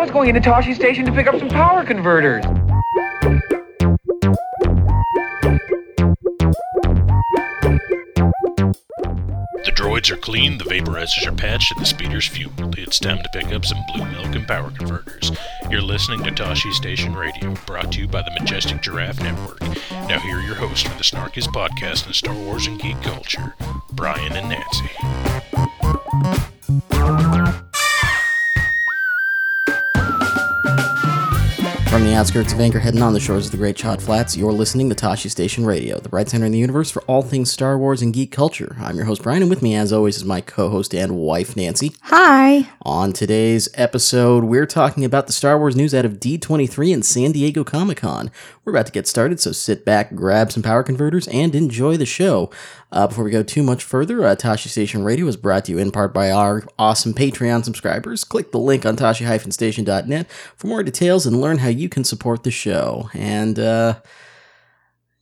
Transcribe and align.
was 0.00 0.10
going 0.10 0.34
into 0.34 0.40
Tosche 0.40 0.74
Station 0.74 1.04
to 1.04 1.12
pick 1.12 1.26
up 1.26 1.38
some 1.38 1.50
power 1.50 1.84
converters. 1.84 2.42
The 9.62 9.72
droids 9.74 10.10
are 10.10 10.16
clean, 10.16 10.56
the 10.56 10.64
vaporizers 10.64 11.26
are 11.26 11.32
patched, 11.32 11.72
and 11.72 11.82
the 11.82 11.86
speeder's 11.86 12.26
fueled. 12.26 12.78
It's 12.78 12.98
time 12.98 13.22
to 13.22 13.28
pick 13.28 13.52
up 13.52 13.66
some 13.66 13.84
blue 13.92 14.06
milk 14.06 14.34
and 14.34 14.48
power 14.48 14.70
converters. 14.70 15.32
You're 15.68 15.82
listening 15.82 16.22
to 16.24 16.30
Tosche 16.30 16.72
Station 16.72 17.14
Radio, 17.14 17.54
brought 17.66 17.92
to 17.92 18.00
you 18.00 18.08
by 18.08 18.22
the 18.22 18.30
Majestic 18.40 18.80
Giraffe 18.80 19.20
Network. 19.20 19.60
Now, 19.90 20.18
here 20.20 20.38
are 20.38 20.42
your 20.42 20.54
hosts 20.54 20.88
for 20.88 20.96
the 20.96 21.04
snarkiest 21.04 21.48
podcast 21.48 22.06
in 22.06 22.14
Star 22.14 22.34
Wars 22.34 22.66
and 22.66 22.80
geek 22.80 23.02
culture, 23.02 23.54
Brian 23.92 24.32
and 24.32 24.48
Nancy. 24.48 24.88
The 32.10 32.16
outskirts 32.16 32.52
of 32.52 32.58
Anchorhead 32.58 32.94
and 32.94 33.04
on 33.04 33.12
the 33.12 33.20
shores 33.20 33.46
of 33.46 33.52
the 33.52 33.56
Great 33.56 33.76
Chott 33.76 34.02
Flats, 34.02 34.36
you're 34.36 34.50
listening 34.50 34.88
to 34.88 34.96
Tosche 34.96 35.30
Station 35.30 35.64
Radio, 35.64 36.00
the 36.00 36.08
bright 36.08 36.28
center 36.28 36.44
in 36.44 36.50
the 36.50 36.58
universe 36.58 36.90
for 36.90 37.02
all 37.02 37.22
things 37.22 37.52
Star 37.52 37.78
Wars 37.78 38.02
and 38.02 38.12
geek 38.12 38.32
culture. 38.32 38.74
I'm 38.80 38.96
your 38.96 39.04
host, 39.04 39.22
Brian, 39.22 39.42
and 39.42 39.48
with 39.48 39.62
me, 39.62 39.76
as 39.76 39.92
always, 39.92 40.16
is 40.16 40.24
my 40.24 40.40
co 40.40 40.70
host 40.70 40.92
and 40.92 41.16
wife, 41.16 41.56
Nancy. 41.56 41.92
Hi. 42.02 42.68
On 42.82 43.12
today's 43.12 43.68
episode, 43.74 44.42
we're 44.42 44.66
talking 44.66 45.04
about 45.04 45.28
the 45.28 45.32
Star 45.32 45.56
Wars 45.56 45.76
news 45.76 45.94
out 45.94 46.04
of 46.04 46.14
D23 46.14 46.92
and 46.92 47.04
San 47.04 47.30
Diego 47.30 47.62
Comic 47.62 47.98
Con. 47.98 48.32
We're 48.64 48.72
about 48.72 48.86
to 48.86 48.92
get 48.92 49.06
started, 49.06 49.38
so 49.38 49.52
sit 49.52 49.84
back, 49.84 50.12
grab 50.16 50.50
some 50.50 50.64
power 50.64 50.82
converters, 50.82 51.28
and 51.28 51.54
enjoy 51.54 51.96
the 51.96 52.06
show. 52.06 52.50
Uh, 52.92 53.06
before 53.06 53.24
we 53.24 53.30
go 53.30 53.42
too 53.42 53.62
much 53.62 53.84
further, 53.84 54.24
uh, 54.24 54.34
Tosche 54.34 54.66
Station 54.66 55.04
Radio 55.04 55.26
is 55.26 55.36
brought 55.36 55.66
to 55.66 55.72
you 55.72 55.78
in 55.78 55.92
part 55.92 56.12
by 56.12 56.30
our 56.30 56.64
awesome 56.78 57.14
Patreon 57.14 57.64
subscribers. 57.64 58.24
Click 58.24 58.50
the 58.50 58.58
link 58.58 58.84
on 58.84 58.96
tosche-station.net 58.96 60.30
for 60.56 60.66
more 60.66 60.82
details 60.82 61.24
and 61.24 61.40
learn 61.40 61.58
how 61.58 61.68
you 61.68 61.88
can 61.88 62.02
support 62.02 62.42
the 62.42 62.50
show. 62.50 63.08
And 63.14 63.58
uh, 63.58 64.00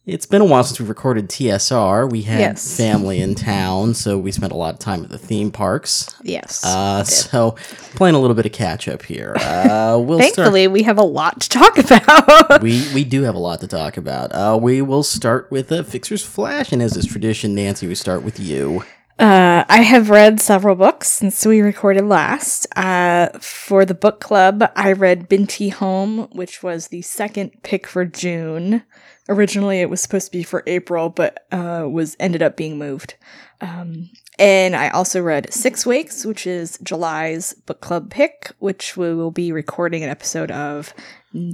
it's 0.08 0.26
been 0.26 0.40
a 0.40 0.44
while 0.44 0.64
since 0.64 0.80
we 0.80 0.86
recorded 0.86 1.28
TSR. 1.28 2.10
We 2.10 2.22
had 2.22 2.40
Yes. 2.40 2.76
family 2.76 3.20
in 3.20 3.34
town, 3.34 3.92
so 3.94 4.18
we 4.18 4.32
spent 4.32 4.52
a 4.52 4.56
lot 4.56 4.72
of 4.74 4.80
time 4.80 5.04
at 5.04 5.10
the 5.10 5.18
theme 5.18 5.50
parks. 5.50 6.14
Yes. 6.22 6.64
Uh, 6.64 7.04
so 7.04 7.52
playing 7.94 8.14
a 8.14 8.18
little 8.18 8.34
bit 8.34 8.46
of 8.46 8.52
catch 8.52 8.88
up 8.88 9.02
here. 9.02 9.34
Uh, 9.38 9.98
we'll 10.02 10.18
start. 10.18 10.34
Thankfully, 10.34 10.66
we 10.66 10.82
have 10.82 10.98
a 10.98 11.02
lot 11.04 11.40
to 11.42 11.48
talk 11.48 11.76
about. 11.78 12.62
We 12.62 12.84
we 12.94 13.04
do 13.04 13.22
have 13.22 13.34
a 13.34 13.38
lot 13.38 13.60
to 13.60 13.66
talk 13.68 13.96
about. 13.96 14.32
Uh, 14.32 14.58
we 14.60 14.80
will 14.82 15.02
start 15.02 15.50
with 15.50 15.70
a 15.70 15.84
Fixer's 15.84 16.24
Flash, 16.24 16.72
and 16.72 16.80
as 16.82 16.96
is 16.96 17.04
tradition, 17.06 17.54
Nancy, 17.54 17.86
we 17.86 17.94
start 17.94 18.22
with 18.22 18.40
you. 18.40 18.84
Uh, 19.18 19.64
I 19.68 19.82
have 19.82 20.10
read 20.10 20.40
several 20.40 20.76
books 20.76 21.08
since 21.08 21.44
we 21.44 21.60
recorded 21.60 22.04
last. 22.04 22.68
Uh, 22.76 23.30
for 23.40 23.84
the 23.84 23.94
book 23.94 24.20
club, 24.20 24.70
I 24.76 24.92
read 24.92 25.28
Binti 25.28 25.70
Home, 25.70 26.28
which 26.30 26.62
was 26.62 26.88
the 26.88 27.02
second 27.02 27.64
pick 27.64 27.88
for 27.88 28.04
June. 28.04 28.84
Originally, 29.28 29.80
it 29.80 29.90
was 29.90 30.00
supposed 30.00 30.26
to 30.26 30.38
be 30.38 30.44
for 30.44 30.62
April, 30.68 31.08
but 31.08 31.46
uh, 31.50 31.88
was 31.90 32.16
ended 32.20 32.42
up 32.42 32.56
being 32.56 32.78
moved. 32.78 33.16
Um, 33.60 34.08
and 34.38 34.76
I 34.76 34.88
also 34.90 35.20
read 35.20 35.52
Six 35.52 35.84
Weeks, 35.84 36.24
which 36.24 36.46
is 36.46 36.78
July's 36.84 37.54
book 37.54 37.80
club 37.80 38.10
pick, 38.10 38.52
which 38.60 38.96
we 38.96 39.12
will 39.12 39.32
be 39.32 39.50
recording 39.50 40.04
an 40.04 40.10
episode 40.10 40.52
of 40.52 40.94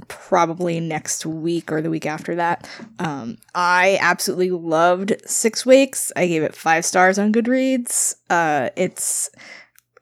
probably 0.07 0.79
next 0.79 1.25
week 1.25 1.71
or 1.71 1.81
the 1.81 1.89
week 1.89 2.05
after 2.05 2.35
that. 2.35 2.67
Um, 2.99 3.37
I 3.53 3.97
absolutely 4.01 4.51
loved 4.51 5.13
Six 5.25 5.65
Weeks. 5.65 6.11
I 6.15 6.27
gave 6.27 6.43
it 6.43 6.55
five 6.55 6.85
stars 6.85 7.19
on 7.19 7.33
Goodreads. 7.33 8.15
Uh, 8.29 8.69
it's 8.75 9.29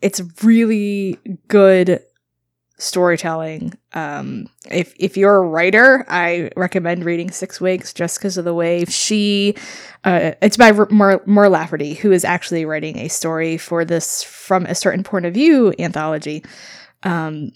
it's 0.01 0.21
really 0.43 1.17
good 1.47 2.01
storytelling. 2.77 3.73
Um, 3.93 4.47
if 4.69 4.93
if 4.99 5.17
you're 5.17 5.37
a 5.37 5.47
writer, 5.47 6.05
I 6.07 6.51
recommend 6.55 7.05
reading 7.05 7.31
Six 7.31 7.59
Weeks 7.59 7.93
just 7.93 8.19
because 8.19 8.37
of 8.37 8.45
the 8.45 8.53
way 8.53 8.85
she. 8.85 9.55
Uh, 10.03 10.33
it's 10.41 10.57
by 10.57 10.71
Mur, 10.71 11.21
Mur 11.25 11.49
Lafferty, 11.49 11.93
who 11.93 12.11
is 12.11 12.25
actually 12.25 12.65
writing 12.65 12.97
a 12.97 13.07
story 13.07 13.57
for 13.57 13.85
this 13.85 14.23
from 14.23 14.65
a 14.65 14.75
certain 14.75 15.03
point 15.03 15.25
of 15.25 15.33
view 15.33 15.73
anthology. 15.79 16.43
Um, 17.03 17.51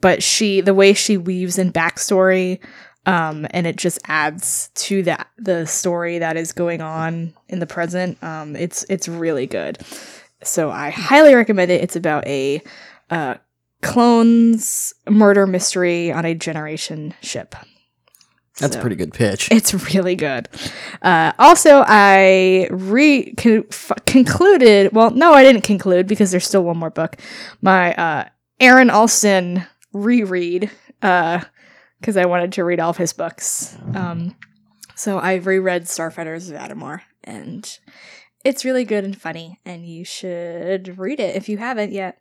but 0.00 0.22
she, 0.22 0.60
the 0.60 0.74
way 0.74 0.92
she 0.92 1.16
weaves 1.16 1.58
in 1.58 1.72
backstory, 1.72 2.60
um, 3.06 3.46
and 3.50 3.66
it 3.66 3.76
just 3.76 3.98
adds 4.06 4.70
to 4.74 5.02
that 5.02 5.28
the 5.36 5.66
story 5.66 6.18
that 6.18 6.36
is 6.36 6.52
going 6.52 6.80
on 6.80 7.34
in 7.48 7.58
the 7.58 7.66
present. 7.66 8.22
Um, 8.22 8.56
it's 8.56 8.84
it's 8.88 9.08
really 9.08 9.46
good. 9.46 9.78
So 10.42 10.70
I 10.70 10.90
highly 10.90 11.34
recommend 11.34 11.70
it. 11.70 11.82
It's 11.82 11.96
about 11.96 12.26
a 12.26 12.62
uh, 13.10 13.36
clones 13.82 14.94
murder 15.08 15.46
mystery 15.46 16.12
on 16.12 16.24
a 16.24 16.34
generation 16.34 17.14
ship. 17.20 17.54
That's 18.60 18.76
a 18.76 18.80
pretty 18.80 18.94
good 18.96 19.12
pitch. 19.12 19.48
it's 19.50 19.74
really 19.94 20.14
good. 20.14 20.48
Uh, 21.02 21.32
also, 21.38 21.82
I 21.86 22.68
re 22.70 23.34
con- 23.34 23.64
f- 23.68 23.92
concluded. 24.06 24.92
Well, 24.92 25.10
no, 25.10 25.32
I 25.32 25.42
didn't 25.42 25.62
conclude 25.62 26.06
because 26.06 26.30
there's 26.30 26.46
still 26.46 26.62
one 26.62 26.76
more 26.76 26.90
book. 26.90 27.16
My 27.62 27.94
uh, 27.94 28.28
Aaron 28.60 28.90
Alston 28.90 29.66
reread 29.94 30.70
because 31.00 32.16
I 32.16 32.26
wanted 32.26 32.52
to 32.52 32.64
read 32.64 32.80
all 32.80 32.90
of 32.90 32.98
his 32.98 33.14
books. 33.14 33.78
Um, 33.94 34.36
so 34.94 35.18
I 35.18 35.36
reread 35.36 35.84
Starfighters 35.84 36.50
of 36.50 36.56
Adumar, 36.56 37.00
and 37.22 37.78
it's 38.44 38.64
really 38.64 38.84
good 38.84 39.04
and 39.04 39.18
funny, 39.18 39.58
and 39.64 39.86
you 39.86 40.04
should 40.04 40.98
read 40.98 41.20
it 41.20 41.36
if 41.36 41.48
you 41.48 41.56
haven't 41.56 41.92
yet. 41.92 42.18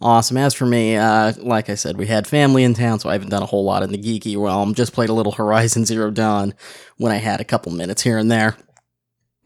Awesome. 0.00 0.36
As 0.36 0.52
for 0.52 0.66
me, 0.66 0.96
uh, 0.96 1.32
like 1.38 1.70
I 1.70 1.74
said, 1.74 1.96
we 1.96 2.06
had 2.06 2.26
family 2.26 2.64
in 2.64 2.74
town, 2.74 2.98
so 2.98 3.08
I 3.08 3.12
haven't 3.12 3.30
done 3.30 3.42
a 3.42 3.46
whole 3.46 3.64
lot 3.64 3.82
in 3.82 3.92
the 3.92 3.98
geeky 3.98 4.36
realm. 4.42 4.74
Just 4.74 4.92
played 4.92 5.08
a 5.08 5.14
little 5.14 5.32
Horizon 5.32 5.86
Zero 5.86 6.10
Dawn 6.10 6.54
when 6.98 7.12
I 7.12 7.16
had 7.16 7.40
a 7.40 7.44
couple 7.44 7.72
minutes 7.72 8.02
here 8.02 8.18
and 8.18 8.30
there. 8.30 8.56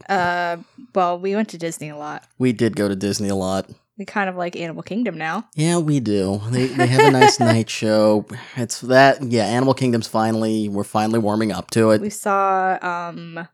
Uh, 0.09 0.57
well, 0.93 1.17
we 1.19 1.35
went 1.35 1.49
to 1.49 1.57
Disney 1.57 1.89
a 1.89 1.95
lot. 1.95 2.23
We 2.37 2.51
did 2.51 2.75
go 2.75 2.89
to 2.89 2.95
Disney 2.95 3.29
a 3.29 3.35
lot. 3.35 3.69
We 4.01 4.05
kind 4.05 4.27
of 4.27 4.35
like 4.35 4.55
Animal 4.55 4.81
Kingdom 4.81 5.15
now. 5.15 5.47
Yeah, 5.53 5.77
we 5.77 5.99
do. 5.99 6.41
They, 6.49 6.65
they 6.65 6.87
have 6.87 7.01
a 7.01 7.11
nice 7.11 7.39
night 7.39 7.69
show. 7.69 8.25
It's 8.57 8.81
that, 8.81 9.21
yeah, 9.21 9.43
Animal 9.43 9.75
Kingdom's 9.75 10.07
finally, 10.07 10.67
we're 10.69 10.83
finally 10.83 11.19
warming 11.19 11.51
up 11.51 11.69
to 11.71 11.91
it. 11.91 12.01
We 12.01 12.09
saw 12.09 12.79
um 12.81 13.47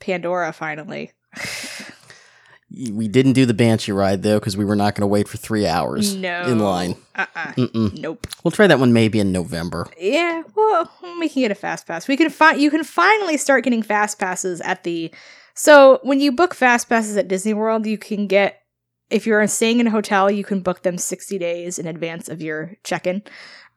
Pandora 0.00 0.54
finally. 0.54 1.12
We 2.70 3.06
didn't 3.06 3.34
do 3.34 3.44
the 3.44 3.52
Banshee 3.52 3.92
ride, 3.92 4.22
though, 4.22 4.38
because 4.38 4.56
we 4.56 4.64
were 4.64 4.76
not 4.76 4.94
going 4.94 5.02
to 5.02 5.08
wait 5.08 5.28
for 5.28 5.36
three 5.36 5.66
hours 5.66 6.16
no. 6.16 6.44
in 6.46 6.58
line. 6.58 6.96
Uh-uh. 7.14 7.52
Nope. 7.92 8.26
We'll 8.44 8.52
try 8.52 8.66
that 8.66 8.78
one 8.78 8.94
maybe 8.94 9.20
in 9.20 9.30
November. 9.30 9.88
Yeah, 10.00 10.42
well, 10.54 10.90
we 11.20 11.28
can 11.28 11.42
get 11.42 11.50
a 11.50 11.54
fast 11.54 11.86
pass. 11.86 12.08
We 12.08 12.16
can 12.16 12.30
find 12.30 12.58
you 12.58 12.70
can 12.70 12.82
finally 12.82 13.36
start 13.36 13.64
getting 13.64 13.82
fast 13.82 14.18
passes 14.18 14.62
at 14.62 14.84
the 14.84 15.12
So, 15.52 16.00
when 16.02 16.20
you 16.20 16.32
book 16.32 16.54
fast 16.54 16.88
passes 16.88 17.18
at 17.18 17.28
Disney 17.28 17.52
World, 17.52 17.84
you 17.84 17.98
can 17.98 18.26
get 18.26 18.62
if 19.10 19.26
you're 19.26 19.46
staying 19.46 19.80
in 19.80 19.86
a 19.86 19.90
hotel, 19.90 20.30
you 20.30 20.44
can 20.44 20.60
book 20.60 20.82
them 20.82 20.98
60 20.98 21.38
days 21.38 21.78
in 21.78 21.86
advance 21.86 22.28
of 22.28 22.42
your 22.42 22.76
check-in. 22.82 23.22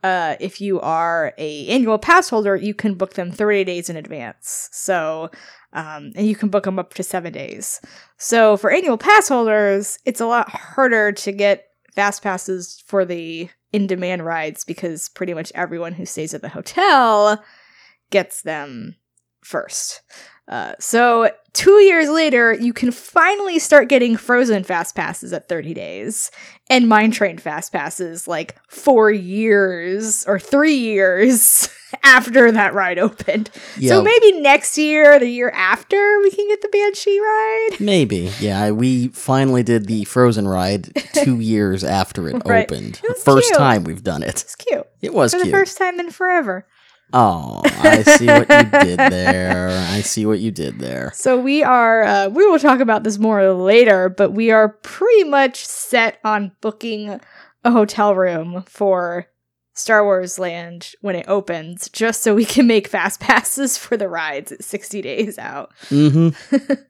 Uh, 0.02 0.36
if 0.40 0.62
you 0.62 0.80
are 0.80 1.34
a 1.38 1.68
annual 1.68 1.98
pass 1.98 2.30
holder, 2.30 2.56
you 2.56 2.74
can 2.74 2.96
book 2.96 3.14
them 3.14 3.32
30 3.32 3.66
days 3.66 3.90
in 3.90 3.98
advance. 3.98 4.70
So, 4.72 5.30
um, 5.74 6.14
and 6.16 6.26
you 6.26 6.36
can 6.36 6.50
book 6.50 6.64
them 6.64 6.80
up 6.80 6.94
to 6.96 7.04
seven 7.04 7.34
days. 7.34 7.82
So 8.18 8.56
for 8.56 8.72
annual 8.72 8.98
pass 8.98 9.28
holders, 9.28 10.00
it's 10.06 10.22
a 10.22 10.26
lot 10.26 10.50
harder 10.50 11.12
to 11.12 11.32
get 11.32 11.68
fast 11.94 12.24
passes 12.24 12.82
for 12.86 13.04
the 13.04 13.50
in-demand 13.74 14.26
rides 14.26 14.64
because 14.64 15.10
pretty 15.10 15.34
much 15.34 15.52
everyone 15.54 15.94
who 15.94 16.06
stays 16.06 16.34
at 16.34 16.42
the 16.42 16.50
hotel 16.50 17.44
gets 18.10 18.42
them 18.42 18.96
first. 19.42 20.02
Uh, 20.48 20.74
so 20.80 21.30
two 21.54 21.80
years 21.84 22.10
later, 22.10 22.54
you 22.54 22.74
can 22.74 22.92
finally 22.92 23.60
start 23.60 23.90
getting 23.90 24.18
Frozen 24.18 24.64
fast 24.64 24.96
passes 24.96 25.34
at 25.34 25.48
30 25.50 25.74
days, 25.74 26.32
and 26.70 26.88
Mine 26.88 27.12
Train 27.12 27.38
fast 27.38 27.72
passes 27.72 28.28
like 28.28 28.56
four 28.68 29.12
years 29.12 30.24
or 30.26 30.40
three 30.40 30.76
years 30.76 31.70
after 32.04 32.52
that 32.52 32.74
ride 32.74 33.00
opened. 33.00 33.50
So 33.82 34.02
maybe 34.04 34.40
next 34.42 34.78
year, 34.78 35.18
the 35.20 35.28
year 35.28 35.50
after, 35.50 36.20
we 36.22 36.30
can 36.32 36.48
get 36.48 36.62
the 36.62 36.68
Banshee 36.70 37.20
ride. 37.20 37.80
maybe. 37.80 38.32
Yeah, 38.40 38.70
we 38.72 39.08
finally 39.10 39.64
did 39.64 39.88
the 39.88 40.04
Frozen 40.06 40.48
ride 40.48 40.90
two 41.14 41.40
years 41.40 41.84
after 41.84 42.30
it 42.30 42.42
Right. 42.46 42.72
opened. 42.72 43.02
It 43.04 43.18
First 43.18 43.48
cute. 43.50 43.58
time 43.58 43.84
we've 43.86 44.04
done 44.04 44.22
it. 44.24 44.30
It's 44.30 44.56
cute. 44.56 44.86
It 45.02 45.14
was 45.14 45.34
For 45.34 45.40
the 45.44 45.50
first 45.50 45.78
time 45.78 46.00
in 46.00 46.12
forever. 46.12 46.68
Oh, 47.14 47.62
I 47.66 48.04
see 48.04 48.28
what 48.28 48.50
you 48.50 48.80
did 48.86 49.00
there. 49.00 49.70
I 49.90 50.02
see 50.02 50.26
what 50.26 50.40
you 50.40 50.52
did 50.52 50.80
there. 50.80 51.12
So 51.20 51.40
we 51.40 51.64
are, 51.64 52.04
uh, 52.04 52.30
we 52.30 52.46
will 52.46 52.60
talk 52.60 52.80
about 52.80 53.04
this 53.04 53.18
more 53.18 53.52
later, 53.52 54.10
but 54.10 54.32
we 54.32 54.52
are 54.52 54.70
pretty 54.70 55.26
much 55.26 55.66
set 55.66 56.20
on 56.24 56.54
booking 56.62 57.20
a 57.64 57.72
hotel 57.72 58.16
room 58.16 58.64
for 58.68 59.28
Star 59.74 60.04
Wars 60.04 60.40
Land 60.40 60.94
when 61.02 61.16
it 61.16 61.26
opens, 61.28 61.90
just 61.90 62.22
so 62.22 62.36
we 62.36 62.46
can 62.46 62.68
make 62.68 62.88
fast 62.88 63.20
passes 63.20 63.78
for 63.78 63.98
the 63.98 64.08
rides 64.10 64.52
at 64.52 64.64
60 64.64 65.02
days 65.02 65.38
out. 65.38 65.72
Mm-hmm. 65.90 66.74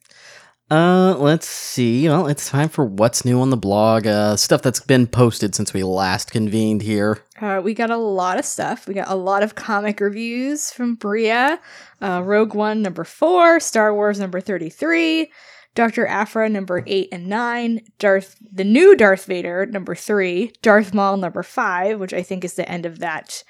Uh, 0.71 1.15
let's 1.17 1.47
see. 1.47 2.07
Well, 2.07 2.27
it's 2.27 2.47
time 2.47 2.69
for 2.69 2.85
what's 2.85 3.25
new 3.25 3.41
on 3.41 3.49
the 3.49 3.57
blog. 3.57 4.05
Uh, 4.05 4.35
stuff 4.35 4.61
that's 4.61 4.79
been 4.79 5.07
posted 5.07 5.55
since 5.55 5.73
we 5.73 5.81
last 5.83 6.29
convened 6.29 6.83
here. 6.83 7.23
Uh, 7.41 7.59
we 7.63 7.73
got 7.73 7.89
a 7.89 7.97
lot 7.97 8.37
of 8.37 8.45
stuff. 8.45 8.87
We 8.87 8.93
got 8.93 9.09
a 9.09 9.15
lot 9.15 9.41
of 9.41 9.55
comic 9.55 9.99
reviews 9.99 10.71
from 10.71 10.93
Bria. 10.93 11.59
Uh, 12.01 12.21
Rogue 12.23 12.53
One 12.53 12.83
number 12.83 13.03
four, 13.03 13.59
Star 13.59 13.93
Wars 13.95 14.19
number 14.19 14.39
thirty-three, 14.39 15.31
Doctor 15.73 16.05
Aphra 16.05 16.47
number 16.49 16.83
eight 16.85 17.09
and 17.11 17.27
nine, 17.27 17.81
Darth 17.97 18.35
the 18.51 18.63
new 18.63 18.95
Darth 18.95 19.25
Vader 19.25 19.65
number 19.65 19.95
three, 19.95 20.53
Darth 20.61 20.93
Maul 20.93 21.17
number 21.17 21.41
five, 21.41 21.99
which 21.99 22.13
I 22.13 22.21
think 22.21 22.43
is 22.45 22.53
the 22.53 22.69
end 22.69 22.85
of 22.85 22.99
that 22.99 23.43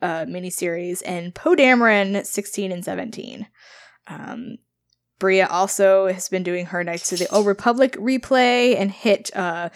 uh, 0.00 0.24
miniseries, 0.24 1.02
and 1.04 1.34
Poe 1.34 1.54
Dameron 1.54 2.24
sixteen 2.24 2.72
and 2.72 2.82
seventeen. 2.82 3.48
Um, 4.06 4.56
Bria 5.22 5.46
also 5.46 6.08
has 6.08 6.28
been 6.28 6.42
doing 6.42 6.66
her 6.66 6.82
Knights 6.82 7.12
of 7.12 7.20
the 7.20 7.28
Old 7.32 7.46
Republic 7.46 7.92
replay 7.92 8.76
and 8.76 8.90
hit. 8.90 9.30
Uh, 9.36 9.68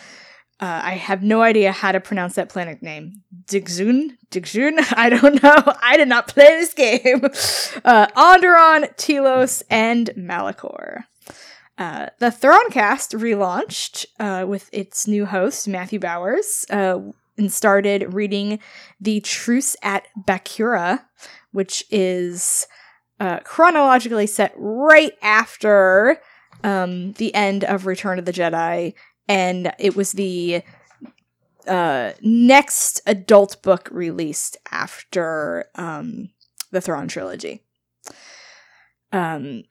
uh, 0.58 0.80
I 0.82 0.94
have 0.94 1.22
no 1.22 1.40
idea 1.40 1.70
how 1.70 1.92
to 1.92 2.00
pronounce 2.00 2.34
that 2.34 2.48
planet 2.48 2.82
name. 2.82 3.22
Digzun? 3.46 4.16
Digzun? 4.32 4.84
I 4.96 5.08
don't 5.08 5.40
know. 5.40 5.62
I 5.80 5.96
did 5.96 6.08
not 6.08 6.26
play 6.26 6.48
this 6.48 6.74
game. 6.74 7.22
Uh, 7.84 8.08
Onderon, 8.16 8.92
Telos, 8.96 9.62
and 9.70 10.10
Malachor. 10.16 11.04
Uh, 11.78 12.06
the 12.18 12.32
Thrawncast 12.32 13.16
relaunched 13.16 14.06
uh, 14.18 14.44
with 14.46 14.68
its 14.72 15.06
new 15.06 15.26
host, 15.26 15.68
Matthew 15.68 16.00
Bowers, 16.00 16.64
uh, 16.70 16.98
and 17.38 17.52
started 17.52 18.14
reading 18.14 18.58
The 19.00 19.20
Truce 19.20 19.76
at 19.82 20.08
Bakura, 20.18 21.04
which 21.52 21.84
is 21.90 22.66
uh, 23.20 23.40
chronologically 23.40 24.26
set 24.26 24.52
right 24.56 25.12
after 25.22 26.20
um, 26.62 27.12
the 27.14 27.34
end 27.34 27.64
of 27.64 27.86
Return 27.86 28.18
of 28.18 28.24
the 28.24 28.32
Jedi, 28.32 28.94
and 29.28 29.72
it 29.78 29.96
was 29.96 30.12
the 30.12 30.62
uh, 31.66 32.12
next 32.20 33.00
adult 33.06 33.62
book 33.62 33.88
released 33.90 34.56
after 34.70 35.66
um, 35.74 36.30
the 36.70 36.80
Thrawn 36.80 37.08
trilogy. 37.08 37.62
Um, 39.12 39.64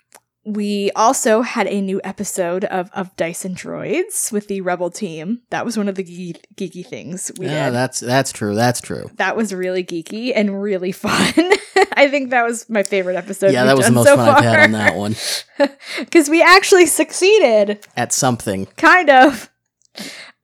we 0.45 0.91
also 0.95 1.41
had 1.41 1.67
a 1.67 1.81
new 1.81 1.99
episode 2.03 2.65
of 2.65 2.89
of 2.93 3.15
Dice 3.15 3.45
and 3.45 3.57
Droids 3.57 4.31
with 4.31 4.47
the 4.47 4.61
Rebel 4.61 4.91
team. 4.91 5.41
That 5.49 5.65
was 5.65 5.75
one 5.77 5.87
of 5.87 5.95
the 5.95 6.03
geeky, 6.03 6.39
geeky 6.55 6.85
things 6.85 7.31
we 7.37 7.47
yeah, 7.47 7.65
did. 7.65 7.75
that's 7.75 7.99
that's 7.99 8.31
true. 8.31 8.53
That's 8.55 8.79
true. 8.79 9.09
that 9.15 9.35
was 9.35 9.53
really 9.53 9.83
geeky 9.83 10.31
and 10.35 10.61
really 10.61 10.91
fun. 10.91 11.33
I 11.97 12.07
think 12.09 12.29
that 12.29 12.45
was 12.45 12.69
my 12.69 12.83
favorite 12.83 13.15
episode. 13.15 13.53
yeah, 13.53 13.65
that 13.65 13.75
was 13.75 13.87
the 13.87 13.91
most 13.91 14.07
so 14.07 14.17
fun 14.17 14.29
I've 14.29 14.43
had 14.43 14.59
on 14.59 14.71
far. 14.71 14.79
that 14.79 14.95
one. 14.95 15.15
because 15.99 16.29
we 16.29 16.41
actually 16.41 16.85
succeeded, 16.85 17.85
At 17.97 18.11
something. 18.13 18.65
kind 18.77 19.09
of. 19.09 19.49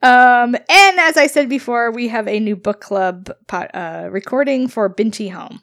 Um, 0.01 0.55
and 0.55 0.99
as 0.99 1.15
I 1.15 1.27
said 1.27 1.47
before, 1.47 1.91
we 1.91 2.07
have 2.07 2.27
a 2.27 2.39
new 2.39 2.55
book 2.55 2.81
club 2.81 3.29
pot, 3.47 3.69
uh, 3.73 4.07
recording 4.11 4.67
for 4.67 4.89
Binti 4.89 5.29
Home. 5.29 5.61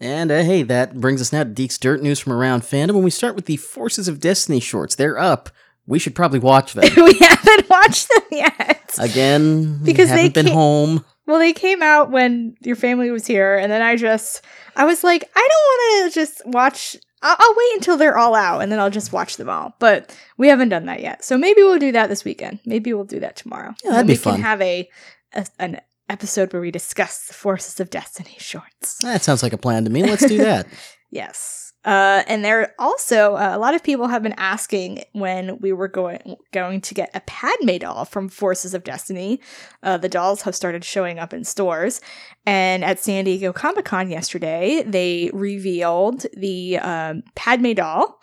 And 0.00 0.30
uh, 0.30 0.42
hey, 0.42 0.62
that 0.64 1.00
brings 1.00 1.20
us 1.20 1.32
now 1.32 1.44
to 1.44 1.50
Deak's 1.50 1.78
Dirt 1.78 2.02
News 2.02 2.18
from 2.20 2.32
around 2.32 2.62
fandom. 2.62 2.94
When 2.94 3.04
we 3.04 3.10
start 3.10 3.36
with 3.36 3.46
the 3.46 3.56
Forces 3.56 4.08
of 4.08 4.20
Destiny 4.20 4.60
shorts, 4.60 4.94
they're 4.96 5.18
up. 5.18 5.50
We 5.86 5.98
should 5.98 6.14
probably 6.14 6.38
watch 6.40 6.72
them. 6.74 6.84
we 7.04 7.14
haven't 7.14 7.68
watched 7.70 8.08
them 8.08 8.22
yet. 8.32 8.94
Again, 8.98 9.82
Because 9.84 10.08
they 10.10 10.16
haven't 10.28 10.34
been 10.34 10.46
can't- 10.46 10.54
home. 10.56 11.04
Well, 11.26 11.38
they 11.38 11.54
came 11.54 11.82
out 11.82 12.10
when 12.10 12.54
your 12.60 12.76
family 12.76 13.10
was 13.10 13.26
here, 13.26 13.56
and 13.56 13.72
then 13.72 13.80
I 13.80 13.96
just, 13.96 14.42
I 14.76 14.84
was 14.84 15.02
like, 15.02 15.24
I 15.34 15.48
don't 15.50 16.02
want 16.02 16.12
to 16.12 16.20
just 16.20 16.42
watch. 16.46 16.96
I'll, 17.22 17.36
I'll 17.38 17.54
wait 17.56 17.74
until 17.76 17.96
they're 17.96 18.18
all 18.18 18.34
out, 18.34 18.60
and 18.60 18.70
then 18.70 18.78
I'll 18.78 18.90
just 18.90 19.10
watch 19.10 19.38
them 19.38 19.48
all. 19.48 19.74
But 19.78 20.14
we 20.36 20.48
haven't 20.48 20.68
done 20.68 20.84
that 20.84 21.00
yet, 21.00 21.24
so 21.24 21.38
maybe 21.38 21.62
we'll 21.62 21.78
do 21.78 21.92
that 21.92 22.08
this 22.10 22.26
weekend. 22.26 22.58
Maybe 22.66 22.92
we'll 22.92 23.04
do 23.06 23.20
that 23.20 23.36
tomorrow. 23.36 23.74
Yeah, 23.82 23.92
that'd 23.92 24.06
be 24.06 24.12
we 24.12 24.16
fun. 24.18 24.34
can 24.34 24.42
have 24.42 24.60
a, 24.60 24.86
a 25.32 25.46
an 25.58 25.80
episode 26.08 26.52
where 26.52 26.62
we 26.62 26.70
discuss 26.70 27.26
the 27.26 27.34
Forces 27.34 27.80
of 27.80 27.90
Destiny 27.90 28.36
shorts. 28.38 28.98
That 29.02 29.22
sounds 29.22 29.42
like 29.42 29.52
a 29.52 29.58
plan 29.58 29.84
to 29.84 29.90
me. 29.90 30.02
Let's 30.02 30.26
do 30.26 30.38
that. 30.38 30.66
Yes. 31.10 31.72
Uh, 31.84 32.24
and 32.26 32.44
there 32.44 32.74
also 32.76 33.34
uh, 33.36 33.50
a 33.52 33.58
lot 33.58 33.74
of 33.74 33.84
people 33.84 34.08
have 34.08 34.22
been 34.22 34.34
asking 34.36 35.04
when 35.12 35.58
we 35.60 35.72
were 35.72 35.86
going 35.86 36.36
going 36.52 36.80
to 36.80 36.94
get 36.94 37.10
a 37.14 37.20
Padme 37.20 37.76
doll 37.76 38.04
from 38.04 38.28
Forces 38.28 38.74
of 38.74 38.82
Destiny. 38.82 39.40
Uh, 39.82 39.96
the 39.96 40.08
dolls 40.08 40.42
have 40.42 40.56
started 40.56 40.82
showing 40.82 41.20
up 41.20 41.32
in 41.32 41.44
stores, 41.44 42.00
and 42.46 42.82
at 42.82 42.98
San 42.98 43.26
Diego 43.26 43.52
Comic 43.52 43.84
Con 43.84 44.10
yesterday, 44.10 44.82
they 44.84 45.30
revealed 45.32 46.26
the 46.36 46.78
um, 46.78 47.22
Padme 47.36 47.74
doll 47.74 48.18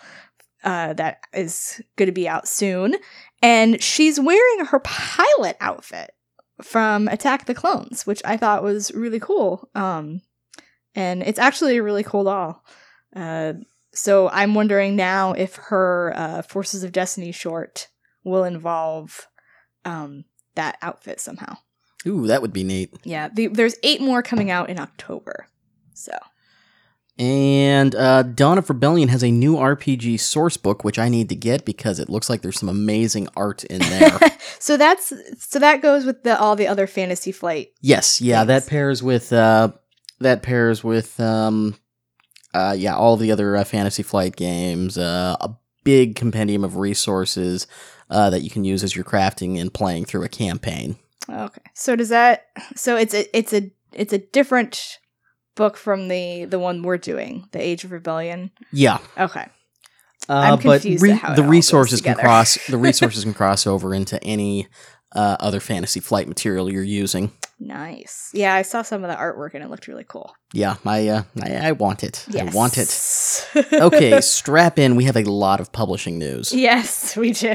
uh, 0.65 0.93
that 0.93 1.19
is 1.33 1.79
going 1.95 2.07
to 2.07 2.11
be 2.11 2.27
out 2.27 2.47
soon, 2.47 2.95
and 3.41 3.81
she's 3.81 4.19
wearing 4.19 4.65
her 4.65 4.79
pilot 4.79 5.55
outfit 5.61 6.11
from 6.61 7.07
Attack 7.07 7.45
the 7.45 7.53
Clones, 7.53 8.05
which 8.05 8.21
I 8.25 8.37
thought 8.37 8.63
was 8.63 8.91
really 8.93 9.19
cool. 9.19 9.69
Um, 9.75 10.21
and 10.95 11.23
it's 11.23 11.39
actually 11.39 11.77
a 11.77 11.83
really 11.83 12.03
cool 12.03 12.25
doll. 12.25 12.63
Uh, 13.15 13.53
so 13.93 14.29
I'm 14.29 14.53
wondering 14.53 14.95
now 14.95 15.33
if 15.33 15.55
her 15.55 16.13
uh, 16.15 16.41
Forces 16.43 16.83
of 16.83 16.91
Destiny 16.91 17.31
short 17.31 17.87
will 18.23 18.43
involve 18.43 19.27
um, 19.85 20.25
that 20.55 20.77
outfit 20.81 21.19
somehow. 21.19 21.57
Ooh, 22.05 22.27
that 22.27 22.41
would 22.41 22.53
be 22.53 22.63
neat. 22.63 22.93
Yeah, 23.03 23.29
the, 23.29 23.47
there's 23.47 23.75
eight 23.83 24.01
more 24.01 24.23
coming 24.23 24.49
out 24.49 24.69
in 24.69 24.79
October. 24.79 25.47
So 25.93 26.17
And 27.17 27.93
uh, 27.93 28.23
Dawn 28.23 28.57
of 28.57 28.69
Rebellion 28.69 29.09
has 29.09 29.23
a 29.23 29.31
new 29.31 29.55
RPG 29.55 30.19
source 30.19 30.57
book, 30.57 30.83
which 30.83 30.97
I 30.97 31.09
need 31.09 31.29
to 31.29 31.35
get 31.35 31.65
because 31.65 31.99
it 31.99 32.09
looks 32.09 32.29
like 32.29 32.41
there's 32.41 32.59
some 32.59 32.69
amazing 32.69 33.27
art 33.35 33.63
in 33.65 33.79
there. 33.79 34.17
so 34.59 34.77
that's 34.77 35.13
so 35.37 35.59
that 35.59 35.81
goes 35.81 36.05
with 36.05 36.23
the 36.23 36.39
all 36.39 36.55
the 36.55 36.67
other 36.67 36.87
Fantasy 36.87 37.31
Flight. 37.31 37.73
yes, 37.81 38.21
yeah, 38.21 38.45
Thanks. 38.45 38.65
that 38.65 38.69
pairs 38.69 39.03
with 39.03 39.33
uh, 39.33 39.71
that 40.19 40.41
pairs 40.41 40.83
with 40.83 41.19
um, 41.19 41.75
uh, 42.53 42.75
yeah, 42.77 42.95
all 42.95 43.17
the 43.17 43.31
other 43.31 43.55
uh, 43.55 43.63
Fantasy 43.63 44.03
Flight 44.03 44.35
games. 44.35 44.97
Uh, 44.97 45.35
a 45.41 45.49
big 45.83 46.15
compendium 46.15 46.63
of 46.63 46.77
resources 46.77 47.67
uh, 48.09 48.29
that 48.29 48.41
you 48.41 48.49
can 48.49 48.63
use 48.63 48.83
as 48.83 48.95
you're 48.95 49.05
crafting 49.05 49.59
and 49.59 49.73
playing 49.73 50.05
through 50.05 50.23
a 50.23 50.29
campaign. 50.29 50.97
Okay, 51.29 51.61
so 51.73 51.95
does 51.95 52.09
that? 52.09 52.47
So 52.75 52.95
it's 52.97 53.13
a 53.13 53.37
it's 53.37 53.53
a 53.53 53.71
it's 53.93 54.13
a 54.13 54.17
different 54.17 54.97
book 55.61 55.77
from 55.77 56.07
the 56.07 56.45
the 56.45 56.59
one 56.59 56.81
we're 56.83 56.97
doing, 56.97 57.47
the 57.51 57.61
Age 57.61 57.83
of 57.85 57.91
Rebellion. 57.91 58.51
Yeah, 58.73 58.97
Okay, 59.17 59.45
uh, 60.29 60.33
I'm 60.33 60.59
but 60.59 60.83
re- 60.83 61.11
at 61.11 61.17
how 61.19 61.33
it 61.33 61.35
the 61.35 61.43
resources 61.57 62.01
can 62.01 62.15
cross 62.15 62.57
the 62.67 62.77
resources 62.89 63.23
can 63.23 63.33
cross 63.33 63.65
over 63.67 63.93
into 63.93 64.17
any 64.23 64.67
uh, 65.13 65.35
other 65.39 65.59
Fantasy 65.59 65.99
Flight 65.99 66.27
material 66.27 66.71
you're 66.71 66.83
using. 67.03 67.31
nice. 67.59 68.31
Yeah, 68.33 68.55
I 68.55 68.63
saw 68.63 68.81
some 68.81 69.03
of 69.03 69.09
the 69.11 69.17
artwork 69.17 69.53
and 69.55 69.63
it 69.63 69.69
looked 69.69 69.87
really 69.87 70.05
cool. 70.07 70.33
Yeah, 70.53 70.75
I 70.85 71.07
uh, 71.09 71.23
I, 71.43 71.49
I 71.69 71.71
want 71.73 72.03
it. 72.03 72.25
Yes. 72.29 72.47
I 72.53 72.55
want 72.57 72.77
it. 72.77 72.89
Okay, 73.87 74.21
strap 74.21 74.79
in. 74.79 74.95
We 74.95 75.03
have 75.05 75.17
a 75.17 75.23
lot 75.23 75.59
of 75.59 75.71
publishing 75.71 76.17
news. 76.17 76.53
Yes, 76.53 77.15
we 77.21 77.31
do. 77.33 77.49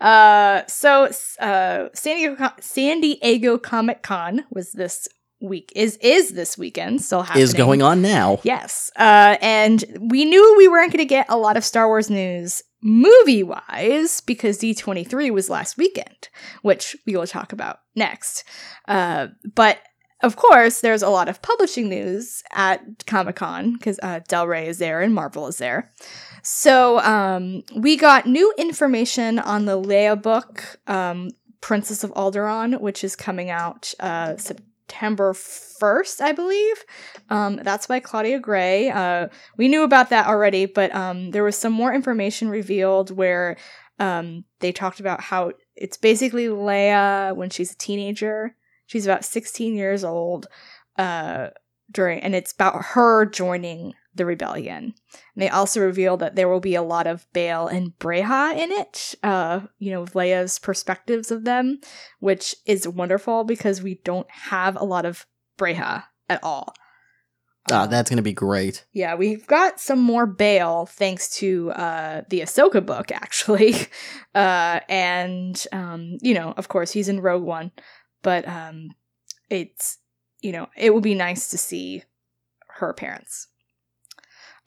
uh, 0.00 0.62
so, 0.66 1.04
uh, 1.40 1.88
San 1.94 2.16
Diego, 2.16 2.50
San 2.60 3.00
Diego 3.00 3.58
Comic 3.58 4.02
Con 4.02 4.44
was 4.50 4.72
this 4.72 5.08
week. 5.40 5.72
Is 5.74 5.98
is 6.00 6.32
this 6.32 6.56
weekend 6.58 7.02
still 7.02 7.22
happening? 7.22 7.42
Is 7.42 7.54
going 7.54 7.82
on 7.82 8.02
now. 8.02 8.40
Yes. 8.42 8.90
Uh, 8.96 9.36
and 9.40 9.84
we 10.00 10.24
knew 10.24 10.54
we 10.56 10.68
weren't 10.68 10.92
going 10.92 10.98
to 10.98 11.04
get 11.04 11.26
a 11.28 11.36
lot 11.36 11.56
of 11.56 11.64
Star 11.64 11.88
Wars 11.88 12.10
news 12.10 12.62
movie 12.82 13.42
wise 13.42 14.20
because 14.22 14.58
D23 14.58 15.30
was 15.32 15.50
last 15.50 15.76
weekend, 15.76 16.28
which 16.62 16.96
we 17.06 17.16
will 17.16 17.26
talk 17.26 17.52
about 17.52 17.80
next. 17.94 18.44
Uh, 18.88 19.28
but 19.54 19.78
of 20.22 20.36
course, 20.36 20.80
there's 20.80 21.02
a 21.02 21.08
lot 21.08 21.28
of 21.28 21.40
publishing 21.40 21.88
news 21.88 22.42
at 22.52 22.82
Comic 23.06 23.36
Con 23.36 23.72
because 23.72 23.98
uh, 24.02 24.20
Del 24.28 24.46
Rey 24.46 24.68
is 24.68 24.78
there 24.78 25.00
and 25.00 25.14
Marvel 25.14 25.46
is 25.46 25.58
there. 25.58 25.92
So 26.42 27.00
um, 27.00 27.62
we 27.74 27.96
got 27.96 28.26
new 28.26 28.52
information 28.58 29.38
on 29.38 29.64
the 29.64 29.80
Leia 29.80 30.20
book, 30.20 30.78
um, 30.86 31.30
Princess 31.60 32.04
of 32.04 32.12
Alderaan, 32.14 32.80
which 32.80 33.04
is 33.04 33.16
coming 33.16 33.50
out 33.50 33.92
uh, 34.00 34.36
September 34.90 35.32
1st, 35.32 36.20
I 36.20 36.32
believe. 36.32 36.84
Um, 37.28 37.60
that's 37.62 37.86
by 37.86 38.00
Claudia 38.00 38.40
Gray. 38.40 38.90
Uh, 38.90 39.28
we 39.56 39.68
knew 39.68 39.84
about 39.84 40.10
that 40.10 40.26
already, 40.26 40.66
but 40.66 40.92
um, 40.94 41.30
there 41.30 41.44
was 41.44 41.56
some 41.56 41.72
more 41.72 41.94
information 41.94 42.48
revealed 42.48 43.16
where 43.16 43.56
um, 44.00 44.44
they 44.58 44.72
talked 44.72 44.98
about 44.98 45.20
how 45.20 45.52
it's 45.76 45.96
basically 45.96 46.46
Leia 46.46 47.36
when 47.36 47.50
she's 47.50 47.72
a 47.72 47.76
teenager. 47.76 48.56
She's 48.86 49.06
about 49.06 49.24
16 49.24 49.74
years 49.74 50.02
old. 50.02 50.48
Uh, 50.98 51.48
during 51.92 52.20
and 52.20 52.36
it's 52.36 52.52
about 52.52 52.84
her 52.84 53.26
joining 53.26 53.94
the 54.14 54.26
rebellion. 54.26 54.94
And 55.34 55.42
they 55.42 55.48
also 55.48 55.80
reveal 55.80 56.16
that 56.18 56.34
there 56.34 56.48
will 56.48 56.60
be 56.60 56.74
a 56.74 56.82
lot 56.82 57.06
of 57.06 57.26
Bail 57.32 57.68
and 57.68 57.96
Breha 57.98 58.56
in 58.56 58.70
it. 58.72 59.14
Uh, 59.22 59.60
you 59.78 59.92
know, 59.92 60.04
Leia's 60.06 60.58
perspectives 60.58 61.30
of 61.30 61.44
them, 61.44 61.80
which 62.18 62.54
is 62.66 62.88
wonderful 62.88 63.44
because 63.44 63.82
we 63.82 64.00
don't 64.04 64.30
have 64.30 64.76
a 64.76 64.84
lot 64.84 65.04
of 65.04 65.26
Breha 65.58 66.04
at 66.28 66.42
all. 66.42 66.74
Ah, 67.70 67.86
that's 67.86 68.10
gonna 68.10 68.22
be 68.22 68.32
great. 68.32 68.84
yeah, 68.92 69.14
we've 69.14 69.46
got 69.46 69.78
some 69.78 70.00
more 70.00 70.26
bail 70.26 70.86
thanks 70.86 71.28
to 71.36 71.70
uh, 71.72 72.22
the 72.28 72.40
Ahsoka 72.40 72.84
book, 72.84 73.12
actually. 73.12 73.74
Uh, 74.32 74.78
and, 74.88 75.66
um, 75.72 76.16
you 76.22 76.34
know, 76.34 76.54
of 76.56 76.68
course, 76.68 76.92
he's 76.92 77.08
in 77.08 77.18
Rogue 77.18 77.42
One, 77.42 77.72
but 78.22 78.46
um, 78.46 78.90
it's, 79.48 79.98
you 80.40 80.52
know, 80.52 80.68
it 80.76 80.94
will 80.94 81.00
be 81.00 81.16
nice 81.16 81.50
to 81.50 81.58
see 81.58 82.04
her 82.78 82.92
parents. 82.92 83.48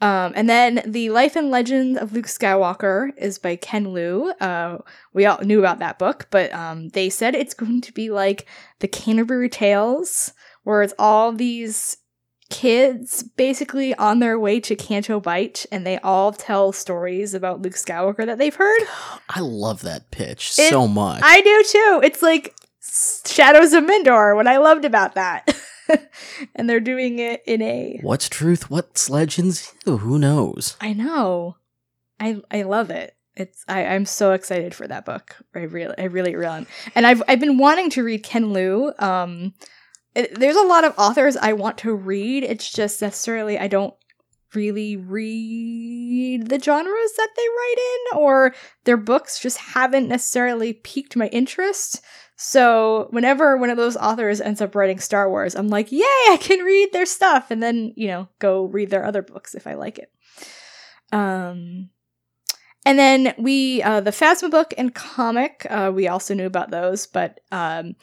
Um, 0.03 0.33
and 0.35 0.49
then 0.49 0.81
The 0.85 1.09
Life 1.11 1.37
and 1.37 1.49
Legend 1.49 1.97
of 1.97 2.11
Luke 2.11 2.25
Skywalker 2.25 3.11
is 3.17 3.39
by 3.39 3.55
Ken 3.55 3.93
Liu. 3.93 4.33
Uh, 4.41 4.79
we 5.13 5.25
all 5.25 5.39
knew 5.43 5.59
about 5.59 5.79
that 5.79 5.97
book, 5.97 6.27
but 6.29 6.53
um, 6.53 6.89
they 6.89 7.09
said 7.09 7.35
it's 7.35 7.53
going 7.63 7.79
to 7.81 7.93
be 7.93 8.09
like 8.09 8.45
the 8.79 8.87
Canterbury 8.89 9.47
Tales, 9.47 10.33
where 10.63 10.81
it's 10.81 10.93
all 10.99 11.31
these 11.31 11.97
kids 12.49 13.23
basically 13.23 13.95
on 13.95 14.19
their 14.19 14.37
way 14.37 14.59
to 14.59 14.75
Canto 14.75 15.19
Bight 15.19 15.65
and 15.71 15.87
they 15.87 15.97
all 15.99 16.31
tell 16.33 16.71
stories 16.71 17.33
about 17.33 17.61
Luke 17.61 17.73
Skywalker 17.73 18.25
that 18.25 18.37
they've 18.37 18.53
heard. 18.53 18.81
I 19.29 19.39
love 19.39 19.81
that 19.83 20.11
pitch 20.11 20.53
It- 20.59 20.69
so 20.69 20.87
much. 20.87 21.21
I 21.23 21.39
do 21.41 21.63
too. 21.63 22.01
It's 22.03 22.21
like 22.21 22.53
Shadows 23.25 23.71
of 23.73 23.85
Mindor, 23.85 24.35
what 24.35 24.47
I 24.47 24.57
loved 24.57 24.83
about 24.85 25.15
that. 25.15 25.55
and 26.55 26.69
they're 26.69 26.79
doing 26.79 27.19
it 27.19 27.43
in 27.45 27.61
a 27.61 27.99
What's 28.01 28.29
truth? 28.29 28.69
What's 28.69 29.09
legends? 29.09 29.73
Who 29.85 30.19
knows? 30.19 30.77
I 30.81 30.93
know. 30.93 31.57
I 32.19 32.41
I 32.51 32.63
love 32.63 32.89
it. 32.89 33.15
It's 33.35 33.63
I, 33.67 33.85
I'm 33.85 34.05
so 34.05 34.33
excited 34.33 34.75
for 34.75 34.87
that 34.87 35.05
book. 35.05 35.35
I 35.55 35.59
really 35.59 35.95
I 35.97 36.03
really 36.03 36.35
really 36.35 36.57
am. 36.57 36.67
And 36.95 37.07
I've 37.07 37.23
I've 37.27 37.39
been 37.39 37.57
wanting 37.57 37.89
to 37.91 38.03
read 38.03 38.23
Ken 38.23 38.53
Liu. 38.53 38.93
Um 38.99 39.53
it- 40.15 40.39
there's 40.39 40.55
a 40.55 40.61
lot 40.67 40.83
of 40.83 40.93
authors 40.97 41.35
I 41.37 41.53
want 41.53 41.77
to 41.79 41.93
read. 41.93 42.43
It's 42.43 42.71
just 42.71 43.01
necessarily 43.01 43.57
I 43.57 43.67
don't 43.67 43.93
really 44.53 44.95
read 44.95 46.47
the 46.47 46.59
genres 46.59 47.11
that 47.17 47.29
they 47.35 47.41
write 47.47 47.75
in 48.13 48.19
or 48.19 48.53
their 48.83 48.97
books 48.97 49.39
just 49.39 49.57
haven't 49.57 50.07
necessarily 50.07 50.73
piqued 50.73 51.15
my 51.15 51.27
interest. 51.27 52.01
So 52.35 53.07
whenever 53.11 53.57
one 53.57 53.69
of 53.69 53.77
those 53.77 53.95
authors 53.95 54.41
ends 54.41 54.61
up 54.61 54.75
writing 54.75 54.99
Star 54.99 55.29
Wars, 55.29 55.55
I'm 55.55 55.67
like, 55.67 55.91
yay, 55.91 56.01
I 56.01 56.37
can 56.39 56.59
read 56.59 56.91
their 56.91 57.05
stuff 57.05 57.51
and 57.51 57.61
then, 57.61 57.93
you 57.95 58.07
know, 58.07 58.27
go 58.39 58.65
read 58.65 58.89
their 58.89 59.05
other 59.05 59.21
books 59.21 59.55
if 59.55 59.67
I 59.67 59.75
like 59.75 59.99
it. 59.99 60.11
Um 61.11 61.89
and 62.85 62.99
then 62.99 63.33
we 63.37 63.81
uh 63.83 64.01
the 64.01 64.11
Phasma 64.11 64.49
book 64.49 64.73
and 64.77 64.93
comic, 64.93 65.65
uh 65.69 65.91
we 65.93 66.07
also 66.07 66.33
knew 66.33 66.47
about 66.47 66.71
those, 66.71 67.07
but 67.07 67.39
um 67.51 67.95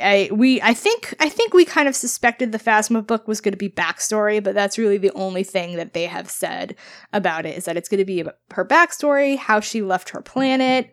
I 0.00 0.28
we 0.32 0.60
I 0.62 0.74
think 0.74 1.14
I 1.20 1.28
think 1.28 1.54
we 1.54 1.64
kind 1.64 1.88
of 1.88 1.96
suspected 1.96 2.52
the 2.52 2.58
Phasma 2.58 3.06
book 3.06 3.28
was 3.28 3.40
going 3.40 3.52
to 3.52 3.58
be 3.58 3.68
backstory, 3.68 4.42
but 4.42 4.54
that's 4.54 4.78
really 4.78 4.98
the 4.98 5.12
only 5.12 5.44
thing 5.44 5.76
that 5.76 5.92
they 5.92 6.06
have 6.06 6.28
said 6.28 6.74
about 7.12 7.46
it 7.46 7.56
is 7.56 7.64
that 7.66 7.76
it's 7.76 7.88
going 7.88 7.98
to 7.98 8.04
be 8.04 8.24
her 8.50 8.64
backstory, 8.64 9.36
how 9.36 9.60
she 9.60 9.82
left 9.82 10.10
her 10.10 10.20
planet, 10.20 10.90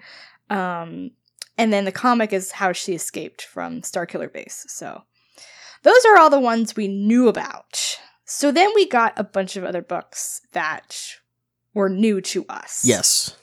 um, 0.49 1.11
and 1.57 1.71
then 1.71 1.85
the 1.85 1.91
comic 1.91 2.33
is 2.33 2.51
how 2.51 2.71
she 2.71 2.93
escaped 2.93 3.41
from 3.41 3.81
Starkiller 3.81 4.31
Base. 4.31 4.65
So 4.69 5.03
those 5.83 6.05
are 6.05 6.17
all 6.17 6.29
the 6.29 6.39
ones 6.39 6.75
we 6.75 6.87
knew 6.87 7.27
about. 7.27 7.99
So 8.25 8.51
then 8.51 8.71
we 8.73 8.87
got 8.87 9.13
a 9.17 9.23
bunch 9.23 9.55
of 9.55 9.63
other 9.63 9.81
books 9.81 10.41
that 10.53 10.97
were 11.73 11.89
new 11.89 12.21
to 12.21 12.45
us. 12.49 12.83
Yes. 12.85 13.35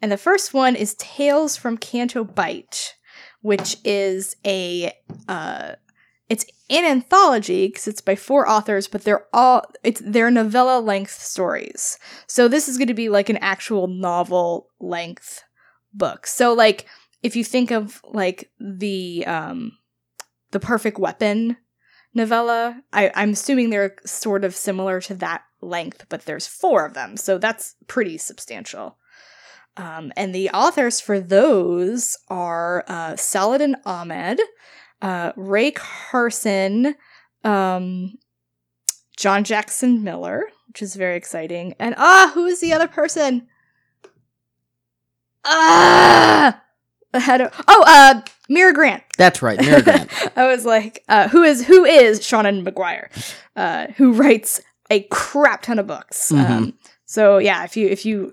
And 0.00 0.12
the 0.12 0.16
first 0.16 0.54
one 0.54 0.76
is 0.76 0.94
Tales 0.94 1.56
from 1.56 1.78
Canto 1.78 2.24
Bight, 2.24 2.94
which 3.40 3.76
is 3.84 4.36
a 4.46 4.92
uh 5.28 5.72
it's 6.28 6.44
an 6.70 6.84
anthology 6.84 7.68
because 7.68 7.86
it's 7.86 8.00
by 8.00 8.16
four 8.16 8.48
authors, 8.48 8.88
but 8.88 9.04
they're 9.04 9.26
all 9.32 9.64
it's 9.84 10.02
they're 10.04 10.30
novella 10.30 10.80
length 10.80 11.20
stories. 11.20 11.98
So 12.26 12.48
this 12.48 12.68
is 12.68 12.78
going 12.78 12.88
to 12.88 12.94
be 12.94 13.08
like 13.08 13.28
an 13.28 13.36
actual 13.38 13.86
novel 13.86 14.68
length 14.80 15.42
book. 15.96 16.26
So 16.26 16.52
like 16.52 16.86
if 17.22 17.36
you 17.36 17.44
think 17.44 17.70
of 17.70 18.00
like 18.04 18.50
the 18.60 19.24
um 19.26 19.72
the 20.52 20.60
Perfect 20.60 20.98
Weapon 20.98 21.56
novella, 22.14 22.82
I, 22.92 23.10
I'm 23.14 23.30
assuming 23.30 23.70
they're 23.70 23.96
sort 24.06 24.44
of 24.44 24.54
similar 24.54 25.00
to 25.02 25.14
that 25.16 25.42
length, 25.60 26.06
but 26.08 26.24
there's 26.24 26.46
four 26.46 26.86
of 26.86 26.94
them, 26.94 27.16
so 27.16 27.36
that's 27.38 27.74
pretty 27.88 28.16
substantial. 28.16 28.96
Um, 29.76 30.12
and 30.16 30.34
the 30.34 30.48
authors 30.50 31.00
for 31.00 31.20
those 31.20 32.16
are 32.28 32.84
uh, 32.88 33.16
Saladin 33.16 33.76
Ahmed, 33.84 34.40
uh, 35.02 35.32
Rae 35.36 35.72
Carson, 35.72 36.94
um, 37.44 38.14
John 39.16 39.44
Jackson 39.44 40.02
Miller, 40.02 40.44
which 40.68 40.80
is 40.80 40.94
very 40.94 41.16
exciting. 41.16 41.74
And 41.78 41.94
ah, 41.98 42.30
who 42.34 42.46
is 42.46 42.60
the 42.60 42.72
other 42.72 42.88
person? 42.88 43.48
Ah, 45.46 46.60
of 47.14 47.22
oh, 47.68 47.84
uh, 47.86 48.20
Mira 48.48 48.72
Grant. 48.74 49.02
That's 49.16 49.40
right, 49.42 49.60
Mira 49.60 49.82
Grant. 49.82 50.10
I 50.36 50.46
was 50.46 50.64
like, 50.64 51.02
uh, 51.08 51.28
who 51.28 51.42
is 51.42 51.64
who 51.66 51.84
is 51.84 52.20
Seanan 52.20 52.66
McGuire, 52.66 53.08
uh, 53.56 53.86
who 53.96 54.12
writes 54.12 54.60
a 54.90 55.00
crap 55.10 55.62
ton 55.62 55.78
of 55.78 55.86
books. 55.86 56.30
Mhm. 56.32 56.50
Um, 56.50 56.74
so 57.06 57.38
yeah, 57.38 57.64
if 57.64 57.76
you 57.76 57.88
if 57.88 58.04
you 58.04 58.32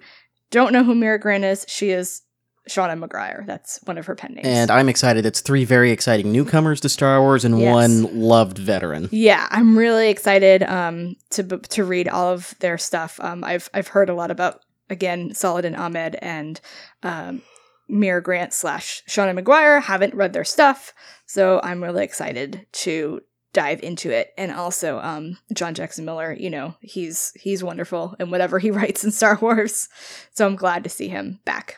don't 0.52 0.74
know 0.74 0.84
who 0.84 0.96
Mira 0.96 1.20
Grant 1.20 1.44
is, 1.44 1.66
she 1.68 1.92
is 1.92 2.22
Seanan 2.70 3.04
McGuire. 3.06 3.46
That's 3.46 3.80
one 3.86 3.98
of 3.98 4.06
her 4.06 4.16
pen 4.16 4.34
names. 4.36 4.48
and 4.48 4.72
I'm 4.72 4.90
excited. 4.90 5.26
It's 5.26 5.42
three 5.42 5.66
very 5.66 5.92
exciting 5.92 6.32
newcomers 6.32 6.80
to 6.82 6.90
Star 6.90 7.22
Wars 7.22 7.46
and 7.46 7.60
Yes. 7.60 7.72
one 7.74 8.20
loved 8.22 8.58
veteran. 8.58 9.10
yeah, 9.12 9.48
I'm 9.52 9.78
really 9.78 10.10
excited 10.10 10.64
um, 10.64 11.16
to 11.32 11.44
to 11.44 11.84
read 11.84 12.08
all 12.08 12.30
of 12.34 12.54
their 12.60 12.78
stuff. 12.78 13.20
Um, 13.22 13.44
I've 13.44 13.70
I've 13.74 13.88
heard 13.90 14.10
a 14.10 14.14
lot 14.16 14.32
about 14.32 14.62
again 14.90 15.34
Saladin 15.34 15.76
Ahmed 15.76 16.18
and 16.22 16.60
um, 17.04 17.42
Mira 17.88 18.22
Grant 18.22 18.54
slash 18.54 19.04
Seanan 19.08 19.40
McGuire. 19.40 19.82
Haven't 19.82 20.16
read 20.16 20.34
their 20.34 20.44
stuff, 20.44 20.94
so 21.26 21.60
I'm 21.64 21.84
really 21.84 22.04
excited 22.04 22.66
to 22.72 23.22
dive 23.54 23.84
into 23.84 24.10
it. 24.10 24.32
And 24.38 24.52
also 24.52 25.00
um, 25.00 25.38
John 25.54 25.74
Jackson 25.74 26.06
Miller. 26.06 26.34
You 26.34 26.50
know 26.50 26.76
he's 26.82 27.32
he's 27.36 27.64
wonderful 27.64 28.16
in 28.20 28.32
whatever 28.32 28.60
he 28.60 28.72
writes 28.72 29.04
in 29.04 29.12
Star 29.12 29.38
Wars, 29.42 29.90
so 30.34 30.46
I'm 30.46 30.56
glad 30.56 30.84
to 30.84 30.90
see 30.90 31.08
him 31.08 31.40
back. 31.46 31.78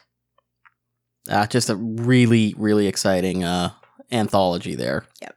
Uh, 1.30 1.48
just 1.48 1.70
a 1.70 1.76
really, 1.76 2.54
really 2.58 2.88
exciting 2.88 3.44
uh, 3.44 3.72
anthology 4.12 4.76
there. 4.76 5.06
Yep. 5.22 5.36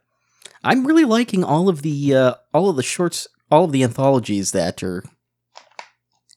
I'm 0.63 0.85
really 0.85 1.05
liking 1.05 1.43
all 1.43 1.69
of 1.69 1.81
the 1.81 2.15
uh, 2.15 2.33
all 2.53 2.69
of 2.69 2.75
the 2.75 2.83
shorts, 2.83 3.27
all 3.49 3.65
of 3.65 3.71
the 3.71 3.83
anthologies 3.83 4.51
that 4.51 4.83
are 4.83 5.03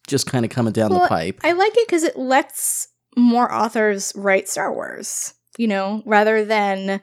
just 0.06 0.26
kind 0.26 0.44
of 0.44 0.50
coming 0.50 0.72
down 0.72 0.92
the 0.92 1.06
pipe. 1.08 1.40
I 1.44 1.52
like 1.52 1.76
it 1.76 1.86
because 1.86 2.02
it 2.02 2.16
lets 2.16 2.88
more 3.16 3.52
authors 3.52 4.12
write 4.16 4.48
Star 4.48 4.72
Wars, 4.72 5.34
you 5.56 5.68
know, 5.68 6.02
rather 6.06 6.44
than. 6.44 7.00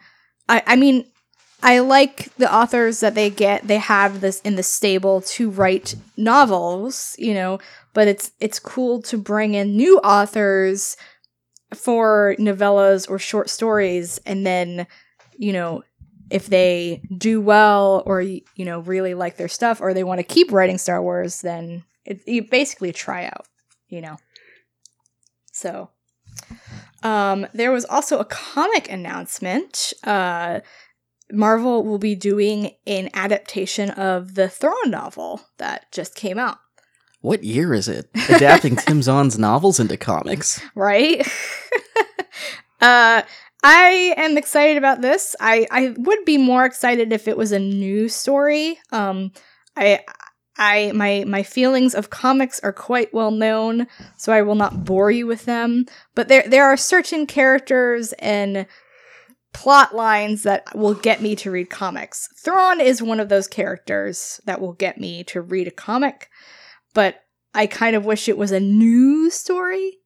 I, 0.48 0.63
I 0.65 0.75
mean, 0.75 1.06
I 1.62 1.79
like 1.79 2.34
the 2.38 2.53
authors 2.53 3.01
that 3.01 3.15
they 3.15 3.29
get, 3.29 3.68
they 3.68 3.77
have 3.77 4.22
this 4.22 4.41
in 4.41 4.56
the 4.56 4.63
stable 4.63 5.22
to 5.22 5.50
write 5.50 5.96
novels, 6.18 7.15
you 7.20 7.34
know, 7.34 7.60
but 7.94 8.08
it's 8.08 8.32
it's 8.39 8.60
cool 8.60 9.01
to 9.03 9.18
bring 9.18 9.53
in 9.53 9.75
new 9.75 9.98
authors 10.00 10.96
for 11.75 12.36
novellas 12.39 13.10
or 13.10 13.20
short 13.20 13.50
stories 13.50 14.20
and 14.25 14.46
then, 14.46 14.88
you 15.38 15.53
know, 15.53 15.84
if 16.29 16.48
they 16.48 17.01
do 17.15 17.41
well 17.41 18.03
or 18.06 18.22
you 18.22 18.44
know 18.58 18.79
really 18.82 19.13
like 19.13 19.38
their 19.38 19.48
stuff 19.48 19.82
or 19.82 19.94
they 19.94 20.03
want 20.03 20.20
to 20.20 20.24
keep 20.24 20.51
writing 20.51 20.77
Star 20.77 21.01
Wars, 21.01 21.41
then 21.41 21.84
it, 22.10 22.28
you 22.28 22.44
basically 22.44 22.92
try 22.92 23.25
out, 23.25 23.48
you 23.88 24.01
know. 24.01 24.18
So, 25.54 25.89
um, 27.04 27.48
there 27.54 27.72
was 27.72 27.86
also 27.86 28.20
a 28.20 28.25
comic 28.25 28.89
announcement. 28.92 29.94
Uh, 30.04 30.60
Marvel 31.32 31.84
will 31.84 31.98
be 32.00 32.16
doing 32.16 32.72
an 32.88 33.10
adaptation 33.13 33.92
of 33.92 34.36
the 34.36 34.50
Thrawn 34.50 34.89
novel 34.89 35.42
that 35.58 35.92
just 35.92 36.16
came 36.16 36.39
out, 36.39 36.58
What 37.22 37.44
year 37.44 37.74
is 37.74 37.88
it? 37.88 38.10
Adapting 38.30 38.78
Tim 38.78 39.01
Zahn's 39.01 39.38
novels 39.38 39.80
into 39.80 39.98
comics. 39.98 40.60
right? 40.75 41.22
uh, 42.82 43.22
I 43.62 44.13
am 44.18 44.38
excited 44.38 44.78
about 44.78 45.01
this. 45.01 45.36
I 45.39 45.68
I 45.70 45.94
would 45.98 46.24
be 46.25 46.38
more 46.38 46.66
excited 46.66 47.12
if 47.12 47.28
it 47.28 47.38
was 47.38 47.51
a 47.51 47.60
new 47.60 48.08
story. 48.10 48.80
Um, 48.92 49.32
I 49.75 50.00
I 50.60 50.92
my 50.94 51.24
my 51.25 51.42
feelings 51.42 51.96
of 51.96 52.10
comics 52.10 52.60
are 52.60 52.74
quite 52.74 53.13
well 53.13 53.32
known, 53.32 53.88
so 54.18 54.34
I 54.34 54.42
will 54.42 54.56
not 54.56 54.84
bore 54.84 55.10
you 55.10 55.25
with 55.25 55.46
them. 55.46 55.86
But 56.13 56.28
there 56.28 56.44
there 56.46 56.66
are 56.66 56.78
certain 56.78 57.25
characters 57.25 58.13
and 58.20 58.68
plot 59.54 59.96
lines 59.96 60.44
that 60.44 60.75
will 60.75 60.94
get 60.94 61.22
me 61.22 61.36
to 61.38 61.50
read 61.50 61.70
comics. 61.70 62.28
Thrawn 62.44 62.80
is 62.80 63.01
one 63.01 63.20
of 63.20 63.30
those 63.30 63.48
characters 63.48 64.39
that 64.46 64.62
will 64.62 64.74
get 64.74 65.00
me 65.00 65.24
to 65.24 65.42
read 65.42 65.68
a 65.68 65.72
comic, 65.72 66.30
but 66.94 67.24
I 67.54 67.66
kind 67.66 67.96
of 67.96 68.06
wish 68.06 68.28
it 68.28 68.38
was 68.38 68.51
a 68.51 68.60
new 68.60 69.32
story. 69.32 70.00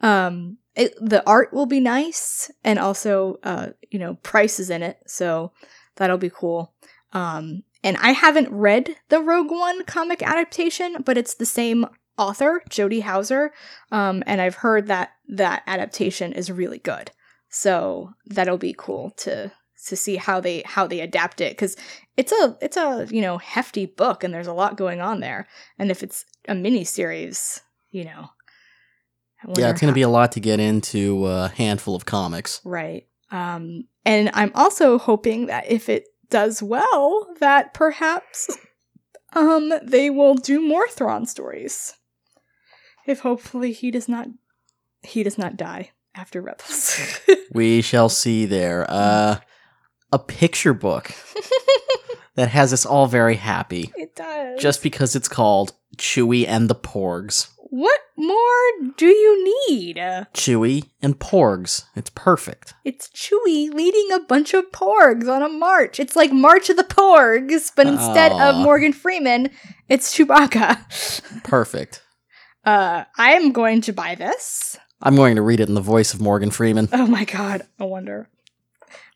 Um, 0.00 0.58
it, 0.74 0.94
the 1.00 1.26
art 1.26 1.52
will 1.52 1.66
be 1.66 1.80
nice, 1.80 2.50
and 2.64 2.78
also, 2.78 3.38
uh, 3.42 3.68
you 3.90 3.98
know, 3.98 4.14
Price 4.16 4.58
is 4.60 4.70
in 4.70 4.82
it, 4.82 4.98
so 5.06 5.52
that'll 5.96 6.18
be 6.18 6.30
cool. 6.30 6.74
Um, 7.12 7.62
and 7.82 7.96
I 7.98 8.12
haven't 8.12 8.50
read 8.50 8.96
the 9.08 9.20
Rogue 9.20 9.50
One 9.50 9.84
comic 9.84 10.22
adaptation, 10.22 11.02
but 11.04 11.16
it's 11.16 11.34
the 11.34 11.46
same 11.46 11.86
author, 12.18 12.62
Jody 12.68 13.00
Houser, 13.00 13.52
um, 13.90 14.22
and 14.26 14.40
I've 14.40 14.56
heard 14.56 14.86
that 14.88 15.12
that 15.28 15.62
adaptation 15.66 16.32
is 16.32 16.50
really 16.50 16.78
good. 16.78 17.10
So 17.48 18.12
that'll 18.26 18.58
be 18.58 18.74
cool 18.76 19.10
to 19.18 19.52
to 19.86 19.96
see 19.96 20.16
how 20.16 20.40
they 20.40 20.62
how 20.66 20.86
they 20.86 21.00
adapt 21.00 21.40
it 21.40 21.52
because 21.52 21.76
it's 22.16 22.32
a 22.32 22.56
it's 22.60 22.76
a 22.76 23.06
you 23.10 23.22
know 23.22 23.38
hefty 23.38 23.86
book 23.86 24.22
and 24.22 24.32
there's 24.32 24.46
a 24.46 24.52
lot 24.52 24.76
going 24.76 25.00
on 25.00 25.20
there. 25.20 25.48
And 25.78 25.90
if 25.90 26.02
it's 26.02 26.24
a 26.48 26.54
mini 26.54 26.84
series, 26.84 27.62
you 27.90 28.04
know, 28.04 28.30
Yeah, 29.56 29.70
it's 29.70 29.80
going 29.80 29.90
to 29.90 29.94
be 29.94 30.02
a 30.02 30.08
lot 30.08 30.32
to 30.32 30.40
get 30.40 30.60
into 30.60 31.26
a 31.26 31.48
handful 31.48 31.96
of 31.96 32.04
comics. 32.04 32.60
Right. 32.64 33.06
Um, 33.30 33.84
and 34.04 34.30
I'm 34.34 34.52
also 34.54 34.98
hoping 34.98 35.46
that 35.46 35.70
if 35.70 35.88
it 35.88 36.04
does 36.30 36.62
well, 36.62 37.26
that 37.40 37.74
perhaps 37.74 38.56
um 39.32 39.72
they 39.82 40.10
will 40.10 40.34
do 40.34 40.60
more 40.60 40.88
Thrawn 40.88 41.26
stories. 41.26 41.94
If 43.06 43.20
hopefully 43.20 43.72
he 43.72 43.90
does 43.90 44.08
not 44.08 44.28
he 45.02 45.22
does 45.22 45.38
not 45.38 45.56
die 45.56 45.90
after 46.14 46.40
Rebels. 46.40 47.20
We 47.52 47.82
shall 47.82 48.08
see 48.08 48.46
there. 48.46 48.86
Uh, 48.88 49.38
a 50.12 50.18
picture 50.20 50.72
book 50.72 51.10
that 52.36 52.48
has 52.48 52.72
us 52.72 52.86
all 52.86 53.06
very 53.08 53.34
happy 53.34 53.92
it 53.96 54.14
does. 54.14 54.60
just 54.60 54.82
because 54.84 55.16
it's 55.16 55.26
called 55.28 55.72
Chewie 55.96 56.46
and 56.46 56.70
the 56.70 56.76
Porgs. 56.76 57.48
What 57.70 58.00
more 58.16 58.92
do 58.96 59.06
you 59.06 59.68
need? 59.68 59.96
Chewy 59.96 60.90
and 61.00 61.18
Porgs. 61.18 61.84
It's 61.94 62.10
perfect. 62.10 62.74
It's 62.84 63.08
Chewy 63.08 63.72
leading 63.72 64.10
a 64.12 64.20
bunch 64.20 64.54
of 64.54 64.70
porgs 64.72 65.28
on 65.28 65.42
a 65.42 65.48
march. 65.48 66.00
It's 66.00 66.16
like 66.16 66.32
March 66.32 66.68
of 66.68 66.76
the 66.76 66.84
Porgs, 66.84 67.70
but 67.74 67.86
instead 67.86 68.32
of 68.32 68.56
Morgan 68.56 68.92
Freeman, 68.92 69.50
it's 69.88 70.16
Chewbacca. 70.16 71.42
Perfect. 71.44 72.02
Uh, 72.64 73.04
I 73.16 73.32
am 73.34 73.52
going 73.52 73.80
to 73.82 73.92
buy 73.92 74.16
this. 74.16 74.76
I'm 75.00 75.16
going 75.16 75.36
to 75.36 75.42
read 75.42 75.60
it 75.60 75.68
in 75.68 75.74
the 75.74 75.80
voice 75.80 76.12
of 76.12 76.20
Morgan 76.20 76.50
Freeman. 76.50 76.88
Oh 76.92 77.06
my 77.06 77.24
god, 77.24 77.62
I 77.78 77.84
wonder. 77.84 78.28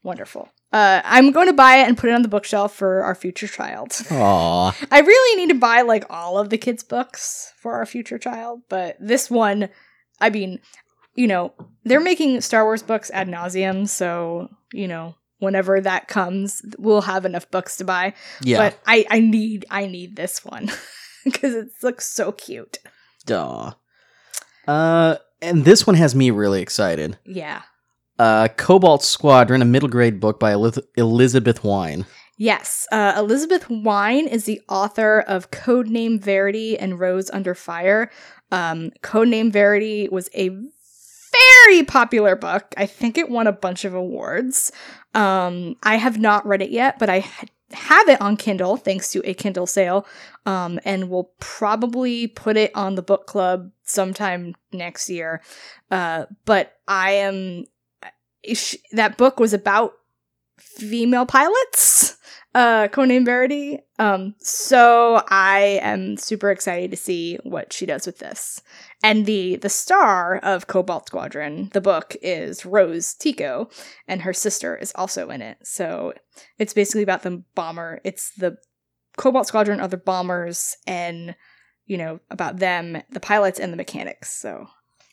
Wonderful. 0.02 0.49
Uh, 0.75 1.00
I'm 1.04 1.31
going 1.31 1.47
to 1.47 1.52
buy 1.52 1.76
it 1.76 1.87
and 1.87 1.97
put 1.97 2.11
it 2.11 2.14
on 2.14 2.23
the 2.23 2.28
bookshelf 2.28 2.75
for 2.75 3.04
our 3.04 3.14
future 3.14 3.47
child. 3.47 3.93
Aw. 4.11 4.76
I 4.90 5.00
really 5.00 5.40
need 5.40 5.52
to 5.52 5.59
buy 5.59 5.83
like 5.83 6.04
all 6.11 6.37
of 6.37 6.50
the 6.50 6.59
kids' 6.59 6.83
books 6.83 7.52
for 7.59 7.75
our 7.75 7.87
future 7.87 8.19
child, 8.19 8.62
but 8.69 8.97
this 8.99 9.31
one, 9.31 9.69
I 10.21 10.31
mean, 10.31 10.59
you 11.14 11.28
know, 11.28 11.54
they're 11.85 12.00
making 12.00 12.40
Star 12.40 12.64
Wars 12.64 12.83
books 12.83 13.09
ad 13.14 13.28
nauseum, 13.28 13.88
so 13.88 14.49
you 14.73 14.88
know, 14.88 15.14
whenever 15.38 15.81
that 15.81 16.09
comes, 16.09 16.61
we'll 16.76 17.02
have 17.02 17.25
enough 17.25 17.49
books 17.52 17.76
to 17.76 17.85
buy. 17.85 18.12
Yeah. 18.40 18.59
But 18.59 18.81
I, 18.85 19.07
I 19.09 19.21
need, 19.21 19.66
I 19.71 19.87
need 19.87 20.16
this 20.16 20.45
one 20.45 20.73
because 21.25 21.54
it 21.54 21.69
looks 21.85 22.11
so 22.11 22.33
cute. 22.33 22.78
Duh. 23.26 23.75
Uh, 24.66 25.16
and 25.40 25.64
this 25.64 25.87
one 25.87 25.95
has 25.95 26.16
me 26.16 26.33
really 26.33 26.62
excited. 26.62 27.16
Yeah. 27.25 27.62
Uh, 28.18 28.49
Cobalt 28.56 29.02
Squadron, 29.02 29.62
a 29.62 29.64
middle 29.64 29.88
grade 29.88 30.21
book 30.21 30.38
by 30.38 30.52
Eliz- 30.52 30.78
Elizabeth 30.97 31.64
Wein. 31.64 32.06
Yes, 32.37 32.87
uh, 32.90 33.14
Elizabeth 33.16 33.71
Wein 33.71 34.26
is 34.26 34.44
the 34.44 34.61
author 34.68 35.21
of 35.21 35.50
Codename 35.50 36.21
Verity 36.21 36.78
and 36.78 36.99
Rose 36.99 37.30
Under 37.30 37.54
Fire. 37.54 38.11
Um, 38.50 38.90
Codename 39.02 39.52
Verity 39.52 40.09
was 40.11 40.28
a 40.35 40.49
very 40.49 41.85
popular 41.85 42.37
book. 42.37 42.75
I 42.76 42.87
think 42.87 43.18
it 43.18 43.30
won 43.30 43.47
a 43.47 43.52
bunch 43.52 43.85
of 43.85 43.94
awards. 43.94 44.73
Um, 45.14 45.76
I 45.83 45.97
have 45.97 46.18
not 46.18 46.47
read 46.47 46.62
it 46.62 46.71
yet, 46.71 46.99
but 46.99 47.09
I 47.09 47.21
ha- 47.21 47.47
have 47.73 48.09
it 48.09 48.21
on 48.21 48.37
Kindle 48.37 48.76
thanks 48.76 49.11
to 49.12 49.28
a 49.28 49.35
Kindle 49.35 49.66
sale, 49.66 50.06
um, 50.47 50.78
and 50.85 51.09
will 51.11 51.33
probably 51.40 52.26
put 52.28 52.56
it 52.56 52.71
on 52.75 52.94
the 52.94 53.02
book 53.02 53.26
club 53.26 53.71
sometime 53.85 54.54
next 54.73 55.09
year. 55.09 55.40
Uh, 55.90 56.26
but 56.44 56.76
I 56.87 57.12
am 57.12 57.65
sh- 58.52 58.76
that 58.93 59.17
book 59.17 59.41
was 59.41 59.52
about 59.52 59.95
female 60.59 61.26
pilots 61.26 62.17
uh 62.54 62.87
conan 62.89 63.25
verity. 63.25 63.80
Um 63.99 64.35
so 64.39 65.23
i 65.28 65.80
am 65.83 66.17
super 66.17 66.50
excited 66.50 66.91
to 66.93 66.97
see 66.97 67.37
what 67.43 67.73
she 67.73 67.87
does 67.87 68.07
with 68.07 68.19
this. 68.19 68.63
And 69.02 69.26
the 69.26 69.57
the 69.57 69.69
star 69.69 70.39
of 70.39 70.67
cobalt 70.69 71.09
squadron 71.09 71.71
the 71.73 71.80
book 71.80 72.17
is 72.23 72.65
rose 72.65 73.15
tico 73.15 73.69
and 74.07 74.23
her 74.23 74.33
sister 74.33 74.76
is 74.76 74.93
also 74.95 75.30
in 75.30 75.43
it. 75.43 75.59
So 75.65 76.15
it's 76.59 76.75
basically 76.75 77.02
about 77.02 77.23
the 77.23 77.43
bomber 77.57 78.00
it's 78.04 78.30
the 78.37 78.57
cobalt 79.17 79.49
squadron 79.49 79.80
are 79.80 79.89
the 79.89 79.97
bombers 79.97 80.76
and 80.87 81.35
you 81.87 81.99
know 81.99 82.21
about 82.30 82.59
them 82.59 83.02
the 83.11 83.21
pilots 83.21 83.59
and 83.59 83.73
the 83.73 83.76
mechanics 83.76 84.30
so. 84.30 84.67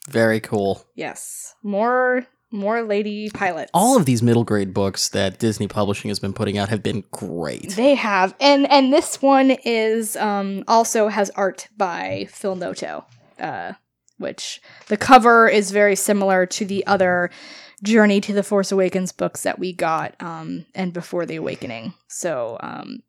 Very 0.09 0.39
cool. 0.39 0.83
yes. 0.95 1.53
More 1.63 2.25
more 2.51 2.81
lady 2.81 3.29
pilots 3.29 3.71
All 3.73 3.97
of 3.97 4.05
these 4.05 4.21
middle 4.21 4.43
grade 4.43 4.73
books 4.73 5.09
that 5.09 5.39
Disney 5.39 5.67
Publishing 5.67 6.09
has 6.09 6.19
been 6.19 6.33
putting 6.33 6.57
out 6.57 6.69
have 6.69 6.83
been 6.83 7.03
great. 7.11 7.71
They 7.71 7.95
have, 7.95 8.35
and 8.39 8.69
and 8.69 8.91
this 8.93 9.21
one 9.21 9.51
is 9.63 10.15
um 10.17 10.63
also 10.67 11.07
has 11.07 11.29
art 11.31 11.67
by 11.77 12.27
Phil 12.29 12.55
Noto, 12.55 13.05
uh, 13.39 13.73
which 14.17 14.61
the 14.87 14.97
cover 14.97 15.47
is 15.47 15.71
very 15.71 15.95
similar 15.95 16.45
to 16.45 16.65
the 16.65 16.85
other 16.85 17.31
Journey 17.83 18.21
to 18.21 18.33
the 18.33 18.43
Force 18.43 18.71
Awakens 18.71 19.11
books 19.11 19.43
that 19.43 19.57
we 19.57 19.73
got, 19.73 20.15
um, 20.21 20.65
and 20.75 20.93
Before 20.93 21.25
the 21.25 21.37
Awakening. 21.37 21.95
So 22.07 22.57
um, 22.61 22.99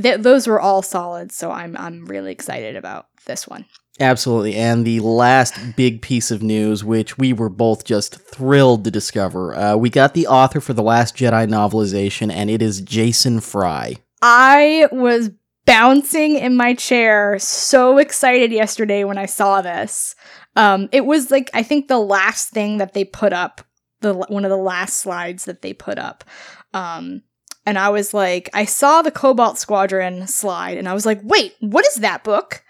th- 0.00 0.20
those 0.20 0.46
were 0.46 0.60
all 0.60 0.82
solid. 0.82 1.32
So 1.32 1.50
I'm 1.50 1.76
I'm 1.76 2.06
really 2.06 2.30
excited 2.30 2.76
about 2.76 3.06
this 3.26 3.48
one. 3.48 3.64
Absolutely. 4.00 4.54
And 4.56 4.86
the 4.86 5.00
last 5.00 5.54
big 5.76 6.00
piece 6.00 6.30
of 6.30 6.42
news, 6.42 6.82
which 6.82 7.18
we 7.18 7.32
were 7.32 7.50
both 7.50 7.84
just 7.84 8.16
thrilled 8.16 8.84
to 8.84 8.90
discover, 8.90 9.54
uh, 9.54 9.76
we 9.76 9.90
got 9.90 10.14
the 10.14 10.26
author 10.26 10.60
for 10.60 10.72
The 10.72 10.82
Last 10.82 11.16
Jedi 11.16 11.46
novelization, 11.46 12.32
and 12.32 12.48
it 12.48 12.62
is 12.62 12.80
Jason 12.80 13.40
Fry. 13.40 13.96
I 14.22 14.88
was 14.92 15.30
bouncing 15.66 16.36
in 16.36 16.56
my 16.56 16.74
chair, 16.74 17.38
so 17.38 17.98
excited 17.98 18.50
yesterday 18.50 19.04
when 19.04 19.18
I 19.18 19.26
saw 19.26 19.60
this. 19.60 20.14
Um, 20.56 20.88
it 20.90 21.04
was 21.04 21.30
like 21.30 21.50
I 21.52 21.62
think 21.62 21.88
the 21.88 21.98
last 21.98 22.50
thing 22.50 22.78
that 22.78 22.94
they 22.94 23.04
put 23.04 23.32
up, 23.32 23.62
the 24.00 24.14
one 24.14 24.44
of 24.44 24.50
the 24.50 24.56
last 24.56 24.98
slides 24.98 25.44
that 25.44 25.62
they 25.62 25.74
put 25.74 25.98
up. 25.98 26.24
Um, 26.72 27.22
and 27.64 27.78
I 27.78 27.90
was 27.90 28.12
like, 28.12 28.48
I 28.54 28.64
saw 28.64 29.02
the 29.02 29.10
Cobalt 29.10 29.58
Squadron 29.58 30.26
slide, 30.26 30.78
and 30.78 30.88
I 30.88 30.94
was 30.94 31.06
like, 31.06 31.20
wait, 31.22 31.54
what 31.60 31.86
is 31.86 31.96
that 31.96 32.24
book? 32.24 32.64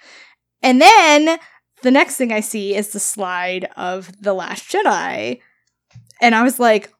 And 0.62 0.80
then 0.80 1.38
the 1.82 1.90
next 1.90 2.16
thing 2.16 2.32
I 2.32 2.40
see 2.40 2.74
is 2.74 2.90
the 2.90 3.00
slide 3.00 3.68
of 3.76 4.10
The 4.22 4.32
Last 4.32 4.70
Jedi. 4.70 5.40
And 6.20 6.34
I 6.34 6.42
was 6.42 6.60
like, 6.60 6.92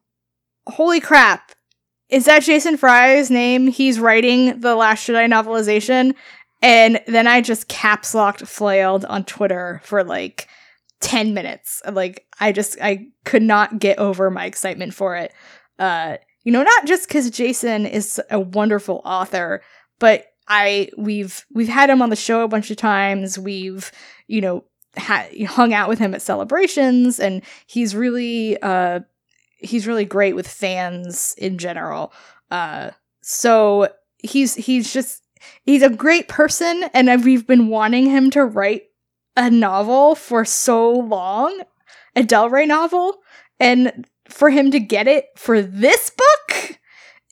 holy 0.67 0.99
crap, 0.99 1.53
is 2.09 2.25
that 2.25 2.43
Jason 2.43 2.77
Fry's 2.77 3.31
name? 3.31 3.67
He's 3.67 3.99
writing 3.99 4.59
the 4.59 4.75
Last 4.75 5.07
Jedi 5.07 5.27
novelization. 5.27 6.13
And 6.61 7.01
then 7.07 7.27
I 7.27 7.41
just 7.41 7.67
caps 7.67 8.13
locked 8.13 8.45
flailed 8.45 9.05
on 9.05 9.25
Twitter 9.25 9.81
for 9.83 10.03
like 10.03 10.47
10 11.01 11.33
minutes. 11.33 11.81
Like, 11.89 12.25
I 12.39 12.51
just, 12.51 12.77
I 12.81 13.07
could 13.25 13.43
not 13.43 13.79
get 13.79 13.99
over 13.99 14.29
my 14.29 14.45
excitement 14.45 14.93
for 14.93 15.15
it. 15.15 15.33
Uh, 15.79 16.17
you 16.43 16.51
know, 16.51 16.63
not 16.63 16.85
just 16.85 17.07
because 17.07 17.29
Jason 17.29 17.85
is 17.85 18.21
a 18.29 18.39
wonderful 18.39 19.01
author, 19.03 19.61
but 19.99 20.25
I, 20.53 20.89
we've, 20.97 21.45
we've 21.51 21.67
had 21.67 21.89
him 21.89 22.01
on 22.01 22.09
the 22.09 22.15
show 22.15 22.43
a 22.43 22.47
bunch 22.47 22.69
of 22.69 22.77
times. 22.77 23.39
We've, 23.39 23.91
you 24.27 24.41
know, 24.41 24.65
ha- 24.97 25.29
hung 25.47 25.73
out 25.73 25.89
with 25.89 25.99
him 25.99 26.13
at 26.13 26.21
celebrations 26.21 27.19
and 27.19 27.41
he's 27.65 27.95
really, 27.95 28.61
uh, 28.61 28.99
he's 29.63 29.87
really 29.87 30.05
great 30.05 30.35
with 30.35 30.47
fans 30.47 31.33
in 31.37 31.57
general. 31.57 32.13
Uh, 32.51 32.91
so 33.21 33.89
he's 34.19 34.55
he's 34.55 34.93
just 34.93 35.23
he's 35.63 35.81
a 35.81 35.89
great 35.89 36.27
person, 36.27 36.83
and 36.93 37.23
we've 37.23 37.47
been 37.47 37.67
wanting 37.67 38.05
him 38.05 38.29
to 38.31 38.45
write 38.45 38.83
a 39.35 39.49
novel 39.49 40.15
for 40.15 40.45
so 40.45 40.91
long, 40.91 41.63
a 42.15 42.23
Del 42.23 42.49
Rey 42.49 42.65
novel, 42.65 43.21
and 43.59 44.07
for 44.29 44.49
him 44.49 44.71
to 44.71 44.79
get 44.79 45.07
it 45.07 45.27
for 45.35 45.61
this 45.61 46.09
book 46.09 46.32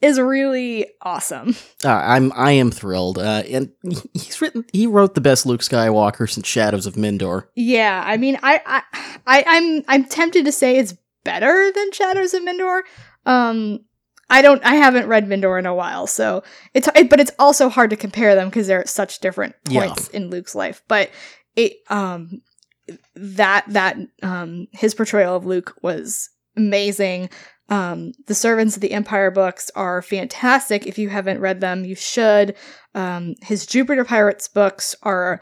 is 0.01 0.19
really 0.19 0.87
awesome. 1.01 1.55
Uh, 1.83 1.89
I'm 1.89 2.31
I 2.35 2.51
am 2.53 2.71
thrilled, 2.71 3.17
uh, 3.17 3.43
and 3.49 3.71
he's 4.13 4.41
written 4.41 4.65
he 4.73 4.87
wrote 4.87 5.15
the 5.15 5.21
best 5.21 5.45
Luke 5.45 5.61
Skywalker 5.61 6.29
since 6.29 6.47
Shadows 6.47 6.85
of 6.85 6.95
Mindor. 6.95 7.47
Yeah, 7.55 8.03
I 8.05 8.17
mean, 8.17 8.37
I, 8.43 8.61
I, 8.65 8.83
I, 9.27 9.43
I'm, 9.47 9.83
I'm 9.87 10.03
tempted 10.05 10.45
to 10.45 10.51
say 10.51 10.77
it's 10.77 10.95
better 11.23 11.71
than 11.73 11.91
Shadows 11.91 12.33
of 12.33 12.43
Mindor. 12.43 12.81
Um, 13.25 13.81
I 14.29 14.41
don't, 14.41 14.63
I 14.63 14.75
haven't 14.75 15.07
read 15.07 15.27
Mindor 15.27 15.59
in 15.59 15.65
a 15.65 15.75
while, 15.75 16.07
so 16.07 16.43
it's, 16.73 16.87
it, 16.95 17.09
but 17.09 17.19
it's 17.19 17.31
also 17.37 17.67
hard 17.69 17.89
to 17.89 17.95
compare 17.97 18.33
them 18.33 18.47
because 18.49 18.65
they're 18.67 18.79
at 18.79 18.89
such 18.89 19.19
different 19.19 19.55
Yeah. 19.69 19.85
points 19.87 20.07
in 20.09 20.29
Luke's 20.29 20.55
life. 20.55 20.81
But 20.87 21.11
it, 21.55 21.73
um, 21.89 22.41
that 23.15 23.63
that 23.69 23.95
um 24.23 24.67
his 24.71 24.93
portrayal 24.95 25.35
of 25.35 25.45
Luke 25.45 25.75
was 25.81 26.29
amazing. 26.57 27.29
Um, 27.71 28.11
the 28.27 28.35
Servants 28.35 28.75
of 28.75 28.81
the 28.81 28.91
Empire 28.91 29.31
books 29.31 29.71
are 29.75 30.01
fantastic. 30.01 30.85
If 30.85 30.97
you 30.97 31.07
haven't 31.07 31.39
read 31.39 31.61
them, 31.61 31.85
you 31.85 31.95
should. 31.95 32.55
Um, 32.93 33.35
his 33.41 33.65
Jupiter 33.65 34.03
Pirates 34.03 34.49
books 34.49 34.93
are 35.03 35.41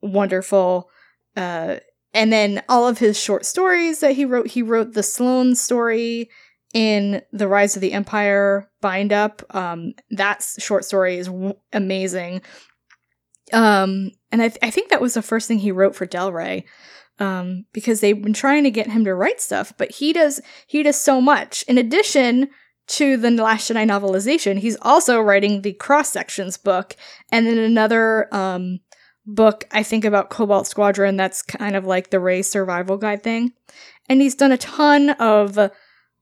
wonderful. 0.00 0.88
Uh, 1.36 1.78
and 2.14 2.32
then 2.32 2.62
all 2.68 2.86
of 2.86 2.98
his 2.98 3.20
short 3.20 3.44
stories 3.44 3.98
that 3.98 4.12
he 4.14 4.24
wrote, 4.24 4.46
he 4.46 4.62
wrote 4.62 4.94
the 4.94 5.02
Sloane 5.02 5.56
story 5.56 6.30
in 6.72 7.20
the 7.32 7.48
Rise 7.48 7.74
of 7.74 7.82
the 7.82 7.92
Empire 7.92 8.70
bind 8.80 9.12
up. 9.12 9.42
Um, 9.54 9.94
that 10.10 10.46
short 10.58 10.84
story 10.84 11.16
is 11.16 11.26
w- 11.26 11.54
amazing. 11.72 12.42
Um, 13.52 14.12
and 14.30 14.40
I, 14.40 14.48
th- 14.48 14.58
I 14.62 14.70
think 14.70 14.90
that 14.90 15.00
was 15.00 15.14
the 15.14 15.22
first 15.22 15.48
thing 15.48 15.58
he 15.58 15.72
wrote 15.72 15.96
for 15.96 16.06
Del 16.06 16.32
Rey. 16.32 16.64
Um, 17.18 17.64
because 17.72 18.00
they've 18.00 18.20
been 18.20 18.34
trying 18.34 18.64
to 18.64 18.70
get 18.70 18.90
him 18.90 19.04
to 19.04 19.14
write 19.14 19.40
stuff, 19.40 19.72
but 19.78 19.90
he 19.90 20.12
does 20.12 20.40
he 20.66 20.82
does 20.82 21.00
so 21.00 21.20
much. 21.20 21.64
In 21.66 21.78
addition 21.78 22.50
to 22.88 23.16
the 23.16 23.30
Last 23.30 23.70
Jedi 23.70 23.88
novelization, 23.88 24.58
he's 24.58 24.76
also 24.82 25.20
writing 25.20 25.62
the 25.62 25.72
cross 25.72 26.10
sections 26.10 26.58
book, 26.58 26.94
and 27.32 27.46
then 27.46 27.56
another 27.56 28.28
um 28.34 28.80
book 29.24 29.66
I 29.72 29.82
think 29.82 30.04
about 30.04 30.30
Cobalt 30.30 30.66
Squadron 30.66 31.16
that's 31.16 31.42
kind 31.42 31.74
of 31.74 31.84
like 31.84 32.10
the 32.10 32.20
Rey 32.20 32.42
survival 32.42 32.96
guide 32.96 33.22
thing. 33.22 33.52
And 34.08 34.20
he's 34.20 34.34
done 34.34 34.52
a 34.52 34.58
ton 34.58 35.10
of 35.10 35.58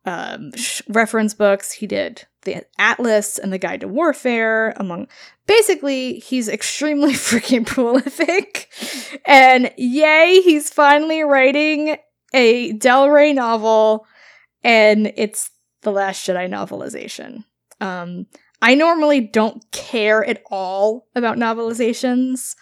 um, 0.04 0.52
reference 0.88 1.34
books. 1.34 1.72
He 1.72 1.86
did 1.86 2.26
the 2.42 2.64
Atlas 2.78 3.38
and 3.38 3.52
the 3.52 3.58
Guide 3.58 3.80
to 3.80 3.88
Warfare, 3.88 4.74
among 4.76 5.08
basically, 5.46 6.18
he's 6.18 6.48
extremely 6.48 7.12
freaking 7.14 7.66
prolific. 7.66 8.70
And 9.26 9.72
yay, 9.76 10.40
he's 10.42 10.70
finally 10.70 11.22
writing 11.22 11.96
a 12.32 12.72
Del 12.72 13.10
Rey 13.10 13.32
novel, 13.32 14.06
and 14.62 15.12
it's 15.16 15.50
the 15.82 15.92
Last 15.92 16.26
Jedi 16.26 16.48
novelization. 16.48 17.44
Um, 17.80 18.26
I 18.62 18.74
normally 18.74 19.20
don't 19.20 19.64
care 19.72 20.24
at 20.24 20.42
all 20.50 21.06
about 21.14 21.36
novelizations. 21.36 22.54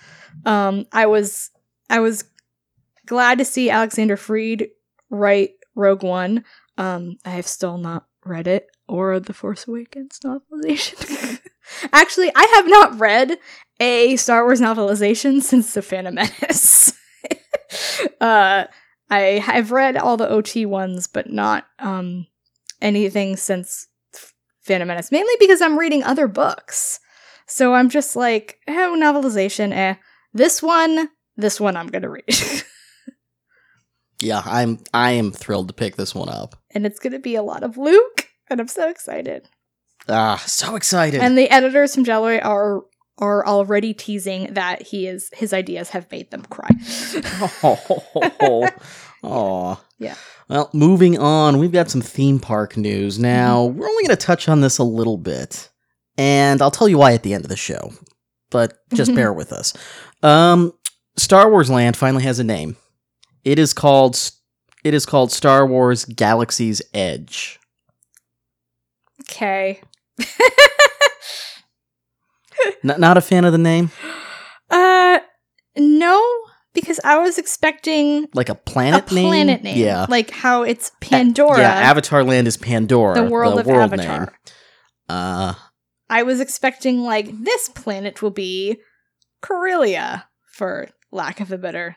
Um, 0.45 0.87
I 0.93 1.07
was 1.07 1.51
I 1.89 2.01
was 2.01 2.25
glad 3.07 3.39
to 3.39 3.45
see 3.45 3.71
Alexander 3.71 4.17
Freed 4.17 4.69
write 5.11 5.51
Rogue 5.75 6.03
One. 6.03 6.45
Um, 6.79 7.19
I 7.25 7.31
have 7.31 7.47
still 7.47 7.79
not 7.79 8.07
read 8.25 8.47
it 8.47 8.69
or 8.89 9.21
the 9.21 9.33
Force 9.33 9.67
Awakens 9.67 10.19
novelization. 10.25 11.41
Actually, 11.93 12.31
I 12.35 12.45
have 12.57 12.69
not 12.69 12.99
read 12.99 13.39
a 13.81 14.17
Star 14.17 14.45
Wars 14.45 14.61
novelization 14.61 15.43
since 15.43 15.75
The 15.75 15.83
Phantom 15.83 16.15
Menace. 16.15 16.93
uh, 18.21 18.65
I 19.11 19.19
have 19.19 19.73
read 19.73 19.97
all 19.97 20.17
the 20.17 20.29
OT 20.29 20.67
ones, 20.67 21.07
but 21.07 21.31
not 21.31 21.67
um, 21.79 22.27
anything 22.81 23.37
since 23.37 23.89
Phantom 24.63 24.89
Menace, 24.89 25.13
mainly 25.13 25.35
because 25.39 25.61
I'm 25.61 25.79
reading 25.79 26.03
other 26.03 26.29
books. 26.29 27.01
So 27.47 27.75
I'm 27.75 27.91
just 27.91 28.17
like, 28.17 28.59
oh, 28.69 28.97
novelization, 28.99 29.73
eh. 29.73 29.97
This 30.33 30.63
one, 30.63 31.11
this 31.37 31.61
one 31.61 31.77
I'm 31.77 31.89
gonna 31.89 32.09
read. 32.09 32.25
Yeah, 34.23 34.43
I'm 34.47 34.79
I 34.95 35.13
am 35.13 35.33
thrilled 35.33 35.69
to 35.69 35.75
pick 35.75 35.97
this 35.97 36.15
one 36.15 36.29
up. 36.29 36.55
And 36.75 36.87
it's 36.87 36.99
gonna 36.99 37.19
be 37.19 37.35
a 37.35 37.43
lot 37.43 37.63
of 37.63 37.77
Luke, 37.77 38.29
and 38.51 38.61
I'm 38.61 38.69
so 38.69 38.89
excited. 38.89 39.49
Ah, 40.09 40.43
so 40.47 40.75
excited. 40.77 41.21
And 41.21 41.39
the 41.39 41.49
editors 41.51 41.95
from 41.95 42.05
Jellaway 42.05 42.45
are 42.45 42.83
are 43.19 43.47
already 43.47 43.95
teasing 43.95 44.53
that 44.55 44.83
he 44.83 45.07
is 45.07 45.31
his 45.35 45.53
ideas 45.53 45.91
have 45.91 46.11
made 46.11 46.31
them 46.31 46.43
cry. 46.45 46.69
oh, 47.63 48.69
oh. 49.23 49.85
Yeah. 49.99 50.15
Well, 50.49 50.71
moving 50.73 51.19
on, 51.19 51.59
we've 51.59 51.73
got 51.73 51.91
some 51.91 52.01
theme 52.01 52.39
park 52.41 52.77
news. 52.77 53.19
Now, 53.19 53.65
we're 53.67 53.89
only 53.89 54.03
going 54.03 54.17
to 54.17 54.27
touch 54.27 54.49
on 54.49 54.61
this 54.61 54.79
a 54.79 54.85
little 54.85 55.17
bit, 55.17 55.71
and 56.19 56.61
I'll 56.61 56.71
tell 56.73 56.89
you 56.89 56.99
why 56.99 57.13
at 57.15 57.23
the 57.23 57.33
end 57.33 57.45
of 57.45 57.49
the 57.49 57.57
show, 57.57 57.93
but 58.51 58.79
just 58.93 59.13
Mhm. 59.13 59.15
bear 59.15 59.33
with 59.33 59.53
us. 59.53 59.73
Um, 60.23 60.73
Star 61.17 61.49
Wars 61.51 61.71
Land 61.71 61.97
finally 61.97 62.25
has 62.25 62.39
a 62.39 62.45
name. 62.45 62.77
It 63.45 63.59
is 63.59 63.73
called 63.73 64.19
it 64.85 64.95
is 64.95 65.07
called 65.07 65.33
Star 65.33 65.67
Wars 65.67 66.05
Galaxy's 66.05 66.83
Edge. 66.95 67.59
okay. 69.23 69.81
N- 72.85 73.01
not 73.01 73.17
a 73.17 73.21
fan 73.21 73.45
of 73.45 73.53
the 73.53 73.59
name? 73.59 73.91
uh 74.71 75.19
no, 75.77 76.23
because 76.75 77.01
I 77.05 77.19
was 77.19 77.39
expecting 77.39 78.29
Like 78.35 78.49
a 78.51 78.55
planet 78.55 79.11
a 79.11 79.15
name? 79.15 79.27
planet 79.29 79.63
name. 79.63 79.79
Yeah. 79.79 80.07
Like 80.09 80.31
how 80.31 80.63
it's 80.63 80.93
Pandora. 81.01 81.59
Yeah, 81.59 81.71
Avatar 81.73 82.23
Land 82.25 82.47
is 82.47 82.57
Pandora. 82.57 83.15
the 83.15 83.25
world 83.25 83.59
of 83.59 83.67
world 83.67 83.93
Avatar. 83.95 84.19
name. 84.21 84.29
Uh, 85.09 85.55
I 86.11 86.23
was 86.25 86.41
expecting 86.41 87.01
like 87.03 87.31
this 87.43 87.69
planet 87.71 88.21
will 88.23 88.31
be 88.31 88.79
Corellia, 89.41 90.27
for 90.53 90.89
lack 91.11 91.41
of 91.41 91.51
a 91.53 91.59
better 91.59 91.97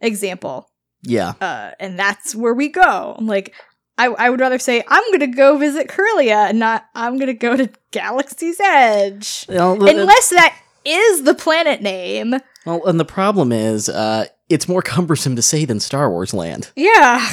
example. 0.00 0.70
Yeah. 1.02 1.32
Uh, 1.40 1.70
and 1.80 1.98
that's 1.98 2.34
where 2.34 2.54
we 2.54 2.68
go. 2.68 3.14
I'm 3.18 3.26
like, 3.26 3.54
I, 3.98 4.06
I 4.06 4.30
would 4.30 4.40
rather 4.40 4.58
say 4.58 4.82
I'm 4.88 5.02
gonna 5.12 5.26
go 5.26 5.58
visit 5.58 5.88
Corellia 5.88 6.36
and 6.48 6.58
not 6.58 6.84
I'm 6.94 7.18
gonna 7.18 7.34
go 7.34 7.56
to 7.56 7.70
Galaxy's 7.90 8.58
Edge. 8.60 9.46
Well, 9.48 9.72
Unless 9.86 10.30
that 10.30 10.56
is 10.84 11.24
the 11.24 11.34
planet 11.34 11.82
name. 11.82 12.34
well, 12.64 12.84
and 12.86 12.98
the 12.98 13.04
problem 13.04 13.52
is, 13.52 13.88
uh, 13.88 14.26
it's 14.48 14.68
more 14.68 14.82
cumbersome 14.82 15.36
to 15.36 15.42
say 15.42 15.64
than 15.64 15.80
Star 15.80 16.10
Wars 16.10 16.32
Land. 16.34 16.70
Yeah. 16.76 17.24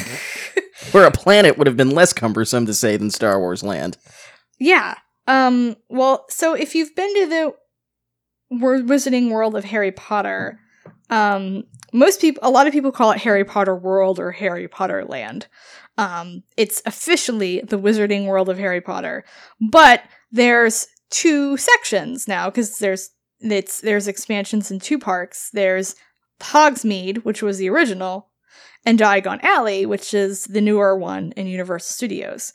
Where 0.92 1.06
a 1.06 1.10
planet 1.10 1.58
would 1.58 1.66
have 1.66 1.76
been 1.76 1.90
less 1.90 2.12
cumbersome 2.12 2.66
to 2.66 2.74
say 2.74 2.96
than 2.96 3.10
Star 3.10 3.38
Wars 3.38 3.62
Land. 3.62 3.96
yeah. 4.58 4.94
Um, 5.26 5.76
well, 5.90 6.24
so 6.30 6.54
if 6.54 6.74
you've 6.74 6.94
been 6.94 7.12
to 7.14 7.26
the 7.26 7.54
wor- 8.50 8.78
Wizarding 8.80 9.30
World 9.30 9.56
of 9.56 9.64
Harry 9.64 9.92
Potter, 9.92 10.58
um, 11.10 11.64
most 11.92 12.20
people, 12.20 12.40
a 12.46 12.50
lot 12.50 12.66
of 12.66 12.72
people 12.72 12.92
call 12.92 13.10
it 13.12 13.18
Harry 13.20 13.44
Potter 13.44 13.74
World 13.74 14.18
or 14.18 14.30
Harry 14.32 14.68
Potter 14.68 15.04
Land. 15.04 15.46
Um, 15.96 16.42
it's 16.56 16.82
officially 16.86 17.60
the 17.60 17.78
Wizarding 17.78 18.26
World 18.26 18.48
of 18.48 18.58
Harry 18.58 18.80
Potter, 18.80 19.24
but 19.60 20.02
there's 20.30 20.86
two 21.10 21.56
sections 21.56 22.28
now 22.28 22.50
because 22.50 22.78
there's 22.78 23.10
it's 23.40 23.80
there's 23.80 24.08
expansions 24.08 24.70
in 24.70 24.78
two 24.78 24.98
parks. 24.98 25.50
There's 25.52 25.94
Hogsmeade, 26.40 27.24
which 27.24 27.42
was 27.42 27.58
the 27.58 27.68
original, 27.70 28.28
and 28.84 28.98
Diagon 28.98 29.42
Alley, 29.42 29.86
which 29.86 30.14
is 30.14 30.44
the 30.44 30.60
newer 30.60 30.96
one 30.96 31.32
in 31.32 31.46
Universal 31.46 31.94
Studios. 31.94 32.52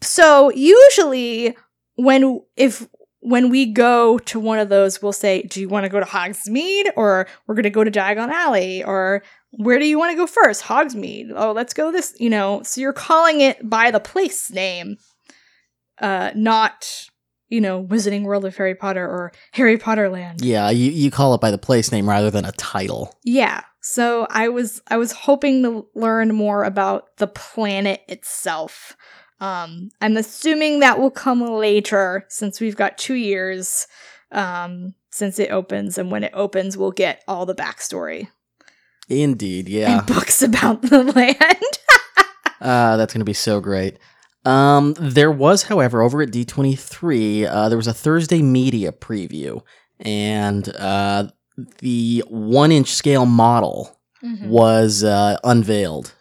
So 0.00 0.50
usually 0.50 1.56
when 1.96 2.40
if 2.56 2.86
when 3.22 3.48
we 3.50 3.66
go 3.66 4.18
to 4.18 4.40
one 4.40 4.58
of 4.58 4.68
those, 4.68 5.00
we'll 5.00 5.12
say, 5.12 5.42
"Do 5.42 5.60
you 5.60 5.68
want 5.68 5.84
to 5.84 5.88
go 5.88 6.00
to 6.00 6.06
Hogsmeade, 6.06 6.90
or 6.96 7.26
we're 7.46 7.54
going 7.54 7.62
to 7.64 7.70
go 7.70 7.84
to 7.84 7.90
Diagon 7.90 8.30
Alley, 8.30 8.84
or 8.84 9.22
where 9.52 9.78
do 9.78 9.86
you 9.86 9.98
want 9.98 10.10
to 10.12 10.16
go 10.16 10.26
first? 10.26 10.62
Hogsmeade. 10.64 11.32
Oh, 11.34 11.52
let's 11.52 11.74
go 11.74 11.92
this. 11.92 12.14
You 12.18 12.30
know, 12.30 12.62
so 12.62 12.80
you're 12.80 12.92
calling 12.92 13.40
it 13.40 13.68
by 13.68 13.90
the 13.90 14.00
place 14.00 14.50
name, 14.50 14.96
uh, 16.00 16.32
not 16.34 17.08
you 17.52 17.60
know, 17.60 17.84
Wizarding 17.84 18.22
World 18.22 18.46
of 18.46 18.56
Harry 18.56 18.74
Potter 18.74 19.04
or 19.04 19.30
Harry 19.52 19.76
Potter 19.76 20.08
Land. 20.08 20.40
Yeah, 20.40 20.70
you, 20.70 20.90
you 20.90 21.10
call 21.10 21.34
it 21.34 21.42
by 21.42 21.50
the 21.50 21.58
place 21.58 21.92
name 21.92 22.08
rather 22.08 22.30
than 22.30 22.46
a 22.46 22.52
title. 22.52 23.14
Yeah. 23.24 23.60
So 23.82 24.26
I 24.30 24.48
was 24.48 24.80
I 24.88 24.96
was 24.96 25.12
hoping 25.12 25.62
to 25.64 25.86
learn 25.94 26.34
more 26.34 26.64
about 26.64 27.14
the 27.18 27.26
planet 27.26 28.00
itself. 28.08 28.96
Um, 29.42 29.90
I'm 30.00 30.16
assuming 30.16 30.78
that 30.80 31.00
will 31.00 31.10
come 31.10 31.40
later 31.40 32.24
since 32.28 32.60
we've 32.60 32.76
got 32.76 32.96
two 32.96 33.14
years 33.14 33.88
um, 34.30 34.94
since 35.10 35.40
it 35.40 35.50
opens, 35.50 35.98
and 35.98 36.12
when 36.12 36.22
it 36.22 36.30
opens, 36.32 36.76
we'll 36.76 36.92
get 36.92 37.24
all 37.26 37.44
the 37.44 37.54
backstory 37.54 38.28
Indeed, 39.08 39.68
yeah. 39.68 39.98
and 39.98 40.06
books 40.06 40.42
about 40.42 40.82
the 40.82 41.02
land. 41.16 41.38
Uh, 42.60 42.96
that's 42.96 43.12
going 43.12 43.20
to 43.20 43.24
be 43.24 43.32
so 43.32 43.58
great. 43.60 43.98
Um, 44.44 44.94
there 44.96 45.32
was, 45.32 45.64
however, 45.64 46.00
over 46.00 46.22
at 46.22 46.30
D23, 46.30 47.44
uh, 47.48 47.68
there 47.68 47.76
was 47.76 47.88
a 47.88 47.92
Thursday 47.92 48.40
media 48.40 48.92
preview, 48.92 49.62
and 49.98 50.68
uh, 50.76 51.26
the 51.78 52.22
one 52.28 52.70
inch 52.70 52.92
scale 52.92 53.26
model 53.26 53.98
was 54.44 55.02
uh, 55.02 55.38
unveiled. 55.42 56.14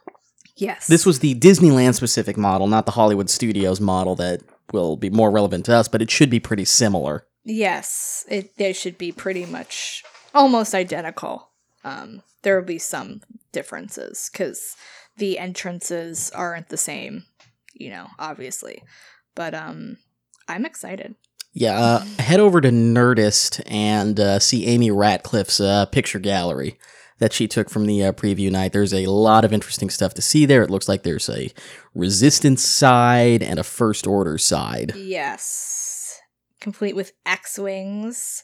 Yes. 0.62 0.86
This 0.86 1.08
was 1.08 1.20
the 1.20 1.34
Disneyland 1.34 1.96
specific 1.96 2.38
model, 2.38 2.68
not 2.68 2.86
the 2.86 2.92
Hollywood 2.92 3.32
Studios 3.32 3.82
model 3.82 4.16
that 4.18 4.42
will 4.72 4.96
be 4.96 5.10
more 5.10 5.32
relevant 5.32 5.66
to 5.66 5.76
us, 5.76 5.88
but 5.88 6.04
it 6.04 6.12
should 6.12 6.30
be 6.30 6.40
pretty 6.40 6.66
similar. 6.66 7.26
Yes, 7.44 8.24
it 8.30 8.56
they 8.58 8.72
should 8.72 9.00
be 9.00 9.12
pretty 9.12 9.48
much 9.48 10.04
almost 10.36 10.76
identical. 10.76 11.50
Um, 11.84 12.22
there 12.44 12.60
will 12.60 12.68
be 12.68 12.78
some 12.78 13.22
differences 13.52 14.30
because 14.32 14.76
the 15.18 15.40
entrances 15.40 16.30
aren't 16.36 16.70
the 16.70 16.78
same, 16.78 17.24
you 17.74 17.90
know, 17.90 18.10
obviously. 18.20 18.84
But 19.34 19.56
um, 19.56 19.98
I'm 20.48 20.66
excited. 20.66 21.16
Yeah, 21.54 21.74
uh, 21.74 22.00
head 22.20 22.40
over 22.40 22.62
to 22.62 22.70
Nerdist 22.70 23.64
and 23.66 24.20
uh, 24.20 24.38
see 24.38 24.68
Amy 24.68 24.92
Ratcliffe's 24.92 25.60
uh, 25.60 25.88
picture 25.88 26.20
gallery. 26.20 26.78
That 27.22 27.32
she 27.32 27.48
took 27.48 27.70
from 27.70 27.86
the 27.86 28.04
uh, 28.04 28.12
preview 28.12 28.52
night. 28.52 28.74
There's 28.74 28.96
a 28.96 29.06
lot 29.06 29.46
of 29.46 29.54
interesting 29.54 29.92
stuff 29.92 30.16
to 30.16 30.24
see 30.24 30.48
there. 30.48 30.64
It 30.64 30.72
looks 30.72 30.90
like 30.90 31.04
there's 31.04 31.30
a 31.30 31.52
resistance 31.94 32.66
side 32.66 33.44
and 33.44 33.60
a 33.60 33.64
first 33.64 34.08
order 34.08 34.40
side. 34.40 34.94
Yes. 34.96 36.20
Complete 36.60 36.96
with 36.96 37.14
X 37.26 37.60
Wings 37.60 38.44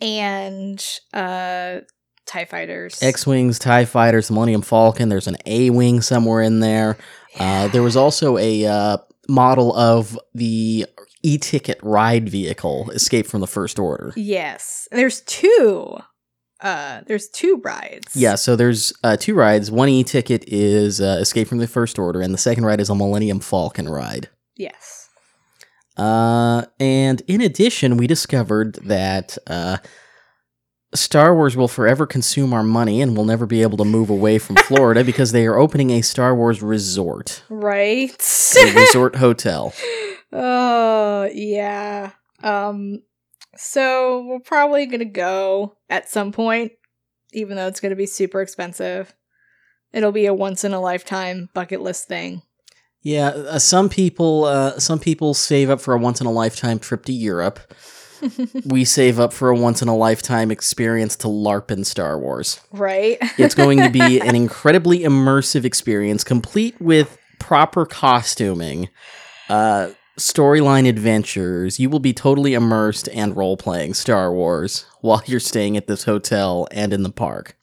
and 0.00 0.84
uh 1.12 1.80
TIE 2.26 2.44
fighters. 2.44 3.02
X 3.02 3.26
Wings, 3.26 3.58
TIE 3.58 3.84
Fighters, 3.84 4.30
Millennium 4.30 4.62
Falcon. 4.62 5.08
There's 5.08 5.28
an 5.28 5.36
A 5.46 5.70
Wing 5.70 6.00
somewhere 6.00 6.42
in 6.42 6.60
there. 6.60 6.96
Uh, 7.38 7.68
there 7.68 7.82
was 7.82 7.96
also 7.96 8.36
a 8.36 8.66
uh, 8.66 8.98
model 9.28 9.76
of 9.76 10.18
the 10.34 10.86
e 11.22 11.38
ticket 11.38 11.78
ride 11.82 12.28
vehicle, 12.28 12.90
Escape 12.90 13.26
from 13.26 13.40
the 13.40 13.46
First 13.46 13.78
Order. 13.78 14.12
Yes. 14.16 14.88
There's 14.90 15.20
two. 15.22 15.98
Uh 16.60 17.02
there's 17.06 17.28
two 17.28 17.60
rides. 17.64 18.14
Yeah, 18.16 18.34
so 18.36 18.56
there's 18.56 18.92
uh, 19.04 19.16
two 19.16 19.34
rides. 19.34 19.70
One 19.70 19.88
e 19.88 20.02
ticket 20.04 20.44
is 20.46 21.00
uh, 21.00 21.18
Escape 21.20 21.48
from 21.48 21.58
the 21.58 21.66
First 21.68 21.98
Order, 21.98 22.20
and 22.20 22.32
the 22.32 22.38
second 22.38 22.64
ride 22.64 22.80
is 22.80 22.88
a 22.88 22.94
Millennium 22.94 23.40
Falcon 23.40 23.88
ride. 23.88 24.28
Yes. 24.56 25.08
Uh, 25.96 26.64
and 26.80 27.22
in 27.26 27.40
addition, 27.40 27.96
we 27.96 28.06
discovered 28.06 28.74
that 28.84 29.36
uh, 29.46 29.78
Star 30.94 31.34
Wars 31.34 31.56
will 31.56 31.68
forever 31.68 32.06
consume 32.06 32.52
our 32.52 32.62
money 32.62 33.00
and 33.02 33.16
we'll 33.16 33.24
never 33.26 33.46
be 33.46 33.62
able 33.62 33.76
to 33.78 33.84
move 33.84 34.08
away 34.10 34.38
from 34.38 34.56
Florida 34.56 35.04
because 35.10 35.32
they 35.32 35.46
are 35.46 35.56
opening 35.56 35.90
a 35.90 36.02
Star 36.02 36.34
Wars 36.34 36.62
resort, 36.62 37.42
Right. 37.48 38.12
a 38.62 38.74
resort 38.74 39.16
hotel. 39.16 39.72
oh, 40.32 41.30
yeah. 41.34 42.10
Um 42.42 43.02
so 43.58 44.24
we're 44.26 44.40
probably 44.40 44.86
going 44.86 45.00
to 45.00 45.04
go 45.04 45.76
at 45.88 46.08
some 46.08 46.32
point 46.32 46.72
even 47.32 47.56
though 47.56 47.66
it's 47.66 47.80
going 47.80 47.90
to 47.90 47.96
be 47.96 48.06
super 48.06 48.40
expensive. 48.40 49.14
It'll 49.92 50.12
be 50.12 50.26
a 50.26 50.34
once 50.34 50.64
in 50.64 50.72
a 50.72 50.80
lifetime 50.80 51.48
bucket 51.54 51.80
list 51.80 52.08
thing. 52.08 52.42
Yeah, 53.02 53.28
uh, 53.28 53.58
some 53.58 53.88
people, 53.88 54.44
uh, 54.44 54.78
some 54.80 54.98
people 54.98 55.32
save 55.32 55.70
up 55.70 55.80
for 55.80 55.94
a 55.94 55.98
once 55.98 56.20
in 56.20 56.26
a 56.26 56.32
lifetime 56.32 56.78
trip 56.78 57.04
to 57.04 57.12
Europe. 57.12 57.60
we 58.66 58.84
save 58.84 59.20
up 59.20 59.32
for 59.32 59.50
a 59.50 59.54
once 59.54 59.82
in 59.82 59.88
a 59.88 59.96
lifetime 59.96 60.50
experience 60.50 61.14
to 61.16 61.28
LARP 61.28 61.70
in 61.70 61.84
Star 61.84 62.18
Wars. 62.18 62.60
right? 62.72 63.18
It's 63.38 63.54
going 63.54 63.80
to 63.80 63.90
be 63.90 64.20
an 64.20 64.34
incredibly 64.34 65.00
immersive 65.00 65.64
experience, 65.64 66.24
complete 66.24 66.80
with 66.80 67.16
proper 67.38 67.84
costuming, 67.86 68.88
uh, 69.48 69.90
storyline 70.18 70.88
adventures. 70.88 71.78
You 71.78 71.90
will 71.90 72.00
be 72.00 72.12
totally 72.12 72.54
immersed 72.54 73.08
and 73.12 73.36
role 73.36 73.56
playing 73.56 73.94
Star 73.94 74.32
Wars 74.32 74.86
while 75.00 75.22
you're 75.26 75.40
staying 75.40 75.76
at 75.76 75.86
this 75.86 76.04
hotel 76.04 76.66
and 76.70 76.92
in 76.92 77.02
the 77.02 77.12
park. 77.12 77.56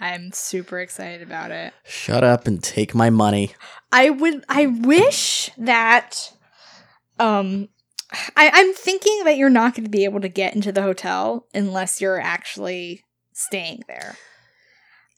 I'm 0.00 0.32
super 0.32 0.80
excited 0.80 1.22
about 1.22 1.52
it. 1.52 1.72
Shut 1.84 2.24
up 2.24 2.46
and 2.46 2.62
take 2.62 2.94
my 2.94 3.08
money. 3.08 3.54
I 3.92 4.10
would 4.10 4.44
I 4.48 4.66
wish 4.66 5.50
that 5.58 6.32
um 7.20 7.68
I, 8.36 8.50
I'm 8.52 8.74
thinking 8.74 9.24
that 9.24 9.36
you're 9.36 9.48
not 9.48 9.74
going 9.74 9.84
to 9.84 9.90
be 9.90 10.04
able 10.04 10.20
to 10.20 10.28
get 10.28 10.54
into 10.54 10.72
the 10.72 10.82
hotel 10.82 11.46
unless 11.54 12.00
you're 12.00 12.20
actually 12.20 13.04
staying 13.32 13.84
there. 13.88 14.16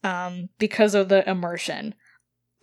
Um, 0.05 0.51
because 0.59 0.94
of 0.94 1.09
the 1.09 1.29
immersion. 1.29 1.94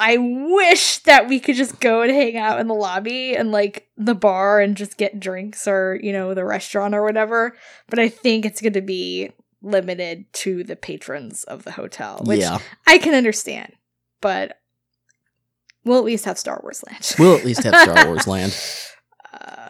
I 0.04 0.18
wish 0.18 0.98
that 1.00 1.28
we 1.28 1.40
could 1.40 1.56
just 1.56 1.80
go 1.80 2.02
and 2.02 2.12
hang 2.12 2.36
out 2.36 2.60
in 2.60 2.68
the 2.68 2.74
lobby 2.74 3.36
and 3.36 3.52
like 3.52 3.88
the 3.96 4.16
bar 4.16 4.60
and 4.60 4.76
just 4.76 4.98
get 4.98 5.20
drinks 5.20 5.68
or, 5.68 6.00
you 6.02 6.12
know, 6.12 6.34
the 6.34 6.44
restaurant 6.44 6.96
or 6.96 7.04
whatever. 7.04 7.56
But 7.88 8.00
I 8.00 8.10
think 8.10 8.44
it's 8.44 8.62
going 8.62 8.74
to 8.74 8.82
be 8.82 9.30
limited 9.62 10.26
to 10.34 10.64
the 10.64 10.76
patrons 10.76 11.44
of 11.44 11.66
the 11.66 11.72
hotel, 11.74 12.24
which 12.26 12.40
yeah, 12.40 12.58
I 12.88 12.98
can 12.98 13.14
understand. 13.14 13.74
But 14.22 14.58
we'll 15.86 16.00
at 16.00 16.04
least 16.04 16.26
have 16.26 16.40
Star 16.40 16.60
Wars 16.64 16.84
Land. 16.88 17.16
we'll 17.20 17.38
at 17.38 17.46
least 17.46 17.64
have 17.64 17.76
Star 17.76 18.08
Wars 18.08 18.26
Land. 18.26 18.58
Uh, 19.32 19.70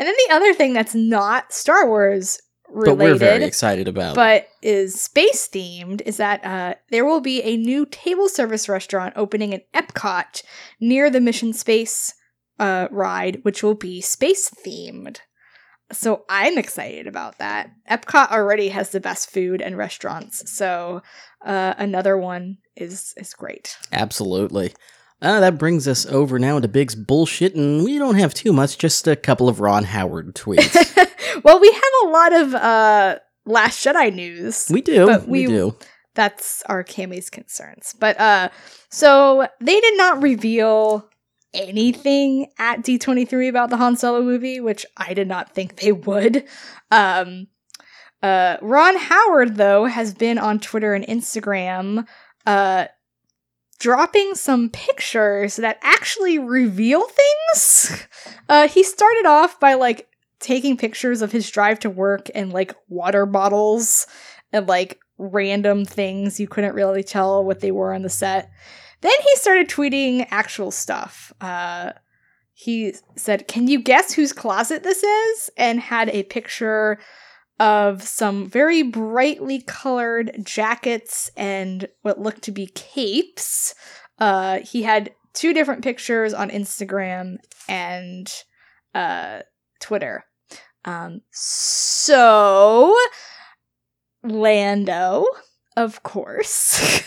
and 0.00 0.08
then 0.08 0.14
the 0.26 0.34
other 0.34 0.52
thing 0.52 0.72
that's 0.72 0.96
not 0.96 1.52
Star 1.52 1.86
Wars 1.86 2.40
But 2.72 2.98
we're 2.98 3.14
very 3.14 3.44
excited 3.44 3.88
about. 3.88 4.14
but 4.14 4.48
is 4.62 5.00
space 5.00 5.48
themed, 5.48 6.00
is 6.02 6.16
that 6.16 6.44
uh, 6.44 6.74
there 6.90 7.04
will 7.04 7.20
be 7.20 7.42
a 7.42 7.56
new 7.56 7.86
table 7.86 8.28
service 8.28 8.68
restaurant 8.68 9.14
opening 9.16 9.52
in 9.52 9.62
Epcot 9.74 10.42
near 10.80 11.10
the 11.10 11.20
Mission 11.20 11.52
Space 11.52 12.14
uh, 12.58 12.88
ride, 12.90 13.40
which 13.42 13.62
will 13.62 13.74
be 13.74 14.00
space 14.00 14.50
themed. 14.50 15.18
So 15.92 16.24
I'm 16.28 16.58
excited 16.58 17.06
about 17.06 17.38
that. 17.38 17.70
Epcot 17.88 18.30
already 18.32 18.68
has 18.70 18.90
the 18.90 19.00
best 19.00 19.30
food 19.30 19.60
and 19.60 19.76
restaurants, 19.76 20.50
so 20.50 21.02
uh, 21.44 21.74
another 21.76 22.16
one 22.16 22.58
is 22.76 23.14
is 23.16 23.34
great. 23.34 23.76
Absolutely. 23.92 24.72
Uh, 25.24 25.40
that 25.40 25.58
brings 25.58 25.88
us 25.88 26.04
over 26.06 26.38
now 26.38 26.60
to 26.60 26.68
Biggs' 26.68 26.94
bullshit, 26.94 27.54
and 27.54 27.82
we 27.82 27.98
don't 27.98 28.16
have 28.16 28.34
too 28.34 28.52
much, 28.52 28.76
just 28.78 29.08
a 29.08 29.16
couple 29.16 29.48
of 29.48 29.58
Ron 29.60 29.84
Howard 29.84 30.34
tweets. 30.34 30.74
well, 31.44 31.58
we 31.60 31.72
have 31.72 31.82
a 32.04 32.08
lot 32.08 32.32
of 32.34 32.54
uh, 32.54 33.18
Last 33.46 33.84
Jedi 33.84 34.14
news. 34.14 34.66
we 34.70 34.80
do. 34.82 35.06
We, 35.26 35.46
we- 35.46 35.46
do. 35.46 35.76
That's 36.14 36.62
our 36.66 36.84
Camie's 36.84 37.28
concerns. 37.28 37.92
But 37.98 38.20
uh 38.20 38.48
so 38.88 39.48
they 39.60 39.80
did 39.80 39.96
not 39.98 40.22
reveal 40.22 41.08
anything 41.52 42.46
at 42.58 42.82
D23 42.82 43.48
about 43.48 43.70
the 43.70 43.76
Han 43.76 43.96
Solo 43.96 44.22
movie, 44.22 44.60
which 44.60 44.86
I 44.96 45.12
did 45.14 45.26
not 45.26 45.54
think 45.54 45.76
they 45.80 45.90
would. 45.90 46.44
Um 46.92 47.48
uh 48.22 48.58
Ron 48.62 48.96
Howard 48.96 49.56
though 49.56 49.86
has 49.86 50.14
been 50.14 50.38
on 50.38 50.60
Twitter 50.60 50.94
and 50.94 51.04
Instagram 51.06 52.06
uh 52.46 52.86
dropping 53.78 54.34
some 54.34 54.70
pictures 54.70 55.56
that 55.56 55.78
actually 55.82 56.38
reveal 56.38 57.06
things. 57.06 58.06
Uh 58.48 58.68
he 58.68 58.82
started 58.82 59.26
off 59.26 59.58
by 59.60 59.74
like 59.74 60.08
taking 60.40 60.76
pictures 60.76 61.22
of 61.22 61.32
his 61.32 61.50
drive 61.50 61.78
to 61.80 61.90
work 61.90 62.28
and 62.34 62.52
like 62.52 62.74
water 62.88 63.24
bottles 63.24 64.06
and 64.52 64.66
like 64.68 65.00
random 65.18 65.84
things 65.84 66.40
you 66.40 66.48
couldn't 66.48 66.74
really 66.74 67.02
tell 67.02 67.44
what 67.44 67.60
they 67.60 67.70
were 67.70 67.94
on 67.94 68.02
the 68.02 68.08
set. 68.08 68.50
Then 69.00 69.12
he 69.22 69.36
started 69.36 69.68
tweeting 69.68 70.26
actual 70.30 70.70
stuff. 70.70 71.32
Uh, 71.40 71.92
he 72.54 72.94
said, 73.16 73.48
Can 73.48 73.68
you 73.68 73.80
guess 73.80 74.12
whose 74.12 74.32
closet 74.32 74.82
this 74.82 75.02
is? 75.02 75.50
And 75.56 75.80
had 75.80 76.08
a 76.08 76.22
picture 76.22 76.98
of 77.60 78.02
some 78.02 78.48
very 78.48 78.82
brightly 78.82 79.60
colored 79.60 80.32
jackets 80.42 81.30
and 81.36 81.88
what 82.02 82.20
looked 82.20 82.42
to 82.42 82.52
be 82.52 82.66
capes. 82.66 83.74
Uh, 84.18 84.60
he 84.60 84.82
had 84.82 85.12
two 85.32 85.52
different 85.52 85.82
pictures 85.82 86.34
on 86.34 86.50
Instagram 86.50 87.36
and 87.68 88.32
uh, 88.94 89.40
Twitter. 89.80 90.24
Um, 90.84 91.22
so 91.30 92.94
Lando, 94.22 95.26
of 95.76 96.02
course. 96.02 97.02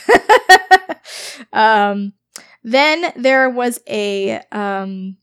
um, 1.54 2.14
then 2.64 3.14
there 3.16 3.50
was 3.50 3.80
a 3.88 4.42
um, 4.52 5.18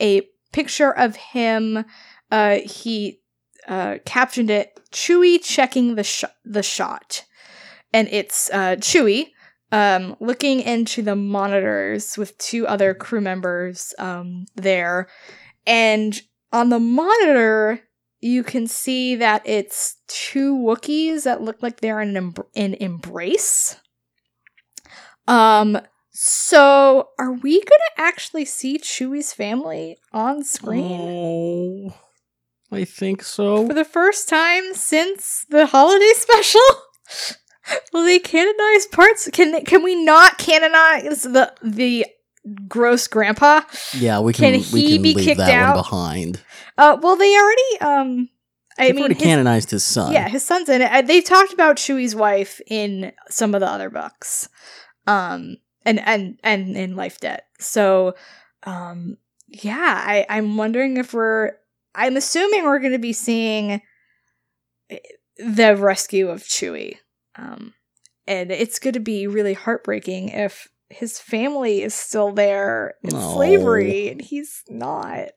a 0.00 0.28
picture 0.52 0.92
of 0.92 1.16
him. 1.16 1.84
Uh, 2.30 2.58
he 2.64 3.21
uh, 3.68 3.98
captioned 4.04 4.50
it 4.50 4.78
"Chewie 4.90 5.42
checking 5.42 5.94
the 5.94 6.04
sh- 6.04 6.24
the 6.44 6.62
shot," 6.62 7.24
and 7.92 8.08
it's 8.08 8.50
uh, 8.52 8.76
Chewie 8.76 9.28
um, 9.70 10.16
looking 10.20 10.60
into 10.60 11.02
the 11.02 11.16
monitors 11.16 12.16
with 12.16 12.36
two 12.38 12.66
other 12.66 12.94
crew 12.94 13.20
members 13.20 13.94
um, 13.98 14.46
there, 14.56 15.08
and 15.66 16.20
on 16.52 16.68
the 16.68 16.80
monitor 16.80 17.80
you 18.22 18.44
can 18.44 18.68
see 18.68 19.16
that 19.16 19.42
it's 19.44 19.96
two 20.06 20.56
Wookiees 20.56 21.24
that 21.24 21.42
look 21.42 21.60
like 21.60 21.80
they're 21.80 22.00
in 22.00 22.16
an, 22.54 22.74
embrace. 22.74 23.76
Um, 25.26 25.78
so 26.12 27.08
are 27.18 27.32
we 27.32 27.60
gonna 27.60 27.82
actually 27.98 28.44
see 28.44 28.78
Chewie's 28.78 29.32
family 29.32 29.98
on 30.12 30.44
screen? 30.44 31.00
Oh, 31.00 31.94
I 32.72 32.84
think 32.84 33.22
so. 33.22 33.66
for 33.66 33.74
the 33.74 33.84
first 33.84 34.28
time 34.28 34.74
since 34.74 35.44
the 35.50 35.66
holiday 35.66 36.12
special? 36.16 36.60
Will 37.92 38.04
they 38.04 38.18
canonize 38.18 38.86
parts? 38.86 39.28
Can 39.32 39.52
they, 39.52 39.60
can 39.60 39.82
we 39.82 40.02
not 40.04 40.38
canonize 40.38 41.22
the 41.22 41.52
the 41.62 42.06
gross 42.66 43.06
grandpa? 43.06 43.60
Yeah, 43.96 44.18
we 44.20 44.32
can. 44.32 44.60
Can 44.60 44.72
we 44.72 44.80
he 44.80 44.92
can 44.94 45.02
be 45.02 45.14
leave 45.14 45.24
kicked 45.24 45.38
that 45.38 45.50
out? 45.50 45.74
one 45.76 45.82
behind. 45.84 46.40
Uh, 46.76 46.96
well, 47.00 47.16
they 47.16 47.36
already 47.36 47.80
um. 47.80 48.28
I 48.78 48.86
They've 48.86 48.94
mean, 48.94 49.02
already 49.04 49.14
his- 49.14 49.22
canonized 49.22 49.70
his 49.70 49.84
son. 49.84 50.12
Yeah, 50.12 50.28
his 50.28 50.42
son's 50.44 50.68
in 50.70 50.80
it. 50.80 50.90
Uh, 50.90 51.02
They've 51.02 51.22
talked 51.22 51.52
about 51.52 51.76
Chewie's 51.76 52.16
wife 52.16 52.60
in 52.66 53.12
some 53.28 53.54
of 53.54 53.60
the 53.60 53.68
other 53.68 53.90
books, 53.90 54.48
um, 55.06 55.58
and 55.84 56.00
and 56.00 56.38
and 56.42 56.74
in 56.76 56.96
Life 56.96 57.20
Debt. 57.20 57.46
So, 57.60 58.14
um, 58.64 59.18
yeah, 59.46 60.02
I 60.04 60.26
I'm 60.28 60.56
wondering 60.56 60.96
if 60.96 61.12
we're. 61.14 61.52
I'm 61.94 62.16
assuming 62.16 62.64
we're 62.64 62.78
going 62.78 62.92
to 62.92 62.98
be 62.98 63.12
seeing 63.12 63.82
eh, 64.90 64.98
the 65.38 65.76
rescue 65.76 66.28
of 66.28 66.42
Chewie. 66.42 66.96
Um, 67.36 67.74
and 68.26 68.50
it's 68.50 68.78
going 68.78 68.94
to 68.94 69.00
be 69.00 69.26
really 69.26 69.54
heartbreaking 69.54 70.28
if 70.30 70.68
his 70.92 71.18
family 71.18 71.82
is 71.82 71.94
still 71.94 72.32
there 72.32 72.94
in 73.02 73.10
slavery 73.10 74.08
and 74.08 74.20
he's 74.20 74.62
not. 74.68 75.28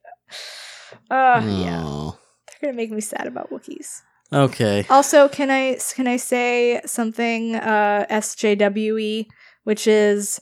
Uh, 1.10 1.42
yeah, 1.46 2.12
they're 2.48 2.70
gonna 2.70 2.74
make 2.74 2.92
me 2.92 3.02
sad 3.02 3.28
about 3.28 3.50
Wookiees. 3.50 4.02
Okay. 4.32 4.86
Also, 4.90 5.28
can 5.28 5.50
I 5.50 5.78
can 5.94 6.08
I 6.08 6.18
say 6.18 6.82
something 6.86 7.56
uh 7.56 8.06
SJWE, 8.10 9.28
which 9.64 9.88
is 9.88 10.42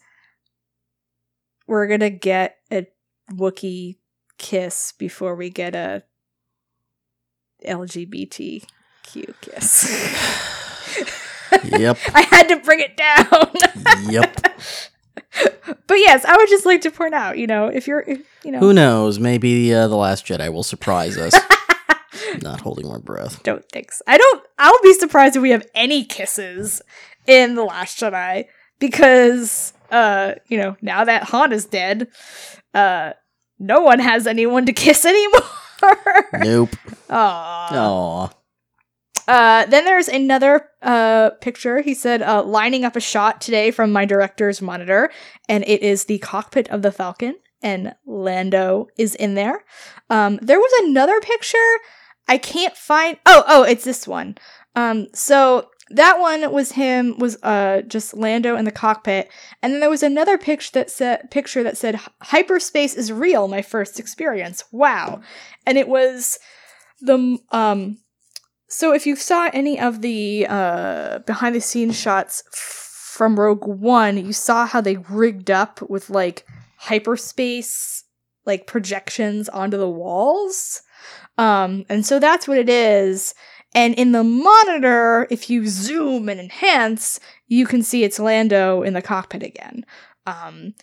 we're 1.67 1.87
gonna 1.87 2.09
get 2.09 2.57
a 2.71 2.87
Wookiee 3.31 3.97
kiss 4.37 4.93
before 4.97 5.35
we 5.35 5.49
get 5.49 5.75
a 5.75 6.03
LGBTQ 7.65 8.63
kiss. 9.41 10.83
Yep. 11.63 11.97
I 12.13 12.21
had 12.21 12.47
to 12.49 12.57
bring 12.57 12.79
it 12.79 12.97
down. 12.97 14.11
Yep. 14.11 14.39
but 15.87 15.95
yes, 15.95 16.25
I 16.25 16.35
would 16.35 16.49
just 16.49 16.65
like 16.65 16.81
to 16.81 16.91
point 16.91 17.13
out, 17.13 17.37
you 17.37 17.47
know, 17.47 17.67
if 17.67 17.87
you're, 17.87 18.01
if, 18.01 18.21
you 18.43 18.51
know, 18.51 18.59
Who 18.59 18.73
knows? 18.73 19.19
Maybe 19.19 19.73
uh, 19.73 19.87
the 19.87 19.95
Last 19.95 20.25
Jedi 20.25 20.51
will 20.51 20.63
surprise 20.63 21.17
us. 21.17 21.35
Not 22.41 22.61
holding 22.61 22.87
my 22.87 22.97
breath. 22.97 23.43
don't 23.43 23.67
think 23.69 23.91
so. 23.91 24.03
I 24.07 24.17
don't. 24.17 24.43
I'll 24.57 24.81
be 24.81 24.93
surprised 24.93 25.35
if 25.35 25.41
we 25.41 25.51
have 25.51 25.65
any 25.75 26.03
kisses 26.03 26.81
in 27.27 27.55
the 27.55 27.63
Last 27.63 27.99
Jedi 27.99 28.45
because, 28.79 29.73
uh, 29.91 30.33
you 30.47 30.57
know, 30.57 30.75
now 30.81 31.03
that 31.03 31.23
Han 31.25 31.51
is 31.51 31.65
dead, 31.65 32.07
uh, 32.73 33.13
no 33.63 33.81
one 33.81 33.99
has 33.99 34.27
anyone 34.27 34.65
to 34.65 34.73
kiss 34.73 35.05
anymore. 35.05 35.41
Nope. 36.39 36.69
Aww. 37.09 37.71
Aw. 37.71 38.29
Uh, 39.25 39.65
then 39.67 39.85
there's 39.85 40.09
another 40.09 40.69
uh, 40.81 41.29
picture. 41.41 41.81
He 41.81 41.93
said, 41.93 42.21
uh, 42.21 42.43
lining 42.43 42.83
up 42.83 42.95
a 42.95 42.99
shot 42.99 43.39
today 43.39 43.71
from 43.71 43.91
my 43.91 44.05
director's 44.05 44.61
monitor, 44.61 45.11
and 45.47 45.63
it 45.65 45.81
is 45.81 46.05
the 46.05 46.19
cockpit 46.19 46.69
of 46.69 46.81
the 46.81 46.91
Falcon, 46.91 47.35
and 47.61 47.95
Lando 48.05 48.87
is 48.97 49.15
in 49.15 49.35
there. 49.35 49.63
Um, 50.09 50.39
there 50.41 50.59
was 50.59 50.71
another 50.83 51.19
picture. 51.21 51.57
I 52.27 52.37
can't 52.37 52.75
find. 52.75 53.17
Oh, 53.25 53.43
oh, 53.47 53.63
it's 53.63 53.85
this 53.85 54.07
one. 54.07 54.37
Um, 54.75 55.07
so 55.13 55.69
that 55.95 56.19
one 56.19 56.51
was 56.51 56.73
him. 56.73 57.17
Was 57.17 57.37
uh 57.43 57.81
just 57.81 58.13
Lando 58.13 58.55
in 58.55 58.65
the 58.65 58.71
cockpit, 58.71 59.29
and 59.61 59.73
then 59.73 59.79
there 59.79 59.89
was 59.89 60.03
another 60.03 60.37
picture 60.37 60.71
that 60.73 60.91
said 60.91 61.31
picture 61.31 61.63
that 61.63 61.77
said 61.77 61.99
hyperspace 62.21 62.93
is 62.95 63.11
real. 63.11 63.47
My 63.47 63.61
first 63.61 63.99
experience. 63.99 64.63
Wow, 64.71 65.21
and 65.65 65.77
it 65.77 65.87
was 65.87 66.39
the 67.01 67.37
um 67.51 67.97
so 68.67 68.91
if 68.91 69.05
you 69.05 69.15
saw 69.15 69.51
any 69.53 69.79
of 69.79 70.01
the 70.01 70.47
uh, 70.49 71.19
behind 71.19 71.53
the 71.53 71.61
scenes 71.61 71.99
shots 71.99 72.43
f- 72.51 72.59
from 73.13 73.39
Rogue 73.39 73.67
One, 73.67 74.17
you 74.17 74.33
saw 74.33 74.65
how 74.65 74.81
they 74.81 74.97
rigged 74.97 75.51
up 75.51 75.79
with 75.89 76.09
like 76.09 76.43
hyperspace 76.77 78.03
like 78.45 78.67
projections 78.67 79.47
onto 79.47 79.77
the 79.77 79.89
walls. 79.89 80.81
Um, 81.37 81.85
and 81.89 82.05
so 82.05 82.19
that's 82.19 82.47
what 82.47 82.57
it 82.57 82.69
is. 82.69 83.33
And 83.75 83.95
in 83.95 84.11
the 84.11 84.23
monitor, 84.23 85.27
if 85.31 85.49
you 85.49 85.67
zoom 85.67 86.29
and 86.29 86.39
enhance, 86.39 87.19
you 87.47 87.65
can 87.65 87.81
see 87.81 88.03
it's 88.03 88.19
Lando 88.19 88.83
in 88.83 88.93
the 88.93 89.01
cockpit 89.01 89.41
again. 89.43 89.83
Um, 90.27 90.75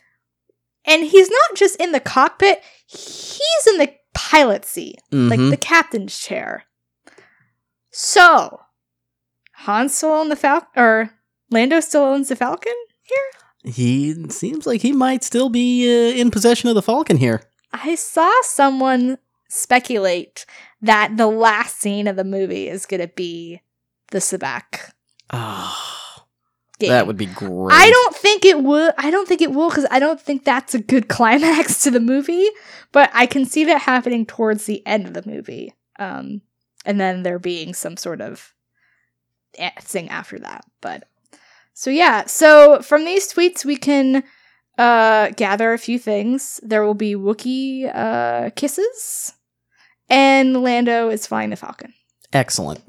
and 0.85 1.05
he's 1.05 1.31
not 1.31 1.57
just 1.57 1.76
in 1.76 1.92
the 1.92 2.00
cockpit, 2.00 2.62
he's 2.87 3.66
in 3.68 3.79
the 3.79 3.92
pilot 4.14 4.64
seat, 4.64 4.98
like 5.12 5.38
Mhm. 5.38 5.50
the 5.50 5.57
captain's 5.57 6.18
chair. 6.18 6.64
So, 7.92 8.61
Han 9.64 9.88
still 9.88 10.11
owns 10.11 10.31
the 10.31 10.37
Falcon, 10.37 10.68
or 10.76 11.11
Lando 11.50 11.81
still 11.81 12.03
owns 12.03 12.29
the 12.29 12.37
Falcon 12.37 12.72
here? 13.03 13.72
He 13.72 14.29
seems 14.31 14.66
like 14.66 14.81
he 14.81 14.92
might 14.92 15.22
still 15.22 15.48
be 15.50 15.87
uh, 15.87 16.14
in 16.14 16.31
possession 16.31 16.68
of 16.68 16.74
the 16.74 16.83
Falcon 16.83 17.18
here. 17.18 17.42
I 17.72 17.94
saw 17.94 18.31
someone 18.42 19.18
speculate 19.48 20.46
that 20.83 21.16
the 21.16 21.27
last 21.27 21.79
scene 21.79 22.07
of 22.07 22.16
the 22.16 22.25
movie 22.25 22.69
is 22.69 22.87
going 22.87 23.01
to 23.01 23.09
be 23.09 23.61
the 24.11 24.19
sabacc 24.19 24.90
Ah, 25.33 26.25
game. 26.79 26.90
that 26.90 27.07
would 27.07 27.16
be 27.16 27.27
great. 27.27 27.73
I 27.73 27.90
don't 27.90 28.16
think 28.16 28.45
it 28.45 28.61
would. 28.62 28.93
I 28.99 29.11
don't 29.11 29.29
think 29.29 29.40
it 29.43 29.53
will 29.53 29.69
because 29.69 29.87
I 29.90 29.99
don't 30.01 30.21
think 30.21 30.45
that's 30.45 30.75
a 30.75 30.81
good 30.81 31.09
climax 31.16 31.83
to 31.85 31.90
the 31.90 32.01
movie. 32.01 32.49
But 32.93 33.11
I 33.14 33.27
can 33.27 33.45
see 33.45 33.64
that 33.64 33.83
happening 33.83 34.27
towards 34.27 34.64
the 34.66 34.85
end 34.87 35.07
of 35.07 35.14
the 35.14 35.23
movie, 35.25 35.73
um, 35.99 36.40
and 36.85 37.01
then 37.01 37.23
there 37.23 37.38
being 37.38 37.75
some 37.75 37.97
sort 37.97 38.21
of 38.21 38.53
thing 39.81 40.09
after 40.09 40.38
that. 40.40 40.64
But 40.81 41.05
so 41.75 41.90
yeah. 41.90 42.27
So 42.27 42.81
from 42.83 43.05
these 43.05 43.33
tweets, 43.33 43.64
we 43.64 43.77
can 43.77 44.25
uh, 44.77 45.31
gather 45.37 45.73
a 45.73 45.79
few 45.79 45.99
things. 45.99 46.59
There 46.64 46.85
will 46.85 46.95
be 46.95 47.14
Wookiee 47.14 47.90
uh, 47.95 48.51
kisses, 48.57 49.35
and 50.11 50.62
Lando 50.62 51.09
is 51.09 51.27
flying 51.27 51.51
the 51.51 51.57
Falcon. 51.57 51.94
Excellent. 52.33 52.81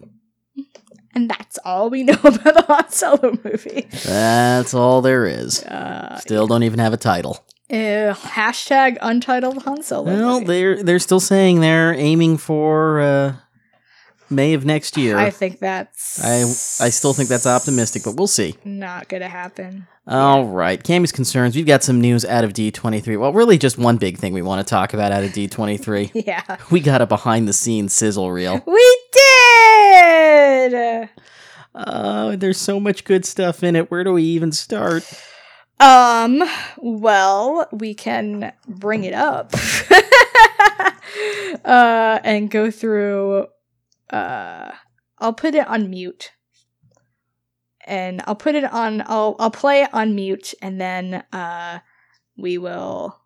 And 1.13 1.29
that's 1.29 1.57
all 1.65 1.89
we 1.89 2.03
know 2.03 2.13
about 2.23 2.43
the 2.55 2.65
Han 2.67 2.89
Solo 2.89 3.37
movie. 3.43 3.87
That's 4.05 4.73
all 4.73 5.01
there 5.01 5.25
is. 5.25 5.61
Uh, 5.63 6.17
Still 6.19 6.47
don't 6.47 6.63
even 6.63 6.79
have 6.79 6.93
a 6.93 6.97
title. 6.97 7.43
Uh, 7.69 8.13
hashtag 8.13 8.97
untitled 9.01 9.63
Han 9.63 9.83
Solo. 9.83 10.05
Well, 10.05 10.33
movie. 10.35 10.45
they're 10.45 10.83
they're 10.83 10.99
still 10.99 11.19
saying 11.21 11.59
they're 11.61 11.93
aiming 11.93 12.37
for 12.37 12.99
uh, 13.01 13.35
May 14.31 14.53
of 14.53 14.65
next 14.65 14.97
year. 14.97 15.17
I 15.17 15.29
think 15.29 15.59
that's. 15.59 16.23
I 16.23 16.85
I 16.85 16.89
still 16.89 17.13
think 17.13 17.29
that's 17.29 17.47
optimistic, 17.47 18.03
but 18.03 18.15
we'll 18.15 18.27
see. 18.27 18.55
Not 18.63 19.09
gonna 19.09 19.27
happen. 19.27 19.87
All 20.07 20.45
right, 20.45 20.83
Camie's 20.83 21.11
concerns. 21.11 21.55
We've 21.55 21.65
got 21.65 21.83
some 21.83 22.01
news 22.01 22.25
out 22.25 22.43
of 22.43 22.53
D23. 22.53 23.19
Well, 23.19 23.33
really, 23.33 23.57
just 23.57 23.77
one 23.77 23.97
big 23.97 24.17
thing 24.17 24.33
we 24.33 24.41
want 24.41 24.65
to 24.65 24.69
talk 24.69 24.93
about 24.93 25.11
out 25.11 25.23
of 25.23 25.31
D23. 25.31 26.11
Yeah, 26.25 26.57
we 26.71 26.79
got 26.79 27.01
a 27.01 27.05
behind 27.05 27.47
the 27.47 27.53
scenes 27.53 27.93
sizzle 27.93 28.31
reel. 28.31 28.61
we 28.65 28.97
did. 29.11 31.09
Oh, 31.73 32.35
there's 32.35 32.57
so 32.57 32.79
much 32.79 33.05
good 33.05 33.25
stuff 33.25 33.63
in 33.63 33.75
it. 33.75 33.89
Where 33.91 34.03
do 34.03 34.13
we 34.13 34.23
even 34.23 34.51
start? 34.51 35.05
Um. 35.79 36.43
Well, 36.77 37.67
we 37.71 37.93
can 37.93 38.53
bring 38.67 39.03
it 39.03 39.13
up. 39.13 39.53
uh, 41.65 42.19
and 42.23 42.49
go 42.49 42.71
through. 42.71 43.47
Uh, 44.11 44.71
I'll 45.19 45.33
put 45.33 45.55
it 45.55 45.67
on 45.67 45.89
mute. 45.89 46.31
And 47.85 48.21
I'll 48.27 48.35
put 48.35 48.55
it 48.55 48.63
on. 48.63 49.01
I'll 49.07 49.35
I'll 49.39 49.51
play 49.51 49.81
it 49.81 49.89
on 49.91 50.13
mute, 50.13 50.53
and 50.61 50.79
then 50.79 51.23
uh, 51.33 51.79
we 52.37 52.59
will 52.59 53.19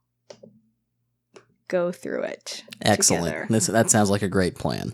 go 1.67 1.91
through 1.91 2.23
it. 2.23 2.63
Excellent. 2.81 3.25
together. 3.25 3.47
This 3.49 3.67
that 3.67 3.89
sounds 3.89 4.09
like 4.09 4.21
a 4.21 4.29
great 4.29 4.55
plan. 4.55 4.93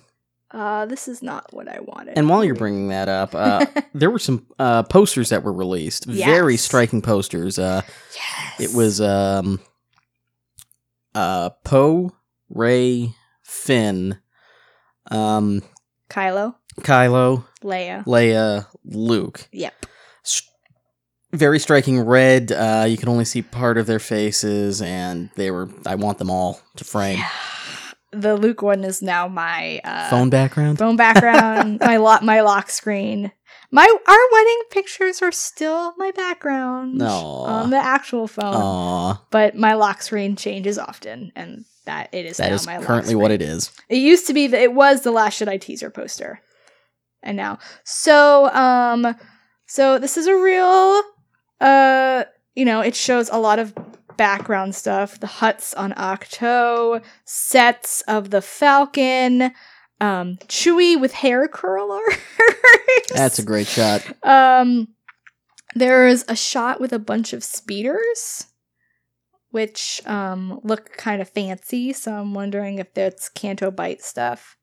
Uh, 0.50 0.86
this 0.86 1.08
is 1.08 1.22
not 1.22 1.54
what 1.54 1.68
I 1.70 1.80
wanted. 1.80 2.18
And 2.18 2.28
while 2.28 2.44
you're 2.44 2.56
bringing 2.56 2.90
that 2.90 3.08
up, 3.08 3.34
uh, 3.34 3.66
there 3.94 4.10
were 4.10 4.20
some 4.20 4.46
uh, 4.60 4.84
posters 4.84 5.30
that 5.30 5.44
were 5.44 5.54
released. 5.54 6.06
Very 6.06 6.58
striking 6.58 7.02
posters. 7.02 7.58
Uh, 7.58 7.82
yes. 8.14 8.72
it 8.72 8.76
was 8.76 9.00
um, 9.00 9.62
uh, 11.16 11.52
Poe, 11.64 12.12
Rey, 12.50 13.14
Finn, 13.44 14.20
um, 15.10 15.62
Kylo, 16.12 16.56
Kylo, 16.82 17.46
Leia. 17.64 18.04
Leia, 18.06 18.68
Luke. 18.86 19.48
Yep. 19.52 19.86
Very 21.34 21.60
striking 21.60 22.00
red. 22.02 22.52
Uh, 22.52 22.86
you 22.88 22.98
can 22.98 23.08
only 23.08 23.24
see 23.24 23.42
part 23.42 23.78
of 23.78 23.88
their 23.88 24.00
faces, 24.00 24.82
and 24.82 25.30
they 25.36 25.50
were. 25.50 25.70
I 25.86 25.96
want 25.96 26.18
them 26.18 26.30
all 26.30 26.60
to 26.76 26.84
frame. 26.84 27.20
The 28.12 28.36
Luke 28.36 28.62
one 28.62 28.84
is 28.84 29.02
now 29.02 29.30
my 29.30 29.80
uh, 29.86 30.10
Phone 30.10 30.30
background. 30.30 30.78
phone 30.78 30.98
background, 30.98 31.80
my 31.86 31.96
lock, 31.96 32.22
my 32.22 32.42
lock 32.42 32.70
screen. 32.70 33.32
My 33.72 33.84
our 34.06 34.18
wedding 34.34 34.62
pictures 34.72 35.22
are 35.22 35.32
still 35.32 35.94
my 35.98 36.12
background 36.12 36.96
No. 36.98 37.08
on 37.08 37.70
the 37.70 37.78
actual 37.78 38.28
phone, 38.28 38.54
Aw, 38.54 39.22
but 39.32 39.56
my 39.56 39.76
lock 39.76 40.02
screen 40.02 40.36
changes 40.36 40.78
often, 40.78 41.32
and 41.38 41.64
that 41.86 42.10
it 42.14 42.26
is 42.26 42.38
that 42.38 42.52
is 42.52 42.66
currently 42.66 43.16
what 43.16 43.32
it 43.32 43.42
is. 43.42 43.72
It 43.90 43.98
used 43.98 44.28
to 44.28 44.34
be 44.34 44.48
that 44.48 44.62
it 44.62 44.74
was 44.74 45.02
the 45.02 45.12
Last 45.12 45.40
Jedi 45.40 45.60
teaser 45.60 45.90
poster, 45.90 46.42
and 47.24 47.36
now. 47.38 47.60
So 47.84 48.50
um 48.54 49.16
so 49.66 49.98
this 50.00 50.18
is 50.18 50.28
a 50.28 50.36
real 50.36 51.02
uh 51.60 52.24
you 52.56 52.66
know 52.66 52.82
it 52.82 52.96
shows 52.96 53.30
a 53.30 53.38
lot 53.38 53.60
of 53.60 53.74
background 54.18 54.76
stuff. 54.76 55.20
The 55.20 55.28
huts 55.28 55.74
on 55.74 55.94
Ahch-To 55.94 57.02
sets 57.26 58.02
of 58.08 58.30
the 58.30 58.42
Falcon 58.42 59.52
um 60.00 60.38
Chewie 60.48 61.00
with 61.00 61.14
hair 61.14 61.48
curlers. 61.48 62.16
That's 63.14 63.40
a 63.40 63.44
great 63.44 63.68
shot. 63.68 64.06
um 64.24 64.90
there's 65.74 66.26
a 66.28 66.36
shot 66.36 66.82
with 66.82 66.92
a 66.92 67.00
bunch 67.00 67.32
of 67.32 67.44
speeders 67.46 68.48
which 69.52 70.02
um 70.06 70.60
look 70.64 70.92
kind 70.98 71.22
of 71.22 71.30
fancy 71.30 71.94
so 71.94 72.14
i'm 72.14 72.34
wondering 72.34 72.80
if 72.80 72.94
that's 72.94 73.30
Canto 73.30 73.72
Bight 73.72 74.02
stuff 74.02 74.58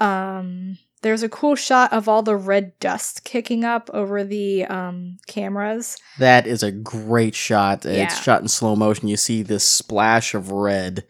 um 0.00 0.76
there's 1.02 1.22
a 1.22 1.28
cool 1.28 1.54
shot 1.54 1.92
of 1.92 2.08
all 2.08 2.22
the 2.22 2.36
red 2.36 2.78
dust 2.80 3.24
kicking 3.24 3.64
up 3.64 3.88
over 3.92 4.24
the 4.24 4.64
um, 4.64 5.18
cameras. 5.26 5.96
That 6.18 6.46
is 6.46 6.62
a 6.62 6.72
great 6.72 7.34
shot. 7.34 7.84
Yeah. 7.84 8.04
It's 8.04 8.20
shot 8.20 8.42
in 8.42 8.48
slow 8.48 8.74
motion. 8.74 9.08
You 9.08 9.16
see 9.16 9.42
this 9.42 9.66
splash 9.66 10.34
of 10.34 10.50
red 10.50 11.04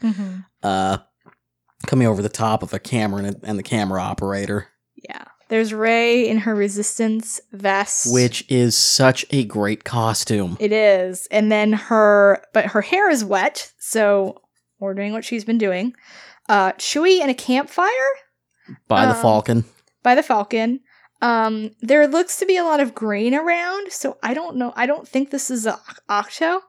uh, 0.62 0.98
coming 1.86 2.06
over 2.06 2.20
the 2.20 2.28
top 2.28 2.62
of 2.62 2.74
a 2.74 2.78
camera 2.78 3.24
and, 3.24 3.36
and 3.42 3.58
the 3.58 3.62
camera 3.62 4.02
operator, 4.02 4.68
Yeah. 4.94 5.24
There's 5.48 5.72
Rey 5.72 6.28
in 6.28 6.38
her 6.38 6.54
resistance 6.54 7.40
vest. 7.52 8.12
which 8.12 8.44
is 8.48 8.76
such 8.76 9.24
a 9.30 9.44
great 9.44 9.84
costume. 9.84 10.56
It 10.60 10.72
is. 10.72 11.26
And 11.30 11.50
then 11.50 11.72
her, 11.72 12.42
but 12.52 12.66
her 12.66 12.82
hair 12.82 13.10
is 13.10 13.24
wet, 13.24 13.72
so 13.78 14.42
we're 14.78 14.94
doing 14.94 15.12
what 15.12 15.24
she's 15.24 15.44
been 15.44 15.58
doing. 15.58 15.94
Uh, 16.48 16.72
Chewie 16.72 17.20
in 17.20 17.30
a 17.30 17.34
campfire 17.34 17.88
by 18.86 19.06
the 19.06 19.14
um, 19.14 19.22
Falcon. 19.22 19.64
by 20.02 20.14
the 20.14 20.22
Falcon. 20.22 20.80
Um, 21.20 21.72
there 21.80 22.06
looks 22.06 22.36
to 22.38 22.46
be 22.46 22.56
a 22.56 22.64
lot 22.64 22.80
of 22.80 22.94
grain 22.94 23.34
around, 23.34 23.90
so 23.90 24.18
I 24.22 24.34
don't 24.34 24.56
know. 24.56 24.72
I 24.76 24.86
don't 24.86 25.08
think 25.08 25.30
this 25.30 25.50
is 25.50 25.66
a 25.66 25.80
Ahch-To. 26.08 26.60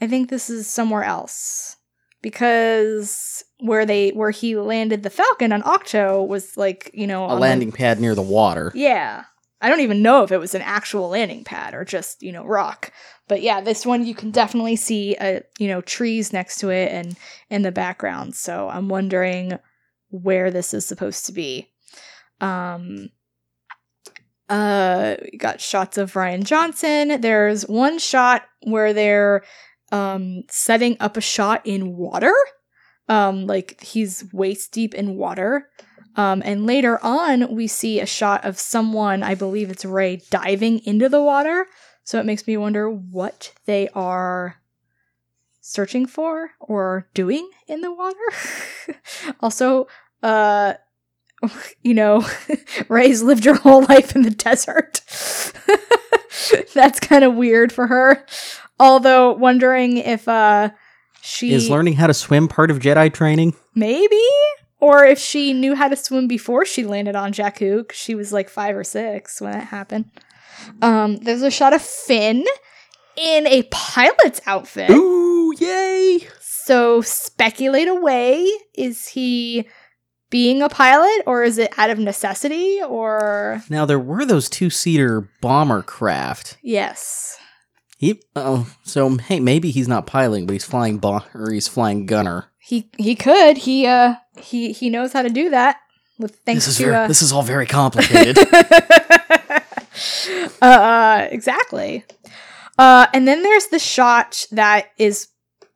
I 0.00 0.06
think 0.08 0.30
this 0.30 0.50
is 0.50 0.66
somewhere 0.66 1.04
else 1.04 1.76
because 2.22 3.44
where 3.62 3.86
they 3.86 4.10
where 4.10 4.30
he 4.30 4.56
landed 4.56 5.02
the 5.02 5.10
Falcon 5.10 5.52
on 5.52 5.62
Ahch-To 5.62 6.22
was 6.22 6.56
like 6.56 6.90
you 6.92 7.06
know 7.06 7.24
A 7.24 7.28
on 7.28 7.34
the- 7.36 7.40
landing 7.40 7.72
pad 7.72 8.00
near 8.00 8.14
the 8.14 8.22
water. 8.22 8.72
yeah. 8.74 9.24
I 9.64 9.68
don't 9.68 9.78
even 9.78 10.02
know 10.02 10.24
if 10.24 10.32
it 10.32 10.38
was 10.38 10.56
an 10.56 10.62
actual 10.62 11.08
landing 11.10 11.44
pad 11.44 11.72
or 11.72 11.84
just, 11.84 12.20
you 12.20 12.32
know, 12.32 12.44
rock. 12.44 12.90
But 13.28 13.42
yeah, 13.42 13.60
this 13.60 13.86
one 13.86 14.04
you 14.04 14.12
can 14.12 14.32
definitely 14.32 14.74
see 14.74 15.14
uh, 15.20 15.38
you 15.56 15.68
know, 15.68 15.80
trees 15.82 16.32
next 16.32 16.58
to 16.58 16.70
it 16.70 16.90
and 16.90 17.16
in 17.48 17.62
the 17.62 17.70
background. 17.70 18.34
So 18.34 18.68
I'm 18.68 18.88
wondering 18.88 19.60
where 20.10 20.50
this 20.50 20.74
is 20.74 20.84
supposed 20.84 21.26
to 21.26 21.32
be. 21.32 21.70
Um 22.40 23.10
uh 24.48 25.14
we 25.30 25.38
got 25.38 25.60
shots 25.60 25.96
of 25.96 26.12
Rian 26.14 26.44
Johnson. 26.44 27.20
There's 27.20 27.62
one 27.68 27.98
shot 28.00 28.42
where 28.64 28.92
they're 28.92 29.44
um 29.92 30.42
setting 30.50 30.96
up 31.00 31.16
a 31.16 31.20
shot 31.20 31.62
in 31.64 31.96
water. 31.96 32.34
Um 33.08 33.46
like 33.46 33.80
he's 33.82 34.24
waist 34.32 34.72
deep 34.72 34.94
in 34.94 35.16
water. 35.16 35.68
Um, 36.14 36.42
and 36.44 36.66
later 36.66 36.98
on, 37.02 37.54
we 37.54 37.66
see 37.66 37.98
a 37.98 38.06
shot 38.06 38.44
of 38.44 38.58
someone, 38.58 39.22
I 39.22 39.34
believe 39.34 39.70
it's 39.70 39.84
Rey, 39.84 40.20
diving 40.30 40.80
into 40.80 41.08
the 41.08 41.22
water. 41.22 41.66
So 42.04 42.18
it 42.18 42.26
makes 42.26 42.46
me 42.46 42.56
wonder 42.56 42.90
what 42.90 43.54
they 43.64 43.88
are 43.94 44.60
searching 45.60 46.06
for 46.06 46.50
or 46.60 47.08
doing 47.14 47.48
in 47.66 47.80
the 47.80 47.92
water. 47.92 48.98
also, 49.40 49.86
uh, 50.22 50.74
you 51.82 51.94
know, 51.94 52.26
Rey's 52.88 53.22
lived 53.22 53.44
her 53.44 53.54
whole 53.54 53.84
life 53.84 54.14
in 54.14 54.22
the 54.22 54.30
desert. 54.30 55.00
That's 56.74 57.00
kind 57.00 57.24
of 57.24 57.34
weird 57.34 57.72
for 57.72 57.86
her. 57.86 58.26
Although, 58.78 59.32
wondering 59.32 59.98
if 59.98 60.26
uh, 60.26 60.70
she 61.22 61.52
Is 61.52 61.70
learning 61.70 61.94
how 61.94 62.08
to 62.08 62.14
swim 62.14 62.48
part 62.48 62.70
of 62.70 62.78
Jedi 62.80 63.12
training? 63.12 63.54
Maybe. 63.74 64.20
Or 64.80 65.04
if 65.04 65.18
she 65.18 65.52
knew 65.52 65.76
how 65.76 65.86
to 65.88 65.94
swim 65.96 66.26
before 66.26 66.64
she 66.64 66.84
landed 66.84 67.14
on 67.14 67.32
Jakku, 67.32 67.90
she 67.92 68.14
was 68.16 68.32
like 68.32 68.48
five 68.48 68.76
or 68.76 68.82
six 68.82 69.40
when 69.40 69.54
it 69.56 69.64
happened. 69.64 70.10
Um, 70.82 71.18
there's 71.18 71.42
a 71.42 71.50
shot 71.50 71.72
of 71.72 71.80
Finn 71.80 72.44
in 73.16 73.46
a 73.46 73.62
pilot's 73.70 74.40
outfit. 74.46 74.90
Ooh, 74.90 75.54
yay! 75.58 76.26
So 76.40 77.00
speculate 77.02 77.88
away. 77.88 78.48
Is 78.74 79.06
he 79.08 79.68
being 80.30 80.62
a 80.62 80.68
pilot 80.68 81.22
or 81.26 81.44
is 81.44 81.58
it 81.58 81.72
out 81.78 81.90
of 81.90 81.98
necessity 81.98 82.80
or 82.82 83.62
Now 83.68 83.84
there 83.84 83.98
were 84.00 84.24
those 84.24 84.48
two-seater 84.48 85.28
bomber 85.40 85.82
craft. 85.82 86.56
yes. 86.62 87.36
He 88.02 88.20
oh, 88.34 88.66
so 88.82 89.16
hey, 89.16 89.38
maybe 89.38 89.70
he's 89.70 89.86
not 89.86 90.08
piloting, 90.08 90.44
but 90.46 90.54
he's 90.54 90.64
flying 90.64 90.98
bo- 90.98 91.22
or 91.34 91.52
he's 91.52 91.68
flying 91.68 92.04
gunner. 92.04 92.46
He 92.58 92.90
he 92.98 93.14
could. 93.14 93.58
He 93.58 93.86
uh 93.86 94.16
he 94.36 94.72
he 94.72 94.90
knows 94.90 95.12
how 95.12 95.22
to 95.22 95.28
do 95.30 95.50
that 95.50 95.76
with 96.18 96.34
thanks 96.44 96.64
This 96.66 96.72
is 96.72 96.76
to 96.78 96.82
very, 96.82 96.96
uh, 96.96 97.06
this 97.06 97.22
is 97.22 97.30
all 97.32 97.44
very 97.44 97.64
complicated. 97.78 98.38
uh, 100.60 101.28
exactly. 101.30 102.04
Uh, 102.76 103.06
and 103.14 103.28
then 103.28 103.44
there's 103.44 103.66
the 103.68 103.78
shot 103.78 104.46
that 104.50 104.86
is 104.98 105.28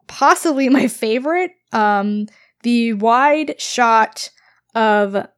possibly 0.08 0.68
my 0.68 0.88
favorite. 0.88 1.52
Um, 1.72 2.26
the 2.64 2.94
wide 2.94 3.60
shot 3.60 4.30
of 4.74 5.28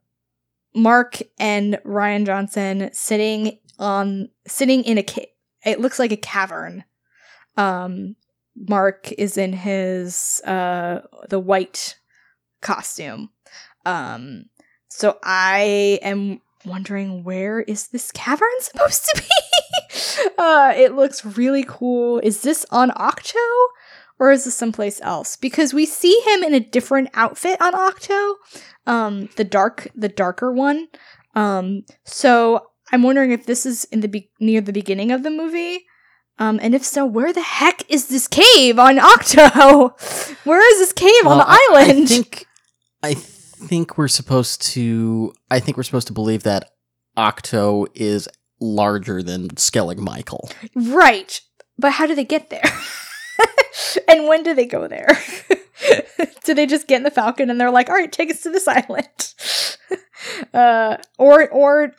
Mark 0.73 1.19
and 1.37 1.75
Rian 1.85 2.25
Johnson 2.25 2.89
sitting 2.93 3.59
on 3.77 4.29
sitting 4.47 4.83
in 4.85 4.97
a 4.97 5.03
ca- 5.03 5.31
it 5.65 5.79
looks 5.79 5.99
like 5.99 6.11
a 6.11 6.17
cavern. 6.17 6.83
Um, 7.57 8.15
Mark 8.55 9.11
is 9.13 9.37
in 9.37 9.53
his 9.53 10.41
uh 10.45 11.01
the 11.29 11.39
white 11.39 11.97
costume. 12.61 13.29
Um, 13.85 14.45
so 14.89 15.17
I 15.23 15.99
am 16.01 16.41
wondering 16.65 17.23
where 17.23 17.61
is 17.61 17.87
this 17.87 18.11
cavern 18.11 18.47
supposed 18.59 19.05
to 19.05 19.21
be? 19.21 20.31
uh, 20.37 20.73
it 20.75 20.93
looks 20.93 21.25
really 21.25 21.65
cool. 21.67 22.19
Is 22.19 22.41
this 22.41 22.65
on 22.71 22.91
Ahch-To? 22.91 23.67
Or 24.19 24.31
is 24.31 24.43
this 24.43 24.55
someplace 24.55 24.99
else? 25.01 25.37
Because 25.37 25.73
we 25.73 25.85
see 25.85 26.19
him 26.25 26.43
in 26.43 26.53
a 26.53 26.59
different 26.59 27.09
outfit 27.13 27.61
on 27.61 27.73
Ahch-To. 27.73 28.35
Um, 28.85 29.29
the 29.37 29.45
dark 29.45 29.87
the 29.95 30.09
darker 30.09 30.51
one. 30.51 30.87
Um, 31.35 31.83
so 32.03 32.67
I'm 32.91 33.03
wondering 33.03 33.31
if 33.31 33.45
this 33.45 33.65
is 33.65 33.85
in 33.85 34.01
the 34.01 34.07
be- 34.07 34.31
near 34.39 34.61
the 34.61 34.73
beginning 34.73 35.11
of 35.11 35.23
the 35.23 35.29
movie. 35.29 35.85
Um, 36.37 36.59
and 36.61 36.73
if 36.73 36.85
so, 36.85 37.05
where 37.05 37.33
the 37.33 37.41
heck 37.41 37.83
is 37.89 38.07
this 38.07 38.27
cave 38.27 38.79
on 38.79 38.97
Ahch-To? 38.97 40.35
where 40.45 40.73
is 40.73 40.79
this 40.79 40.93
cave 40.93 41.25
on 41.25 41.37
the 41.37 41.45
I- 41.47 41.67
island? 41.69 42.03
I 42.03 42.05
think 42.05 42.45
I 43.03 43.13
think 43.13 43.97
we're 43.97 44.07
supposed 44.07 44.61
to 44.73 45.33
I 45.51 45.59
think 45.59 45.77
we're 45.77 45.83
supposed 45.83 46.07
to 46.07 46.13
believe 46.13 46.43
that 46.43 46.71
Ahch-To 47.17 47.87
is 47.93 48.27
larger 48.61 49.21
than 49.21 49.49
Skellig 49.49 49.97
Michael. 49.97 50.49
Right. 50.75 51.41
But 51.77 51.93
how 51.93 52.07
do 52.07 52.15
they 52.15 52.25
get 52.25 52.49
there? 52.49 52.63
and 54.07 54.27
when 54.27 54.43
do 54.43 54.53
they 54.53 54.65
go 54.65 54.87
there? 54.87 55.07
do 56.43 56.53
they 56.53 56.65
just 56.65 56.87
get 56.87 56.97
in 56.97 57.03
the 57.03 57.11
Falcon 57.11 57.49
and 57.49 57.59
they're 57.59 57.71
like, 57.71 57.89
all 57.89 57.95
right, 57.95 58.11
take 58.11 58.29
us 58.29 58.41
to 58.41 58.49
this 58.49 58.67
island? 58.67 59.33
uh, 60.53 60.97
or 61.17 61.49
or 61.49 61.93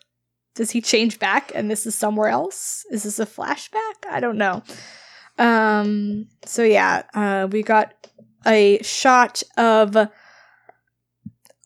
does 0.61 0.71
he 0.71 0.83
change 0.83 1.19
back 1.19 1.51
and 1.55 1.71
this 1.71 1.87
is 1.87 1.95
somewhere 1.95 2.29
else? 2.29 2.85
Is 2.91 3.05
this 3.05 3.19
a 3.19 3.25
flashback? 3.25 4.05
I 4.11 4.21
don't 4.21 4.37
know. 4.37 4.63
Um 5.39 6.27
so 6.45 6.63
yeah, 6.63 7.05
uh 7.15 7.49
we 7.51 7.63
got 7.63 7.95
a 8.47 8.79
shot 8.83 9.43
of 9.57 9.97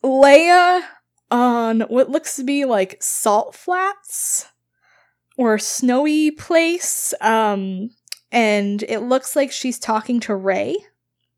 Leia 0.01 0.81
on 1.29 1.81
what 1.81 2.09
looks 2.09 2.37
to 2.37 2.45
be 2.45 2.63
like 2.63 2.95
salt 3.01 3.53
flats 3.53 4.47
or 5.37 5.57
snowy 5.57 6.31
place. 6.31 7.13
Um, 7.19 7.89
and 8.31 8.81
it 8.83 8.99
looks 8.99 9.35
like 9.35 9.51
she's 9.51 9.77
talking 9.77 10.21
to 10.21 10.35
Rey. 10.35 10.77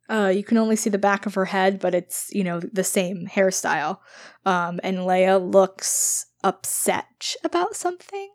Uh, 0.09 0.31
you 0.33 0.43
can 0.43 0.57
only 0.57 0.75
see 0.75 0.89
the 0.89 0.97
back 0.97 1.25
of 1.25 1.33
her 1.33 1.45
head, 1.45 1.79
but 1.79 1.95
it's 1.95 2.29
you 2.31 2.43
know 2.43 2.59
the 2.59 2.83
same 2.83 3.27
hairstyle. 3.27 3.97
Um, 4.45 4.79
and 4.83 4.99
Leia 4.99 5.41
looks 5.53 6.27
upset 6.47 7.35
about 7.43 7.75
something, 7.75 8.31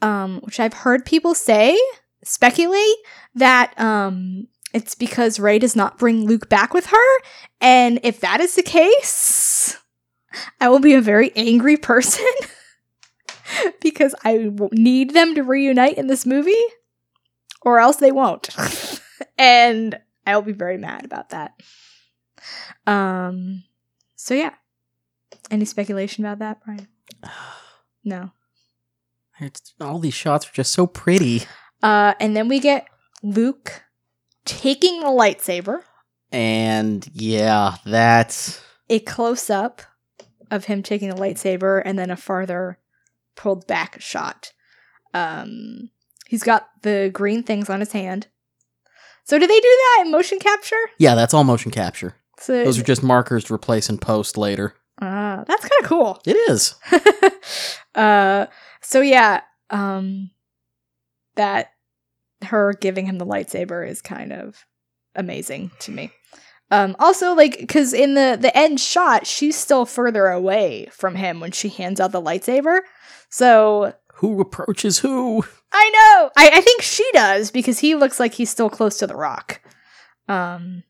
um, 0.00 0.40
which 0.42 0.60
I've 0.60 0.74
heard 0.74 1.04
people 1.04 1.34
say, 1.34 1.78
speculate 2.22 2.96
that 3.34 3.78
um, 3.80 4.48
it's 4.72 4.94
because 4.94 5.40
Rey 5.40 5.58
does 5.58 5.74
not 5.74 5.98
bring 5.98 6.26
Luke 6.26 6.48
back 6.48 6.74
with 6.74 6.86
her, 6.86 7.22
and 7.60 7.98
if 8.02 8.20
that 8.20 8.40
is 8.40 8.54
the 8.54 8.62
case, 8.62 9.78
I 10.60 10.68
will 10.68 10.80
be 10.80 10.94
a 10.94 11.00
very 11.00 11.32
angry 11.34 11.76
person 11.76 12.26
because 13.80 14.14
I 14.24 14.50
need 14.72 15.14
them 15.14 15.34
to 15.34 15.42
reunite 15.42 15.98
in 15.98 16.06
this 16.06 16.26
movie, 16.26 16.64
or 17.62 17.78
else 17.78 17.96
they 17.96 18.12
won't. 18.12 18.50
and 19.38 19.98
I'll 20.26 20.42
be 20.42 20.52
very 20.52 20.78
mad 20.78 21.04
about 21.04 21.30
that. 21.30 21.52
Um, 22.86 23.64
so 24.16 24.34
yeah. 24.34 24.54
Any 25.52 25.66
speculation 25.66 26.24
about 26.24 26.40
that, 26.40 26.64
Brian? 26.64 26.88
No. 28.04 28.32
It's, 29.38 29.74
all 29.80 30.00
these 30.00 30.12
shots 30.12 30.48
are 30.48 30.52
just 30.52 30.72
so 30.72 30.88
pretty. 30.88 31.42
Uh, 31.84 32.14
and 32.18 32.34
then 32.34 32.48
we 32.48 32.58
get 32.58 32.88
Luke 33.22 33.84
taking 34.44 34.98
the 34.98 35.06
lightsaber, 35.06 35.82
And 36.32 37.08
yeah, 37.12 37.76
that's 37.86 38.60
a 38.90 38.98
close 38.98 39.50
up 39.50 39.82
of 40.50 40.64
him 40.64 40.82
taking 40.82 41.10
the 41.10 41.14
lightsaber, 41.14 41.80
and 41.84 41.96
then 41.96 42.10
a 42.10 42.16
farther 42.16 42.78
pulled 43.36 43.68
back 43.68 44.00
shot. 44.00 44.52
Um, 45.14 45.90
he's 46.26 46.42
got 46.42 46.70
the 46.82 47.08
green 47.12 47.44
things 47.44 47.70
on 47.70 47.78
his 47.78 47.92
hand. 47.92 48.26
So 49.22 49.38
did 49.38 49.48
they 49.48 49.60
do 49.60 49.78
that 49.96 50.02
in 50.06 50.10
motion 50.10 50.40
capture? 50.40 50.90
yeah, 50.98 51.14
that's 51.14 51.34
all 51.34 51.44
motion 51.44 51.70
capture. 51.70 52.16
So 52.40 52.64
Those 52.64 52.80
are 52.80 52.82
just 52.82 53.04
markers 53.04 53.44
to 53.44 53.54
replace 53.54 53.88
in 53.88 53.98
post 53.98 54.36
later. 54.36 54.74
Uh, 55.02 55.42
that's 55.48 55.62
kind 55.62 55.82
of 55.82 55.88
cool. 55.88 56.22
It 56.24 56.36
is. 56.48 56.76
uh, 57.96 58.46
so 58.80 59.00
yeah, 59.00 59.40
um, 59.68 60.30
that 61.34 61.72
her 62.42 62.72
giving 62.80 63.06
him 63.06 63.18
the 63.18 63.26
lightsaber 63.26 63.86
is 63.86 64.00
kind 64.00 64.32
of 64.32 64.64
amazing 65.16 65.72
to 65.80 65.90
me. 65.90 66.12
Um, 66.70 66.94
also, 67.00 67.34
like, 67.34 67.58
because 67.58 67.92
in 67.92 68.14
the 68.14 68.38
the 68.40 68.56
end 68.56 68.78
shot, 68.78 69.26
she's 69.26 69.56
still 69.56 69.86
further 69.86 70.28
away 70.28 70.86
from 70.92 71.16
him 71.16 71.40
when 71.40 71.50
she 71.50 71.68
hands 71.68 71.98
out 71.98 72.12
the 72.12 72.22
lightsaber. 72.22 72.82
So 73.28 73.94
Who 74.14 74.40
approaches 74.40 75.00
who? 75.00 75.44
I 75.72 75.90
know. 75.90 76.30
I, 76.36 76.58
I 76.58 76.60
think 76.60 76.80
she 76.80 77.08
does 77.12 77.50
because 77.50 77.80
he 77.80 77.96
looks 77.96 78.20
like 78.20 78.34
he's 78.34 78.50
still 78.50 78.70
close 78.70 78.98
to 78.98 79.08
the 79.08 79.16
rock. 79.16 79.60
Um. 80.28 80.84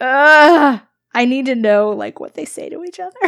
Uh, 0.00 0.80
I 1.18 1.24
need 1.24 1.46
to 1.46 1.56
know 1.56 1.90
like 1.90 2.20
what 2.20 2.34
they 2.34 2.44
say 2.44 2.68
to 2.68 2.84
each 2.84 3.00
other. 3.00 3.18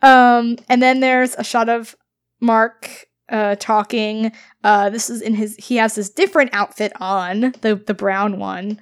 um, 0.00 0.58
and 0.68 0.80
then 0.80 1.00
there's 1.00 1.34
a 1.34 1.42
shot 1.42 1.68
of 1.68 1.96
Mark 2.40 3.08
uh 3.28 3.56
talking. 3.58 4.30
Uh, 4.62 4.90
this 4.90 5.10
is 5.10 5.20
in 5.20 5.34
his. 5.34 5.56
He 5.56 5.76
has 5.78 5.96
this 5.96 6.08
different 6.08 6.50
outfit 6.52 6.92
on 7.00 7.52
the 7.62 7.74
the 7.84 7.94
brown 7.94 8.38
one. 8.38 8.80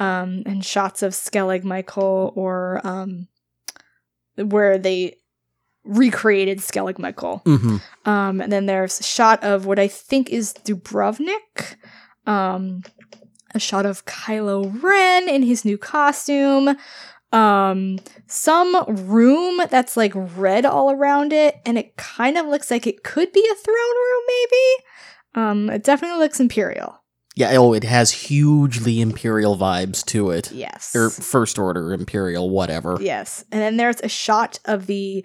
Um, 0.00 0.42
and 0.44 0.64
shots 0.64 1.04
of 1.04 1.12
Skellig 1.12 1.62
Michael 1.62 2.32
or 2.34 2.80
um, 2.82 3.28
where 4.34 4.76
they 4.76 5.18
recreated 5.84 6.58
Skellig 6.58 6.98
Michael. 6.98 7.42
Mm-hmm. 7.44 7.76
Um, 8.04 8.40
and 8.40 8.50
then 8.50 8.66
there's 8.66 8.98
a 8.98 9.04
shot 9.04 9.44
of 9.44 9.66
what 9.66 9.78
I 9.78 9.86
think 9.86 10.30
is 10.30 10.52
Dubrovnik. 10.64 11.76
Um, 12.26 12.82
a 13.54 13.58
shot 13.60 13.86
of 13.86 14.04
Kylo 14.04 14.82
Ren 14.82 15.28
in 15.28 15.42
his 15.42 15.64
new 15.64 15.78
costume. 15.78 16.76
Um, 17.32 17.98
some 18.26 18.84
room 18.88 19.60
that's 19.70 19.96
like 19.96 20.12
red 20.14 20.64
all 20.64 20.90
around 20.90 21.32
it, 21.32 21.56
and 21.66 21.76
it 21.76 21.96
kind 21.96 22.36
of 22.38 22.46
looks 22.46 22.70
like 22.70 22.86
it 22.86 23.02
could 23.02 23.32
be 23.32 23.48
a 23.50 23.54
throne 23.54 23.74
room, 23.76 24.22
maybe. 24.26 24.84
Um, 25.34 25.70
it 25.70 25.82
definitely 25.82 26.18
looks 26.18 26.38
imperial. 26.38 27.00
Yeah, 27.36 27.56
oh, 27.56 27.72
it 27.72 27.82
has 27.82 28.12
hugely 28.12 29.00
Imperial 29.00 29.56
vibes 29.56 30.04
to 30.06 30.30
it. 30.30 30.52
Yes. 30.52 30.94
Or 30.94 31.10
First 31.10 31.58
Order 31.58 31.92
Imperial, 31.92 32.48
whatever. 32.48 32.96
Yes. 33.00 33.44
And 33.50 33.60
then 33.60 33.76
there's 33.76 34.00
a 34.02 34.08
shot 34.08 34.60
of 34.66 34.86
the 34.86 35.24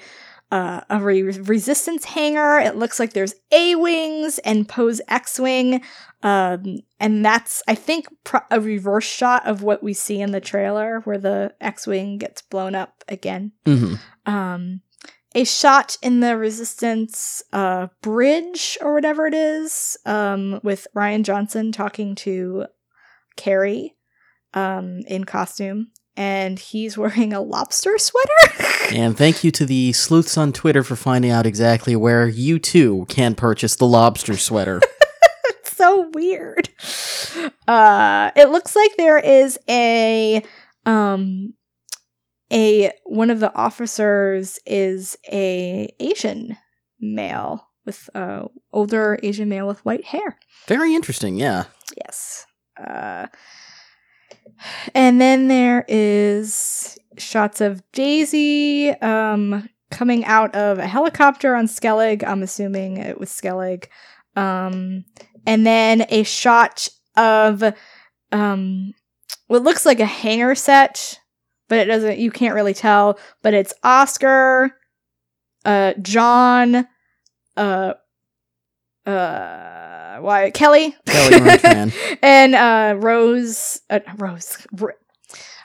uh, 0.51 0.81
a 0.89 0.99
re- 0.99 1.21
resistance 1.21 2.05
hangar. 2.05 2.57
It 2.57 2.75
looks 2.75 2.99
like 2.99 3.13
there's 3.13 3.35
A 3.51 3.75
wings 3.75 4.39
and 4.39 4.67
Poe's 4.67 4.99
X 5.07 5.39
wing, 5.39 5.83
um, 6.21 6.79
and 6.99 7.23
that's 7.23 7.63
I 7.67 7.75
think 7.75 8.07
pro- 8.23 8.41
a 8.51 8.59
reverse 8.59 9.05
shot 9.05 9.47
of 9.47 9.63
what 9.63 9.81
we 9.81 9.93
see 9.93 10.21
in 10.21 10.31
the 10.31 10.41
trailer, 10.41 11.01
where 11.01 11.17
the 11.17 11.53
X 11.61 11.87
wing 11.87 12.17
gets 12.17 12.41
blown 12.41 12.75
up 12.75 13.03
again. 13.07 13.53
Mm-hmm. 13.65 13.95
Um, 14.31 14.81
a 15.35 15.43
shot 15.43 15.97
in 16.01 16.21
the 16.21 16.37
resistance 16.37 17.43
uh, 17.53 17.87
bridge 18.01 18.77
or 18.81 18.93
whatever 18.93 19.27
it 19.27 19.33
is, 19.33 19.95
um, 20.05 20.59
with 20.63 20.87
Rian 20.95 21.23
Johnson 21.23 21.71
talking 21.71 22.15
to 22.15 22.65
Carrie 23.35 23.95
um, 24.53 25.01
in 25.07 25.23
costume. 25.23 25.91
And 26.17 26.59
he's 26.59 26.97
wearing 26.97 27.31
a 27.33 27.41
lobster 27.41 27.97
sweater. 27.97 28.29
And 28.91 29.15
thank 29.15 29.43
you 29.43 29.51
to 29.51 29.67
the 29.67 29.93
sleuths 29.93 30.35
on 30.35 30.51
Twitter 30.51 30.83
for 30.83 30.95
finding 30.95 31.29
out 31.29 31.45
exactly 31.45 31.95
where 31.95 32.27
you 32.27 32.57
too 32.57 33.05
can 33.07 33.35
purchase 33.35 33.75
the 33.75 33.85
lobster 33.85 34.35
sweater. 34.35 34.81
Weird. 36.13 36.69
Uh, 37.67 38.31
it 38.35 38.49
looks 38.49 38.75
like 38.75 38.91
there 38.97 39.19
is 39.19 39.59
a 39.69 40.43
um 40.85 41.53
a 42.51 42.91
one 43.05 43.29
of 43.29 43.39
the 43.39 43.53
officers 43.53 44.59
is 44.65 45.17
a 45.31 45.93
Asian 45.99 46.57
male 46.99 47.67
with 47.85 48.09
uh 48.15 48.45
older 48.73 49.19
Asian 49.21 49.49
male 49.49 49.67
with 49.67 49.85
white 49.85 50.05
hair. 50.05 50.37
Very 50.67 50.95
interesting, 50.95 51.35
yeah. 51.35 51.65
Yes. 51.97 52.45
Uh, 52.77 53.27
and 54.93 55.19
then 55.19 55.47
there 55.47 55.85
is 55.87 56.97
shots 57.17 57.61
of 57.61 57.83
Daisy 57.91 58.89
um, 58.89 59.69
coming 59.91 60.25
out 60.25 60.53
of 60.55 60.79
a 60.79 60.87
helicopter 60.87 61.55
on 61.55 61.65
Skellig. 61.67 62.23
I'm 62.25 62.43
assuming 62.43 62.97
it 62.97 63.19
was 63.19 63.29
Skellig. 63.29 63.85
Um, 64.35 65.05
and 65.49 65.65
then 65.65 66.05
a 66.09 66.21
shot 66.21 66.87
of 67.17 67.63
um, 68.31 68.93
what 69.47 69.63
looks 69.63 69.83
like 69.83 69.99
a 69.99 70.05
hanger 70.05 70.53
set, 70.53 71.19
but 71.67 71.79
it 71.79 71.85
doesn't. 71.85 72.19
You 72.19 72.29
can't 72.29 72.53
really 72.53 72.75
tell. 72.75 73.17
But 73.41 73.55
it's 73.55 73.73
Oscar, 73.83 74.69
uh, 75.65 75.93
John, 76.03 76.87
uh, 77.57 77.93
uh, 79.07 80.17
why 80.19 80.51
Kelly, 80.51 80.95
Kelly 81.07 81.59
and 82.21 82.53
uh, 82.53 82.93
Rose, 82.99 83.81
uh, 83.89 84.01
Rose, 84.17 84.67
R- 84.79 84.97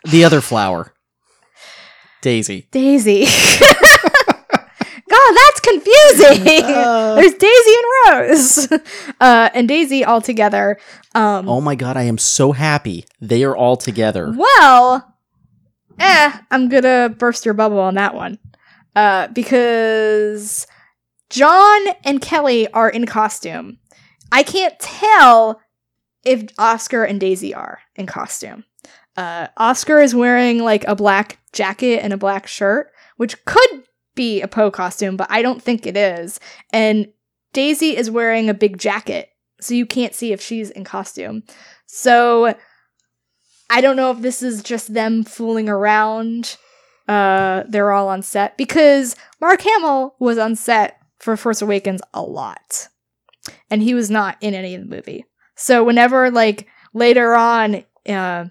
the 0.04 0.24
other 0.24 0.40
flower. 0.40 0.94
Daisy. 2.22 2.68
Daisy. 2.70 3.26
Confusing. 5.64 6.64
Uh. 6.74 7.14
There's 7.14 7.34
Daisy 7.34 7.70
and 7.76 7.86
Rose, 8.08 8.68
uh, 9.20 9.50
and 9.54 9.68
Daisy 9.68 10.04
all 10.04 10.20
together. 10.20 10.78
Um, 11.14 11.48
Oh 11.48 11.60
my 11.60 11.74
god, 11.74 11.96
I 11.96 12.02
am 12.02 12.18
so 12.18 12.52
happy. 12.52 13.04
They 13.20 13.44
are 13.44 13.56
all 13.56 13.76
together. 13.76 14.32
Well, 14.36 15.14
eh, 15.98 16.32
I'm 16.50 16.68
gonna 16.68 17.14
burst 17.16 17.44
your 17.44 17.54
bubble 17.54 17.78
on 17.80 17.94
that 17.94 18.14
one. 18.14 18.38
Uh, 18.96 19.28
because 19.28 20.66
John 21.30 21.82
and 22.04 22.20
Kelly 22.20 22.68
are 22.68 22.88
in 22.88 23.06
costume. 23.06 23.78
I 24.32 24.42
can't 24.42 24.78
tell 24.78 25.60
if 26.24 26.48
Oscar 26.58 27.04
and 27.04 27.20
Daisy 27.20 27.54
are 27.54 27.80
in 27.96 28.06
costume. 28.06 28.64
Uh, 29.16 29.48
Oscar 29.56 30.00
is 30.00 30.14
wearing 30.14 30.58
like 30.62 30.84
a 30.84 30.96
black 30.96 31.38
jacket 31.52 32.00
and 32.00 32.12
a 32.12 32.16
black 32.18 32.46
shirt, 32.46 32.90
which 33.16 33.44
could 33.44 33.84
be 34.14 34.40
a 34.40 34.48
Poe 34.48 34.70
costume, 34.70 35.16
but 35.16 35.26
I 35.30 35.42
don't 35.42 35.62
think 35.62 35.86
it 35.86 35.96
is. 35.96 36.40
And 36.72 37.08
Daisy 37.52 37.96
is 37.96 38.10
wearing 38.10 38.48
a 38.48 38.54
big 38.54 38.78
jacket, 38.78 39.30
so 39.60 39.74
you 39.74 39.86
can't 39.86 40.14
see 40.14 40.32
if 40.32 40.40
she's 40.40 40.70
in 40.70 40.84
costume. 40.84 41.44
So 41.86 42.54
I 43.70 43.80
don't 43.80 43.96
know 43.96 44.10
if 44.10 44.20
this 44.20 44.42
is 44.42 44.62
just 44.62 44.94
them 44.94 45.24
fooling 45.24 45.68
around. 45.68 46.56
Uh, 47.06 47.64
they're 47.68 47.92
all 47.92 48.08
on 48.08 48.22
set 48.22 48.56
because 48.56 49.14
Mark 49.40 49.60
Hamill 49.62 50.16
was 50.18 50.38
on 50.38 50.56
set 50.56 50.98
for 51.18 51.36
Force 51.36 51.62
Awakens 51.62 52.00
a 52.12 52.22
lot, 52.22 52.88
and 53.70 53.82
he 53.82 53.94
was 53.94 54.10
not 54.10 54.36
in 54.40 54.54
any 54.54 54.74
of 54.74 54.82
the 54.82 54.96
movie. 54.96 55.24
So 55.54 55.84
whenever 55.84 56.30
like 56.30 56.66
later 56.92 57.34
on, 57.34 57.84
uh, 58.08 58.46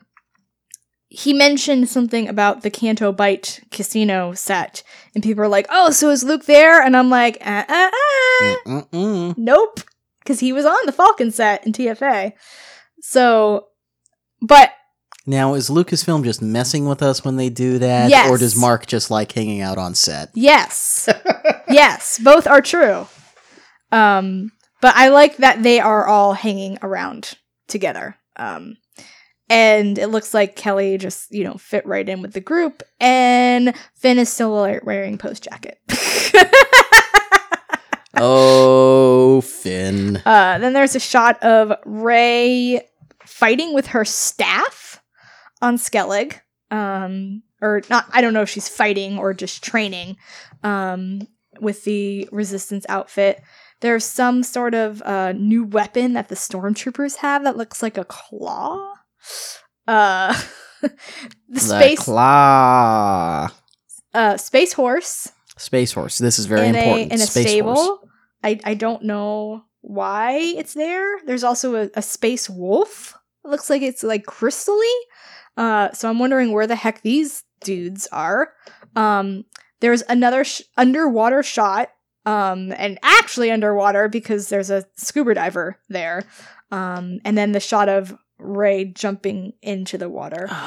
he 1.16 1.32
mentioned 1.32 1.88
something 1.90 2.28
about 2.28 2.64
the 2.64 2.72
Canto 2.72 3.12
Bight 3.12 3.62
casino 3.70 4.34
set, 4.34 4.82
and 5.14 5.24
people 5.24 5.44
are 5.44 5.48
like, 5.48 5.68
"Oh, 5.70 5.92
so 5.92 6.10
is 6.10 6.24
Luke 6.24 6.46
there?" 6.46 6.82
And 6.82 6.98
I'm 6.98 7.12
like, 7.12 7.38
uh, 7.46 7.64
uh, 7.70 8.82
uh. 8.92 9.34
Nope, 9.38 9.82
because 10.20 10.40
he 10.40 10.52
was 10.52 10.66
on 10.66 10.76
the 10.88 10.92
Falcon 10.92 11.30
set 11.30 11.66
in 11.68 11.72
TFA. 11.72 12.34
So, 13.00 13.68
but 14.42 14.72
Now, 15.28 15.54
is 15.54 15.70
Lucasfilm 15.70 16.24
just 16.24 16.42
messing 16.42 16.88
with 16.88 17.04
us 17.04 17.24
when 17.24 17.36
they 17.36 17.50
do 17.50 17.78
that? 17.78 18.10
Yes. 18.10 18.30
Or 18.32 18.40
does 18.40 18.56
Mark 18.56 18.88
just 18.88 19.12
like 19.12 19.32
hanging 19.34 19.62
out 19.62 19.78
on 19.78 19.94
set? 19.94 20.30
yes, 20.34 21.08
yes, 21.70 22.20
both 22.24 22.48
are 22.48 22.62
true. 22.62 23.08
Um, 23.92 24.52
but 24.82 24.96
I 24.96 25.10
like 25.10 25.38
that 25.38 25.62
they 25.62 25.80
are 25.80 26.08
all 26.08 26.34
hanging 26.34 26.80
around 26.82 27.34
together. 27.68 28.16
Um, 28.36 28.78
and 29.50 29.98
it 29.98 30.08
looks 30.08 30.34
like 30.34 30.56
Kelly 30.56 30.98
just 30.98 31.32
you 31.34 31.44
know 31.44 31.56
fit 31.56 31.86
right 31.86 32.08
in 32.08 32.22
with 32.22 32.34
the 32.34 32.42
group, 32.42 32.84
and 33.00 33.76
Finn 33.96 34.20
is 34.20 34.30
still 34.32 34.54
wearing 34.84 35.18
Poe's 35.18 35.40
jacket. 35.40 35.80
Oh, 38.16 39.42
Finn. 39.42 40.22
Uh, 40.26 40.60
then 40.60 40.74
there's 40.74 40.96
a 40.96 41.00
shot 41.00 41.42
of 41.42 41.74
Rey 41.84 42.88
fighting 43.26 43.74
with 43.74 43.88
her 43.88 44.06
staff 44.06 45.02
on 45.62 45.78
Skellig. 45.78 46.40
Um, 46.70 47.44
or 47.62 47.82
not, 47.90 48.06
I 48.12 48.22
don't 48.22 48.34
know 48.34 48.42
if 48.42 48.50
she's 48.50 48.70
fighting 48.70 49.18
or 49.18 49.34
just 49.34 49.64
training 49.64 50.18
um, 50.64 51.28
with 51.60 51.84
the 51.86 52.30
resistance 52.32 52.86
outfit. 52.88 53.42
There's 53.80 54.06
some 54.06 54.44
sort 54.44 54.76
of 54.76 55.02
uh, 55.02 55.34
new 55.34 55.64
weapon 55.64 56.14
that 56.14 56.30
the 56.30 56.36
stormtroopers 56.36 57.18
have 57.18 57.44
that 57.44 57.58
looks 57.58 57.82
like 57.82 57.98
a 57.98 58.06
claw. 58.06 58.93
Uh, 59.88 60.34
the 60.82 60.92
The 61.50 61.60
space 61.60 62.00
claw. 62.00 63.50
uh, 64.14 64.38
space 64.38 64.74
horse 64.74 65.32
Space 65.58 65.92
horse. 65.94 66.18
This 66.18 66.40
is 66.40 66.46
very 66.48 66.68
in 66.68 66.76
important. 66.76 67.12
A, 67.12 67.14
in 67.16 67.22
a 67.22 67.26
Space 67.26 67.48
stable. 67.48 67.76
horse. 67.76 68.00
I, 68.44 68.60
I 68.64 68.74
don't 68.74 69.04
know 69.04 69.64
why 69.82 70.34
it's 70.38 70.74
there. 70.74 71.20
There's 71.26 71.44
also 71.44 71.76
a, 71.76 71.90
a 71.94 72.02
space 72.02 72.50
wolf. 72.50 73.18
It 73.46 73.50
looks 73.50 73.70
like 73.70 73.82
it's 73.84 74.02
like 74.04 74.26
crystally. 74.26 74.94
Uh, 75.56 75.92
so 75.92 76.10
I'm 76.10 76.18
wondering 76.20 76.52
where 76.54 76.66
the 76.68 76.76
heck 76.76 77.02
these 77.04 77.44
dudes 77.62 78.08
are. 78.12 78.52
Um, 78.96 79.46
there's 79.80 80.02
another 80.10 80.44
sh- 80.44 80.62
underwater 80.76 81.44
shot, 81.44 81.90
um, 82.26 82.74
and 82.76 82.98
actually 83.04 83.52
underwater 83.52 84.10
because 84.10 84.50
there's 84.50 84.72
a 84.72 84.86
scuba 84.96 85.36
diver 85.36 85.78
there. 85.90 86.24
Um, 86.72 87.20
and 87.24 87.38
then 87.38 87.52
the 87.52 87.60
shot 87.60 87.90
of 87.90 88.18
Rey 88.44 88.86
jumping 88.86 89.54
into 89.62 89.98
the 89.98 90.10
water. 90.10 90.50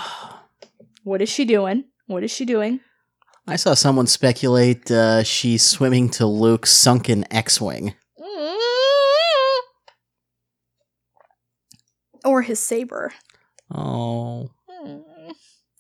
What 1.05 1.23
is 1.23 1.29
she 1.29 1.45
doing? 1.45 1.85
What 2.09 2.25
is 2.25 2.33
she 2.33 2.45
doing? 2.45 2.81
I 3.47 3.55
saw 3.55 3.75
someone 3.75 4.09
speculate 4.09 4.91
uh, 4.91 5.23
she's 5.23 5.63
swimming 5.65 6.09
to 6.19 6.27
Luke's 6.27 6.73
sunken 6.73 7.25
X-wing. 7.31 7.95
Or 12.25 12.43
his 12.43 12.59
saber. 12.59 13.13
Oh, 13.73 14.51
Hmm. 14.69 14.99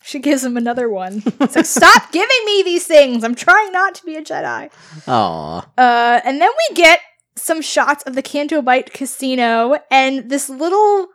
She 0.05 0.21
gives 0.21 0.45
him 0.45 0.57
another 0.57 0.89
one. 0.89 1.23
It's 1.41 1.57
like, 1.57 1.67
stop 1.67 2.13
giving 2.13 2.45
me 2.47 2.63
these 2.63 2.87
things. 2.87 3.25
I'm 3.25 3.35
trying 3.35 3.73
not 3.73 3.97
to 3.97 4.05
be 4.07 4.15
a 4.15 4.23
Jedi. 4.23 4.71
aw. 5.09 5.59
Uh, 5.77 6.21
and 6.25 6.41
then 6.41 6.51
we 6.71 6.77
get 6.77 7.01
some 7.35 7.61
shots 7.61 8.05
of 8.05 8.15
the 8.15 8.23
Canto 8.23 8.63
Bight 8.63 8.93
Casino 8.93 9.77
and 9.91 10.31
this 10.31 10.49
little 10.49 11.09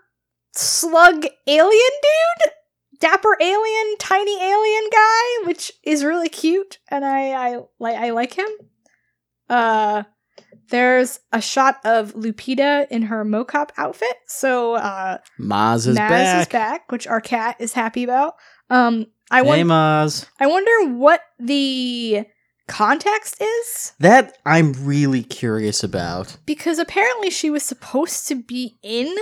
slug 0.54 1.26
alien 1.48 1.92
dude, 2.02 2.52
dapper 3.00 3.38
alien, 3.40 3.96
tiny 4.00 4.42
alien 4.42 4.90
guy, 4.92 5.46
which 5.48 5.72
is 5.84 6.04
really 6.04 6.30
cute, 6.30 6.80
and 6.90 7.04
I 7.06 7.32
I 7.32 7.60
like 7.80 7.96
I 7.96 8.10
like 8.12 8.34
him. 8.34 8.48
Uh, 9.50 10.04
there's 10.70 11.20
a 11.34 11.42
shot 11.42 11.80
of 11.84 12.14
Lupita 12.14 12.88
in 12.90 13.04
her 13.04 13.26
mocap 13.26 13.72
outfit, 13.78 14.16
so 14.28 14.76
uh, 14.76 15.18
Maz 15.40 15.88
is 15.88 15.98
Maz 15.98 16.10
back. 16.10 16.42
is 16.42 16.48
back, 16.48 16.92
which 16.92 17.08
our 17.08 17.20
cat 17.22 17.58
is 17.60 17.74
happy 17.74 18.04
about. 18.04 18.36
Um, 18.70 19.08
I 19.30 19.42
Hey, 19.44 19.64
won- 19.64 19.68
Maz. 19.68 20.26
I 20.40 20.48
wonder 20.48 20.96
what 20.98 21.22
the 21.40 22.24
context 22.70 23.42
is 23.42 23.92
That 24.00 24.38
I'm 24.46 24.72
really 24.86 25.24
curious 25.24 25.84
about. 25.84 26.38
because 26.46 26.80
apparently 26.80 27.30
she 27.30 27.50
was 27.50 27.64
supposed 27.64 28.28
to 28.30 28.36
be 28.36 28.78
in 28.82 29.14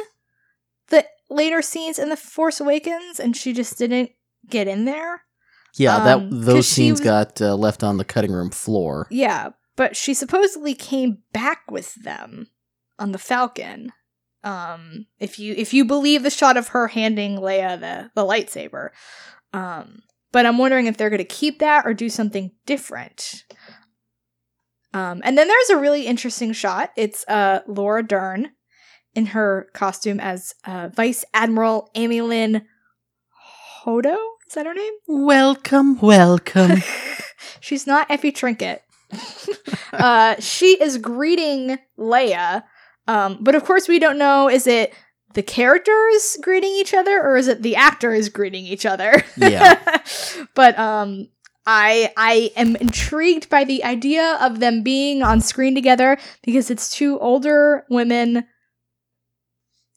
the 0.90 1.04
later 1.30 1.62
scenes 1.62 2.00
in 2.00 2.10
the 2.10 2.18
Force 2.18 2.60
Awakens, 2.60 3.20
and 3.20 3.36
she 3.36 3.54
just 3.54 3.78
didn't 3.78 4.12
get 4.48 4.68
in 4.68 4.86
there. 4.86 5.24
Yeah, 5.78 5.98
Um, 5.98 6.30
that 6.30 6.46
those 6.46 6.68
scenes 6.68 7.00
was- 7.00 7.06
got 7.06 7.42
uh, 7.42 7.56
left 7.56 7.84
on 7.84 7.98
the 7.98 8.06
cutting 8.06 8.32
room 8.32 8.50
floor. 8.50 9.08
Yeah, 9.12 9.50
but 9.76 9.96
she 9.96 10.14
supposedly 10.14 10.74
came 10.74 11.20
back 11.32 11.70
with 11.70 11.94
them 11.96 12.48
on 12.98 13.12
the 13.12 13.18
Falcon. 13.20 13.92
Um, 14.44 15.06
if 15.20 15.38
you 15.38 15.54
if 15.58 15.74
you 15.74 15.84
believe 15.86 16.24
the 16.24 16.30
shot 16.30 16.56
of 16.58 16.70
her 16.70 16.88
handing 16.88 17.38
Leia 17.38 17.80
the 17.80 18.10
the 18.16 18.26
lightsaber, 18.26 18.90
um, 19.54 20.02
but 20.32 20.46
I'm 20.46 20.58
wondering 20.58 20.86
if 20.88 20.96
they're 20.98 21.10
going 21.10 21.18
to 21.20 21.24
keep 21.26 21.60
that 21.60 21.86
or 21.86 21.94
do 21.94 22.10
something 22.10 22.52
different. 22.66 23.44
Um, 24.94 25.22
and 25.24 25.38
then 25.38 25.48
there's 25.48 25.70
a 25.70 25.78
really 25.78 26.08
interesting 26.08 26.52
shot. 26.54 26.92
It's 26.96 27.24
uh 27.28 27.60
Laura 27.68 28.02
Dern 28.02 28.52
in 29.16 29.28
her 29.28 29.70
costume 29.74 30.20
as 30.20 30.54
uh, 30.66 30.90
Vice 30.94 31.26
Admiral 31.34 31.90
Amy 31.96 32.22
Lynn 32.22 32.66
Hodo. 33.84 34.18
Is 34.48 34.54
that 34.56 34.66
her 34.66 34.74
name? 34.74 34.94
Welcome, 35.08 36.00
welcome. 36.00 36.82
She's 37.60 37.86
not 37.86 38.10
Effie 38.10 38.32
Trinket. 38.32 38.84
uh, 39.94 40.36
she 40.40 40.82
is 40.82 40.98
greeting 40.98 41.78
Leia, 41.98 42.64
um, 43.08 43.38
but 43.42 43.56
of 43.56 43.64
course 43.64 43.88
we 43.88 44.00
don't 44.00 44.18
know 44.18 44.50
is 44.50 44.68
it 44.68 44.94
the 45.34 45.44
characters 45.44 46.38
greeting 46.42 46.72
each 46.72 46.94
other 46.94 47.22
or 47.22 47.38
is 47.38 47.48
it 47.48 47.62
the 47.62 47.76
actors 47.76 48.30
greeting 48.30 48.66
each 48.66 48.86
other? 48.86 49.24
Yeah. 49.38 50.02
but 50.56 50.78
um, 50.78 51.28
I 51.66 52.12
I 52.18 52.52
am 52.56 52.76
intrigued 52.76 53.50
by 53.50 53.64
the 53.64 53.84
idea 53.84 54.38
of 54.42 54.60
them 54.60 54.84
being 54.84 55.22
on 55.22 55.42
screen 55.42 55.76
together 55.76 56.18
because 56.44 56.72
it's 56.72 56.92
two 56.92 57.20
older 57.20 57.86
women 57.90 58.46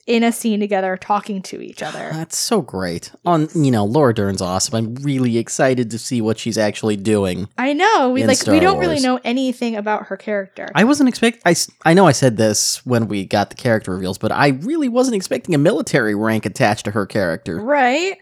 in 0.06 0.24
a 0.24 0.32
scene 0.32 0.58
together 0.58 0.96
talking 0.96 1.42
to 1.42 1.60
each 1.60 1.82
ah, 1.82 1.88
other. 1.88 2.10
That's 2.12 2.36
so 2.36 2.60
great. 2.60 3.12
On 3.24 3.48
you 3.54 3.70
know, 3.70 3.84
Laura 3.84 4.12
Dern's 4.12 4.42
awesome. 4.42 4.74
I'm 4.74 4.94
really 4.96 5.38
excited 5.38 5.90
to 5.90 5.98
see 5.98 6.20
what 6.20 6.38
she's 6.38 6.58
actually 6.58 6.96
doing. 6.96 7.48
I 7.56 7.72
know 7.72 8.10
we 8.10 8.24
like 8.26 8.38
Star 8.38 8.54
we 8.54 8.60
don't 8.60 8.78
really 8.78 9.00
know 9.00 9.20
anything 9.24 9.76
about 9.76 10.06
her 10.06 10.16
character. 10.16 10.68
I 10.74 10.84
wasn't 10.84 11.08
expect. 11.08 11.40
I 11.46 11.54
I 11.84 11.94
know 11.94 12.06
I 12.06 12.12
said 12.12 12.36
this 12.36 12.84
when 12.84 13.08
we 13.08 13.24
got 13.24 13.50
the 13.50 13.56
character 13.56 13.92
reveals, 13.92 14.18
but 14.18 14.32
I 14.32 14.48
really 14.48 14.88
wasn't 14.88 15.16
expecting 15.16 15.54
a 15.54 15.58
military 15.58 16.14
rank 16.14 16.46
attached 16.46 16.84
to 16.86 16.90
her 16.92 17.06
character. 17.06 17.60
Right. 17.60 18.18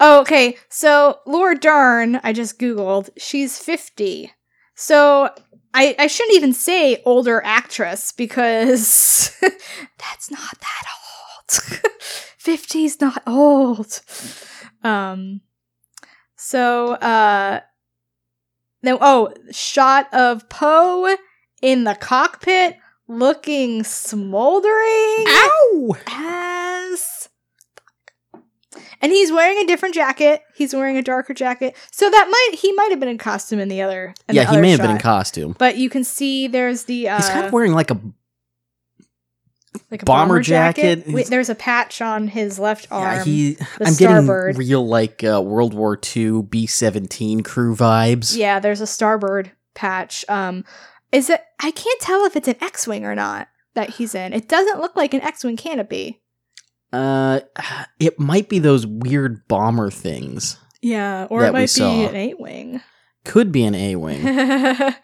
Oh, 0.00 0.20
okay. 0.22 0.56
So 0.68 1.20
Laura 1.26 1.56
Dern, 1.56 2.20
I 2.24 2.32
just 2.32 2.58
Googled, 2.58 3.10
she's 3.16 3.58
50. 3.58 4.32
So 4.74 5.30
I, 5.72 5.94
I 5.98 6.06
shouldn't 6.06 6.36
even 6.36 6.52
say 6.52 7.02
older 7.04 7.42
actress 7.44 8.12
because 8.12 9.36
that's 9.40 10.30
not 10.30 10.60
that 10.60 10.82
old. 10.86 11.03
50's 11.48 13.00
not 13.00 13.22
old. 13.26 14.00
Um 14.82 15.40
so 16.36 16.94
uh 16.94 17.60
then 18.82 18.98
oh, 19.00 19.32
shot 19.50 20.12
of 20.12 20.48
Poe 20.48 21.16
in 21.62 21.84
the 21.84 21.94
cockpit 21.94 22.76
looking 23.08 23.82
smoldering 23.84 24.74
Ow! 25.26 25.96
as 26.06 27.28
and 29.00 29.12
he's 29.12 29.30
wearing 29.30 29.58
a 29.58 29.66
different 29.66 29.94
jacket. 29.94 30.42
He's 30.54 30.74
wearing 30.74 30.96
a 30.96 31.02
darker 31.02 31.34
jacket. 31.34 31.76
So 31.92 32.08
that 32.08 32.28
might 32.30 32.58
he 32.58 32.72
might 32.72 32.90
have 32.90 32.98
been 32.98 33.08
in 33.08 33.18
costume 33.18 33.58
in 33.58 33.68
the 33.68 33.82
other. 33.82 34.14
In 34.28 34.34
Yeah, 34.34 34.44
the 34.44 34.50
he 34.50 34.52
other 34.54 34.62
may 34.62 34.70
have 34.70 34.80
been 34.80 34.90
in 34.92 34.98
costume. 34.98 35.54
But 35.58 35.76
you 35.76 35.90
can 35.90 36.04
see 36.04 36.48
there's 36.48 36.84
the 36.84 37.08
uh, 37.08 37.16
He's 37.16 37.28
kind 37.28 37.46
of 37.46 37.52
wearing 37.52 37.72
like 37.72 37.90
a 37.90 38.00
like 39.90 40.02
a 40.02 40.04
bomber 40.04 40.34
bomber, 40.34 40.40
jacket. 40.40 40.98
jacket. 41.00 41.14
Wait, 41.14 41.26
there's 41.26 41.48
a 41.48 41.54
patch 41.54 42.00
on 42.00 42.28
his 42.28 42.58
left 42.58 42.86
arm. 42.90 43.16
yeah. 43.16 43.24
He 43.24 43.56
I'm 43.80 43.92
starboard. 43.92 44.54
getting 44.54 44.68
real 44.68 44.86
like 44.86 45.22
uh, 45.24 45.42
World 45.42 45.74
War 45.74 45.98
II 46.16 46.42
B 46.42 46.66
seventeen 46.66 47.42
crew 47.42 47.74
vibes. 47.74 48.36
yeah, 48.36 48.60
there's 48.60 48.80
a 48.80 48.84
starbird 48.84 49.50
patch. 49.74 50.24
Um, 50.28 50.64
is 51.12 51.30
it? 51.30 51.42
I 51.60 51.70
can't 51.70 52.00
tell 52.00 52.24
if 52.24 52.36
it's 52.36 52.48
an 52.48 52.56
X-wing 52.60 53.04
or 53.04 53.14
not 53.14 53.48
that 53.74 53.90
he's 53.90 54.14
in. 54.14 54.32
It 54.32 54.48
doesn't 54.48 54.80
look 54.80 54.96
like 54.96 55.14
an 55.14 55.20
X-wing 55.22 55.56
canopy. 55.56 56.20
Uh, 56.92 57.40
it 57.98 58.18
might 58.20 58.48
be 58.48 58.58
those 58.60 58.86
weird 58.86 59.46
bomber 59.48 59.90
things. 59.90 60.56
Yeah, 60.80 61.26
or 61.30 61.44
it 61.44 61.52
might 61.52 61.74
be 61.74 61.82
an 62.04 62.14
A-wing. 62.14 62.80
Could 63.24 63.50
be 63.52 63.64
an 63.64 63.74
A 63.74 63.96
wing. 63.96 64.22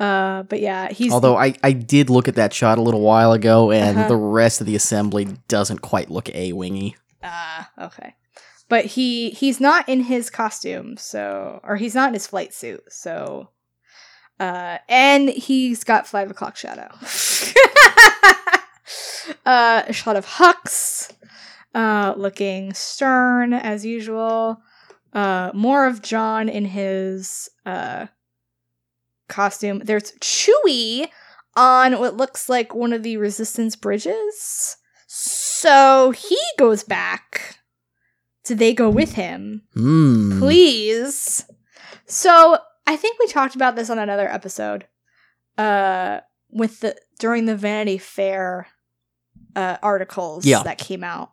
uh, 0.00 0.42
but 0.44 0.60
yeah, 0.60 0.90
he's 0.92 1.12
Although 1.12 1.36
I, 1.36 1.54
I 1.62 1.72
did 1.72 2.08
look 2.10 2.28
at 2.28 2.34
that 2.36 2.52
shot 2.54 2.78
a 2.78 2.82
little 2.82 3.00
while 3.00 3.32
ago, 3.32 3.70
and 3.72 3.98
Uh-huh. 3.98 4.08
the 4.08 4.16
rest 4.16 4.60
of 4.60 4.66
the 4.66 4.76
assembly 4.76 5.26
doesn't 5.48 5.80
quite 5.80 6.10
look 6.10 6.28
A 6.34 6.52
wingy. 6.52 6.96
Ah, 7.22 7.70
okay. 7.80 8.14
But 8.68 8.84
he 8.84 9.30
he's 9.30 9.60
not 9.60 9.88
in 9.88 10.02
his 10.04 10.28
costume, 10.30 10.96
so 10.98 11.60
or 11.64 11.76
he's 11.76 11.94
not 11.94 12.08
in 12.08 12.14
his 12.14 12.26
flight 12.26 12.52
suit, 12.54 12.84
so 12.90 13.48
uh 14.38 14.78
and 14.88 15.28
he's 15.30 15.82
got 15.84 16.06
five 16.06 16.30
o'clock 16.30 16.56
shadow. 16.56 16.88
uh 19.46 19.82
a 19.86 19.92
shot 19.92 20.16
of 20.16 20.26
Hux, 20.26 21.10
uh 21.74 22.14
looking 22.16 22.74
stern 22.74 23.52
as 23.52 23.84
usual. 23.84 24.60
Uh 25.12 25.50
more 25.54 25.86
of 25.86 26.02
John 26.02 26.48
in 26.48 26.66
his 26.66 27.48
uh 27.66 28.06
costume. 29.28 29.80
There's 29.84 30.12
Chewie 30.20 31.08
on 31.56 31.98
what 31.98 32.16
looks 32.16 32.48
like 32.48 32.74
one 32.74 32.92
of 32.92 33.02
the 33.02 33.16
resistance 33.16 33.76
bridges. 33.76 34.76
So 35.06 36.10
he 36.12 36.38
goes 36.58 36.82
back. 36.84 37.58
Do 38.44 38.54
they 38.54 38.72
go 38.74 38.88
with 38.88 39.14
him? 39.14 39.62
Hmm. 39.74 40.38
Please. 40.38 41.44
So 42.06 42.58
I 42.86 42.96
think 42.96 43.18
we 43.18 43.26
talked 43.26 43.54
about 43.54 43.76
this 43.76 43.90
on 43.90 43.98
another 43.98 44.28
episode. 44.28 44.86
Uh 45.56 46.20
with 46.50 46.80
the 46.80 46.96
during 47.18 47.44
the 47.46 47.56
Vanity 47.56 47.98
Fair 47.98 48.68
uh 49.56 49.76
articles 49.82 50.46
Yeah. 50.46 50.62
that 50.62 50.78
came 50.78 51.02
out. 51.04 51.32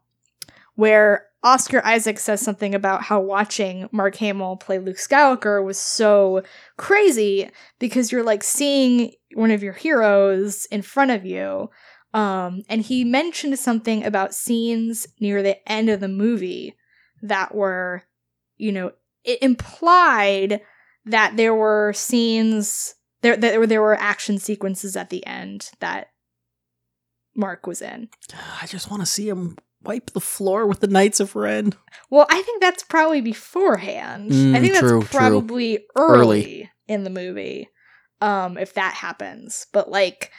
Where 0.75 1.27
Oscar 1.43 1.81
Isaac 1.85 2.19
says 2.19 2.41
something 2.41 2.73
about 2.73 3.03
how 3.03 3.21
watching 3.21 3.87
Mark 3.91 4.15
Hamill 4.15 4.57
play 4.57 4.79
Luke 4.79 4.97
Skywalker 4.97 5.63
was 5.63 5.77
so 5.77 6.41
crazy 6.77 7.49
because 7.79 8.11
you're 8.11 8.23
like 8.23 8.43
seeing 8.43 9.11
one 9.35 9.51
of 9.51 9.61
your 9.61 9.73
heroes 9.73 10.65
in 10.65 10.81
front 10.81 11.11
of 11.11 11.25
you. 11.25 11.69
Um, 12.13 12.63
and 12.67 12.81
he 12.81 13.03
mentioned 13.03 13.59
something 13.59 14.03
about 14.03 14.33
scenes 14.33 15.07
near 15.19 15.43
the 15.43 15.57
end 15.69 15.89
of 15.89 15.99
the 15.99 16.07
movie 16.07 16.75
that 17.21 17.53
were, 17.53 18.03
you 18.57 18.71
know, 18.71 18.91
it 19.23 19.41
implied 19.43 20.61
that 21.05 21.37
there 21.37 21.53
were 21.53 21.93
scenes 21.93 22.95
there 23.21 23.35
that 23.35 23.51
there 23.51 23.59
were, 23.59 23.67
there 23.67 23.81
were 23.81 23.99
action 23.99 24.37
sequences 24.37 24.95
at 24.95 25.09
the 25.09 25.25
end 25.25 25.71
that 25.79 26.11
Mark 27.35 27.67
was 27.67 27.81
in. 27.81 28.09
I 28.61 28.65
just 28.65 28.89
want 28.89 29.01
to 29.01 29.05
see 29.05 29.27
him 29.27 29.57
wipe 29.85 30.11
the 30.11 30.19
floor 30.21 30.65
with 30.67 30.79
the 30.79 30.87
Knights 30.87 31.19
of 31.19 31.35
Ren? 31.35 31.73
Well, 32.09 32.25
I 32.29 32.41
think 32.41 32.61
that's 32.61 32.83
probably 32.83 33.21
beforehand. 33.21 34.31
Mm, 34.31 34.55
I 34.55 34.59
think 34.59 34.75
true, 34.75 34.99
that's 34.99 35.11
true. 35.11 35.19
probably 35.19 35.85
early, 35.95 36.69
in 36.87 37.03
the 37.03 37.09
movie. 37.09 37.69
Um, 38.21 38.57
if 38.57 38.73
that 38.73 38.93
happens. 38.93 39.67
But 39.73 39.89
like, 39.89 40.31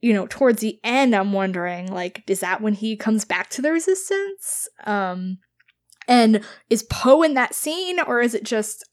you 0.00 0.12
know, 0.12 0.26
towards 0.26 0.60
the 0.60 0.78
end, 0.84 1.14
I'm 1.14 1.32
wondering, 1.32 1.90
like, 1.92 2.22
is 2.28 2.40
that 2.40 2.60
when 2.60 2.74
he 2.74 2.96
comes 2.96 3.24
back 3.24 3.48
to 3.50 3.62
the 3.62 3.72
resistance? 3.72 4.68
Um 4.84 5.38
and 6.06 6.44
is 6.68 6.82
Poe 6.82 7.22
in 7.22 7.32
that 7.34 7.54
scene, 7.54 7.98
or 7.98 8.20
is 8.20 8.34
it 8.34 8.44
just 8.44 8.84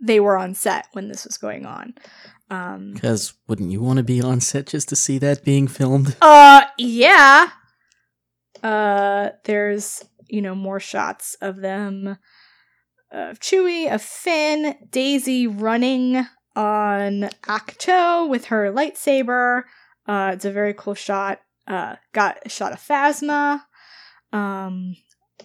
they 0.00 0.20
were 0.20 0.38
on 0.38 0.54
set 0.54 0.86
when 0.92 1.08
this 1.08 1.24
was 1.24 1.36
going 1.36 1.66
on? 1.66 1.94
Um 2.48 2.92
Because 2.94 3.34
wouldn't 3.48 3.72
you 3.72 3.80
want 3.80 3.96
to 3.96 4.04
be 4.04 4.22
on 4.22 4.40
set 4.40 4.68
just 4.68 4.88
to 4.90 4.96
see 4.96 5.18
that 5.18 5.44
being 5.44 5.66
filmed? 5.66 6.16
Uh, 6.22 6.62
yeah. 6.78 7.48
Uh, 8.62 9.30
there's 9.44 10.04
you 10.28 10.42
know 10.42 10.54
more 10.54 10.80
shots 10.80 11.34
of 11.40 11.56
them, 11.56 12.18
of 13.10 13.40
Chewie, 13.40 13.92
of 13.92 14.02
Finn, 14.02 14.76
Daisy 14.90 15.46
running 15.46 16.26
on 16.56 17.30
Ahch-To 17.44 18.28
with 18.28 18.46
her 18.46 18.72
lightsaber. 18.72 19.62
Uh, 20.06 20.32
it's 20.34 20.44
a 20.44 20.50
very 20.50 20.74
cool 20.74 20.94
shot. 20.94 21.40
Uh, 21.66 21.96
got 22.12 22.38
a 22.44 22.48
shot 22.48 22.72
of 22.72 22.80
Phasma. 22.80 23.62
Um, 24.32 24.96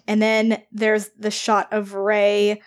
and 0.08 0.22
then 0.22 0.64
there's 0.72 1.10
the 1.18 1.32
shot 1.32 1.72
of 1.72 1.94
Rey 1.94 2.62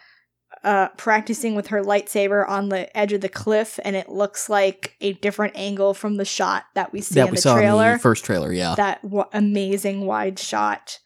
uh, 0.65 0.89
practicing 0.97 1.55
with 1.55 1.69
her 1.69 1.83
lightsaber 1.83 2.49
on 2.49 2.69
the 2.69 2.95
edge 2.97 3.13
of 3.13 3.21
the 3.21 3.29
cliff, 3.29 3.79
and 3.85 3.95
it 3.97 4.09
looks 4.09 4.49
like 4.49 4.97
a 5.01 5.13
different 5.15 5.57
angle 5.57 5.95
from 5.95 6.17
the 6.17 6.25
shot 6.25 6.65
that 6.75 6.93
we 6.93 7.01
see 7.01 7.15
that 7.17 7.27
in 7.27 7.31
we 7.31 7.37
the 7.37 7.43
saw 7.43 7.55
trailer. 7.57 7.87
in 7.87 7.93
the 7.95 7.99
first 7.99 8.25
trailer, 8.25 8.53
yeah. 8.53 8.75
that 8.77 9.03
w- 9.03 9.25
amazing 9.33 10.05
wide 10.07 10.39
shot. 10.39 10.99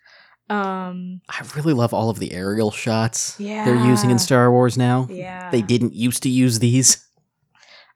Um, 0.51 1.21
I 1.29 1.45
really 1.57 1.73
love 1.73 1.95
all 1.95 2.11
of 2.11 2.19
the 2.19 2.33
aerial 2.33 2.71
shots 2.71 3.37
yeah, 3.39 3.65
they're 3.65 3.87
using 3.87 4.11
in 4.11 4.19
Star 4.19 4.51
Wars 4.51 4.77
now. 4.77 5.07
Yeah, 5.09 5.51
They 5.51 5.63
didn't 5.63 5.95
used 5.95 6.23
to 6.25 6.29
use 6.29 6.59
these. 6.59 7.07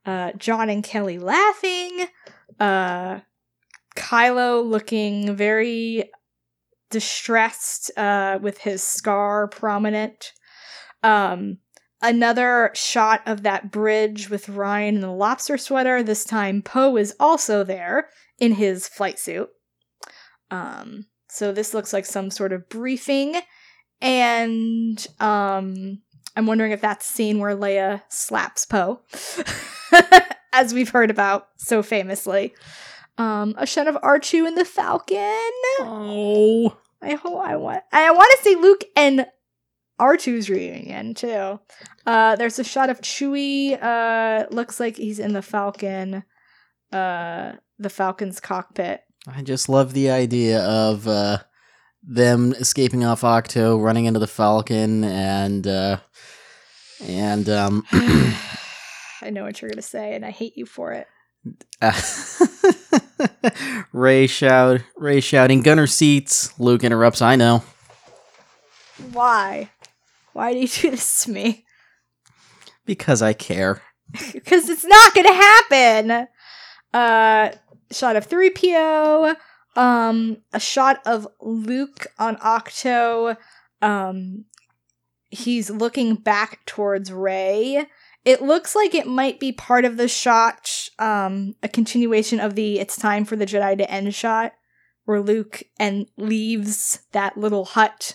uh, 0.07 0.33
John 0.39 0.71
and 0.71 0.83
Kelly 0.85 1.19
laughing, 1.19 2.07
uh, 2.61 3.21
Kylo 3.97 4.65
looking 4.65 5.35
very 5.37 6.11
distressed 6.91 7.91
uh, 7.99 8.39
with 8.41 8.59
his 8.59 8.83
scar 8.83 9.49
prominent. 9.49 10.33
Um, 11.07 11.59
another 12.03 12.73
shot 12.75 13.23
of 13.27 13.45
that 13.45 13.71
bridge 13.71 14.29
with 14.29 14.47
Rian 14.47 14.89
in 14.89 15.01
the 15.01 15.13
lobster 15.13 15.57
sweater. 15.57 16.03
This 16.03 16.25
time, 16.25 16.63
Poe 16.63 16.97
is 16.97 17.15
also 17.21 17.63
there 17.63 18.09
in 18.41 18.55
his 18.55 18.89
flight 18.89 19.21
suit. 19.21 19.49
Um, 20.51 21.07
so 21.29 21.53
this 21.53 21.73
looks 21.73 21.93
like 21.93 22.07
some 22.07 22.31
sort 22.31 22.53
of 22.53 22.69
briefing, 22.69 23.37
and 24.01 25.07
um, 25.21 26.03
I'm 26.35 26.47
wondering 26.47 26.73
if 26.73 26.81
that's 26.81 27.07
the 27.07 27.15
scene 27.15 27.39
where 27.39 27.57
Leia 27.57 28.03
slaps 28.09 28.67
Poe, 28.67 29.01
as 30.53 30.75
we've 30.75 30.91
heard 30.91 31.11
about 31.11 31.49
so 31.57 31.85
famously. 31.85 32.53
Um, 33.17 33.55
a 33.57 33.67
shot 33.67 33.87
of 33.87 33.95
R2 33.97 34.47
and 34.47 34.59
the 34.59 34.65
Falcon. 34.65 35.51
Oh. 35.81 36.77
I 37.03 37.15
hope 37.15 37.41
I 37.41 37.57
want. 37.57 37.83
I 37.93 38.11
want 38.11 38.33
to 38.37 38.43
see 38.43 38.57
Luke 38.57 38.85
and 38.97 39.27
R2's 40.01 40.51
reunion 40.51 41.15
too. 41.15 41.59
Uh, 42.07 42.37
there's 42.37 42.59
a 42.59 42.65
shot 42.65 42.91
of 42.91 43.01
Chewie. 43.01 43.83
Uh, 43.83 44.47
looks 44.51 44.79
like 44.79 44.97
he's 44.97 45.19
in 45.19 45.33
the 45.33 45.43
Falcon. 45.43 46.23
Uh, 46.93 47.53
the 47.79 47.91
Falcon's 47.91 48.41
cockpit. 48.41 49.03
I 49.27 49.43
just 49.43 49.69
love 49.69 49.93
the 49.93 50.11
idea 50.11 50.63
of 50.63 51.09
uh, 51.09 51.39
them 52.03 52.53
escaping 52.53 53.05
off 53.05 53.23
Ahch-To, 53.23 53.83
running 53.83 54.05
into 54.05 54.21
the 54.21 54.29
Falcon, 54.29 55.03
and 55.03 55.67
uh, 55.67 55.99
and 57.03 57.49
um, 57.49 57.85
I 57.93 58.37
know 59.31 59.45
what 59.45 59.61
you're 59.61 59.71
gonna 59.71 59.83
say, 59.83 60.15
and 60.15 60.25
I 60.25 60.31
hate 60.31 60.57
you 60.57 60.67
for 60.67 60.93
it. 60.93 61.09
Rey 63.93 64.27
shout, 64.27 64.83
Rey 64.97 65.21
shouting, 65.21 65.63
"Gunner 65.63 65.87
seats!" 65.87 66.59
Luke 66.61 66.85
interrupts. 66.85 67.23
I 67.23 67.37
know 67.37 67.65
Why? 69.13 69.71
Why 70.37 70.53
do 70.53 70.59
you 70.59 70.68
do 70.68 70.91
this 70.91 71.24
to 71.24 71.30
me? 71.30 71.64
because 72.84 73.22
I 73.22 73.32
care. 73.32 73.82
Because 74.32 74.68
it's 74.68 74.84
not 74.84 75.14
gonna 75.14 75.32
happen. 75.32 76.28
Uh, 76.95 77.51
shot 77.91 78.14
of 78.16 78.28
3PO. 78.28 79.34
Um, 79.74 80.37
a 80.53 80.61
shot 80.61 81.01
of 81.05 81.26
Luke 81.41 82.07
on 82.18 82.37
Ahch-To. 82.37 83.37
Um, 83.82 84.45
he's 85.30 85.70
looking 85.70 86.14
back 86.14 86.64
towards 86.66 87.11
Rey. 87.11 87.87
It 88.24 88.43
looks 88.43 88.76
like 88.76 88.95
it 88.95 89.07
might 89.07 89.41
be 89.41 89.53
part 89.53 89.84
of 89.84 89.97
the 89.97 90.09
shot, 90.09 90.89
um, 90.99 91.55
a 91.62 91.68
continuation 91.68 92.39
of 92.41 92.55
the 92.55 92.78
"It's 92.78 92.97
time 92.97 93.24
for 93.24 93.37
the 93.37 93.47
Jedi 93.47 93.76
to 93.78 93.91
end" 93.91 94.14
shot, 94.14 94.53
where 95.05 95.20
Luke 95.20 95.62
and 95.78 96.07
leaves 96.16 97.01
that 97.12 97.37
little 97.37 97.64
hut, 97.64 98.14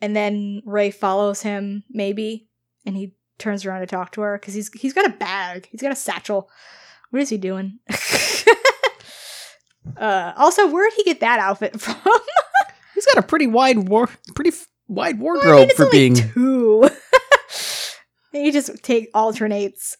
and 0.00 0.14
then 0.14 0.62
Rey 0.64 0.90
follows 0.90 1.42
him, 1.42 1.84
maybe, 1.90 2.48
and 2.84 2.96
he 2.96 3.14
turns 3.38 3.66
around 3.66 3.80
to 3.80 3.86
talk 3.86 4.12
to 4.12 4.22
her 4.22 4.38
because 4.38 4.54
he's 4.54 4.72
he's 4.72 4.94
got 4.94 5.06
a 5.06 5.10
bag, 5.10 5.68
he's 5.70 5.82
got 5.82 5.92
a 5.92 5.96
satchel. 5.96 6.48
What 7.10 7.22
is 7.22 7.28
he 7.28 7.38
doing? 7.38 7.78
uh, 9.96 10.32
also, 10.36 10.68
where'd 10.70 10.92
he 10.94 11.04
get 11.04 11.20
that 11.20 11.38
outfit 11.38 11.80
from? 11.80 11.96
He's 12.94 13.06
got 13.06 13.18
a 13.18 13.22
pretty 13.26 13.46
wide 13.46 13.88
war, 13.88 14.08
pretty 14.34 14.50
f- 14.50 14.66
wide 14.88 15.16
I 15.16 15.22
wardrobe 15.22 15.60
mean, 15.60 15.68
it's 15.70 15.76
for 15.76 15.84
only 15.86 15.98
being. 15.98 16.14
two. 16.14 16.88
he 18.32 18.50
just 18.50 18.82
take 18.82 19.08
alternates. 19.14 19.96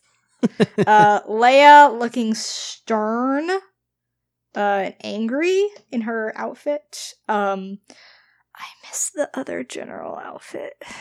uh, 0.87 1.23
Leia 1.23 1.99
looking 1.99 2.35
stern 2.35 3.51
uh, 3.51 3.59
and 4.55 4.95
angry 5.03 5.67
in 5.91 6.03
her 6.03 6.33
outfit. 6.37 7.15
Um, 7.29 7.79
I 8.59 8.65
miss 8.89 9.11
the 9.11 9.31
other 9.35 9.63
general 9.65 10.17
outfit. 10.17 10.75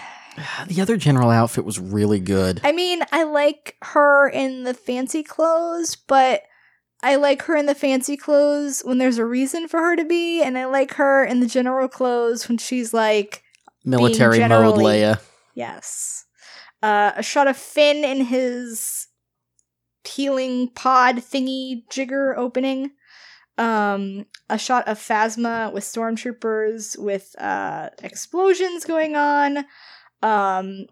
The 0.68 0.82
other 0.82 0.98
general 0.98 1.30
outfit 1.30 1.64
was 1.64 1.80
really 1.80 2.20
good. 2.20 2.60
I 2.62 2.74
mean, 2.74 3.04
I 3.14 3.24
like 3.24 3.78
her 3.82 4.28
in 4.28 4.64
the 4.64 4.74
fancy 4.74 5.24
clothes, 5.24 5.96
but 5.96 6.42
I 7.02 7.16
like 7.16 7.44
her 7.44 7.56
in 7.56 7.68
the 7.68 7.74
fancy 7.74 8.18
clothes 8.18 8.82
when 8.84 8.98
there's 8.98 9.18
a 9.18 9.24
reason 9.26 9.70
for 9.70 9.80
her 9.80 9.96
to 9.96 10.04
be, 10.04 10.44
and 10.44 10.58
I 10.58 10.66
like 10.66 10.96
her 10.96 11.24
in 11.24 11.40
the 11.40 11.48
general 11.48 11.88
clothes 11.88 12.50
when 12.50 12.58
she's 12.58 12.94
like, 12.94 13.44
Military 13.86 14.40
mode, 14.40 14.76
Leia. 14.76 15.22
yes. 15.54 16.26
Uh, 16.84 17.14
a 17.16 17.24
shot 17.24 17.48
of 17.48 17.56
Finn 17.56 18.04
in 18.04 18.26
his 18.26 19.08
healing 20.04 20.70
pod 20.76 21.16
thingy 21.18 21.84
jigger 21.90 22.36
opening. 22.38 22.92
Um, 23.58 24.26
a 24.50 24.58
shot 24.58 24.88
of 24.88 25.00
Phasma 25.00 25.72
with 25.72 25.84
stormtroopers 25.84 27.00
with 27.00 27.36
uh, 27.40 27.90
explosions 28.04 28.84
going 28.84 29.16
on. 29.16 29.66
Um, 30.22 30.88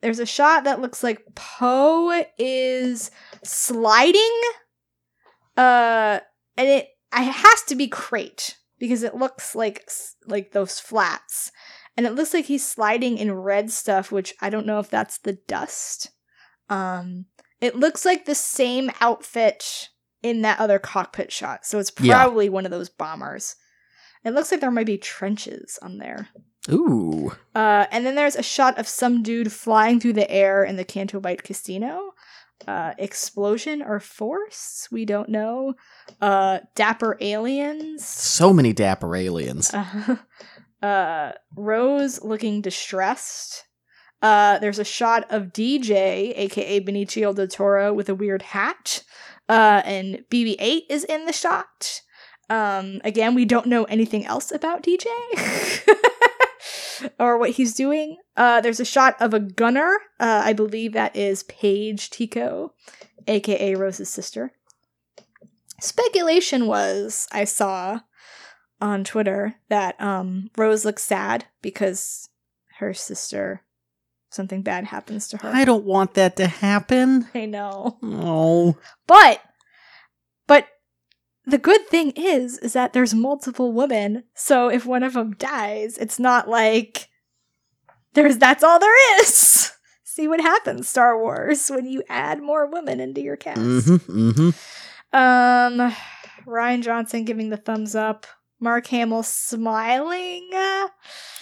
there's 0.00 0.20
a 0.20 0.26
shot 0.26 0.64
that 0.64 0.80
looks 0.80 1.02
like 1.02 1.24
Poe 1.34 2.24
is 2.38 3.10
sliding. 3.42 4.40
Uh, 5.56 6.20
and 6.56 6.68
it, 6.68 6.88
it 7.12 7.32
has 7.32 7.62
to 7.62 7.74
be 7.74 7.88
Crait 7.88 8.56
because 8.78 9.02
it 9.02 9.16
looks 9.16 9.54
like 9.54 9.90
like 10.26 10.52
those 10.52 10.78
flats, 10.78 11.50
and 11.96 12.06
it 12.06 12.14
looks 12.14 12.32
like 12.32 12.44
he's 12.44 12.66
sliding 12.66 13.18
in 13.18 13.34
red 13.34 13.70
stuff, 13.70 14.12
which 14.12 14.34
I 14.40 14.50
don't 14.50 14.66
know 14.66 14.78
if 14.78 14.88
that's 14.88 15.18
the 15.18 15.32
dust. 15.32 16.12
Um, 16.68 17.26
it 17.60 17.74
looks 17.74 18.04
like 18.04 18.24
the 18.24 18.36
same 18.36 18.90
outfit 19.00 19.88
in 20.22 20.42
that 20.42 20.58
other 20.60 20.78
cockpit 20.78 21.30
shot, 21.32 21.64
so 21.66 21.78
it's 21.78 21.92
Yeah. 22.00 22.14
probably 22.24 22.48
one 22.48 22.64
of 22.64 22.70
those 22.70 22.88
bombers. 22.88 23.56
It 24.24 24.32
looks 24.32 24.50
like 24.50 24.60
there 24.60 24.70
might 24.70 24.86
be 24.86 24.98
trenches 24.98 25.78
on 25.80 25.98
there. 25.98 26.28
Ooh. 26.70 27.32
Uh, 27.54 27.86
and 27.90 28.04
then 28.04 28.14
there's 28.14 28.36
a 28.36 28.42
shot 28.42 28.78
of 28.78 28.86
some 28.88 29.22
dude 29.22 29.52
flying 29.52 30.00
through 30.00 30.12
the 30.14 30.30
air 30.30 30.64
in 30.64 30.76
the 30.76 30.84
Canto 30.84 31.20
Bight 31.20 31.42
Casino. 31.42 32.12
Uh, 32.66 32.92
explosion 32.98 33.80
or 33.82 34.00
force? 34.00 34.88
We 34.90 35.04
don't 35.04 35.28
know. 35.28 35.74
Uh, 36.20 36.58
dapper 36.74 37.16
aliens. 37.20 38.04
So 38.04 38.52
many 38.52 38.72
dapper 38.72 39.14
aliens. 39.14 39.72
Uh, 40.82 41.32
Rose 41.56 42.22
looking 42.22 42.60
distressed. 42.60 43.64
Uh, 44.22 44.58
there's 44.60 44.78
a 44.78 44.84
shot 44.84 45.24
of 45.30 45.52
DJ, 45.52 46.32
aka 46.36 46.80
Benicio 46.80 47.34
del 47.34 47.48
Toro, 47.48 47.92
with 47.92 48.08
a 48.08 48.14
weird 48.14 48.42
hat. 48.42 49.02
Uh, 49.48 49.82
and 49.84 50.24
BB-8 50.30 50.82
is 50.88 51.04
in 51.04 51.26
the 51.26 51.32
shot. 51.32 52.02
Um, 52.50 53.00
again, 53.04 53.34
we 53.34 53.44
don't 53.44 53.66
know 53.66 53.84
anything 53.84 54.24
else 54.26 54.52
about 54.52 54.82
DJ 54.82 55.06
or 57.18 57.38
what 57.38 57.50
he's 57.50 57.74
doing. 57.74 58.16
Uh, 58.36 58.60
there's 58.60 58.80
a 58.80 58.84
shot 58.84 59.16
of 59.20 59.34
a 59.34 59.40
gunner. 59.40 59.98
Uh, 60.18 60.42
I 60.44 60.52
believe 60.52 60.92
that 60.92 61.14
is 61.14 61.42
Paige 61.44 62.10
Tico, 62.10 62.72
aka 63.26 63.74
Rose's 63.74 64.08
sister. 64.08 64.52
Speculation 65.80 66.66
was 66.66 67.28
I 67.30 67.44
saw 67.44 68.00
on 68.80 69.04
Twitter 69.04 69.56
that 69.68 70.00
um 70.00 70.50
Rose 70.56 70.84
looks 70.84 71.02
sad 71.02 71.46
because 71.62 72.28
her 72.78 72.94
sister 72.94 73.62
something 74.30 74.62
bad 74.62 74.84
happens 74.84 75.28
to 75.28 75.36
her. 75.38 75.50
I 75.52 75.64
don't 75.64 75.84
want 75.84 76.14
that 76.14 76.36
to 76.36 76.46
happen. 76.46 77.28
I 77.34 77.46
know. 77.46 77.98
Oh. 78.02 78.76
But 79.06 79.40
but 80.46 80.68
the 81.46 81.58
good 81.58 81.86
thing 81.88 82.12
is 82.16 82.58
is 82.58 82.72
that 82.74 82.92
there's 82.92 83.14
multiple 83.14 83.72
women. 83.72 84.24
So 84.34 84.68
if 84.68 84.84
one 84.86 85.02
of 85.02 85.14
them 85.14 85.32
dies, 85.32 85.98
it's 85.98 86.18
not 86.18 86.48
like 86.48 87.08
there's 88.14 88.38
that's 88.38 88.62
all 88.64 88.78
there 88.78 89.20
is. 89.20 89.72
See 90.04 90.26
what 90.28 90.40
happens 90.40 90.88
Star 90.88 91.16
Wars 91.18 91.68
when 91.68 91.86
you 91.86 92.02
add 92.08 92.42
more 92.42 92.66
women 92.70 92.98
into 93.00 93.20
your 93.20 93.36
cast. 93.36 93.60
Mm-hmm. 93.60 94.30
Mm-hmm. 94.30 95.16
Um 95.16 95.94
Rian 96.46 96.82
Johnson 96.82 97.24
giving 97.24 97.50
the 97.50 97.56
thumbs 97.56 97.94
up. 97.94 98.26
Mark 98.60 98.88
Hamill 98.88 99.22
smiling, 99.22 100.50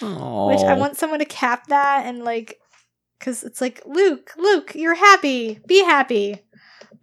Oh. 0.03 0.47
which 0.49 0.59
I 0.59 0.75
want 0.75 0.97
someone 0.97 1.17
to 1.17 1.25
cap 1.25 1.65
that 1.69 2.05
and 2.05 2.23
like, 2.23 2.59
because 3.17 3.43
it's 3.43 3.61
like 3.61 3.81
Luke, 3.85 4.31
Luke, 4.37 4.73
you're 4.75 4.95
happy, 4.95 5.59
be 5.67 5.83
happy. 5.83 6.41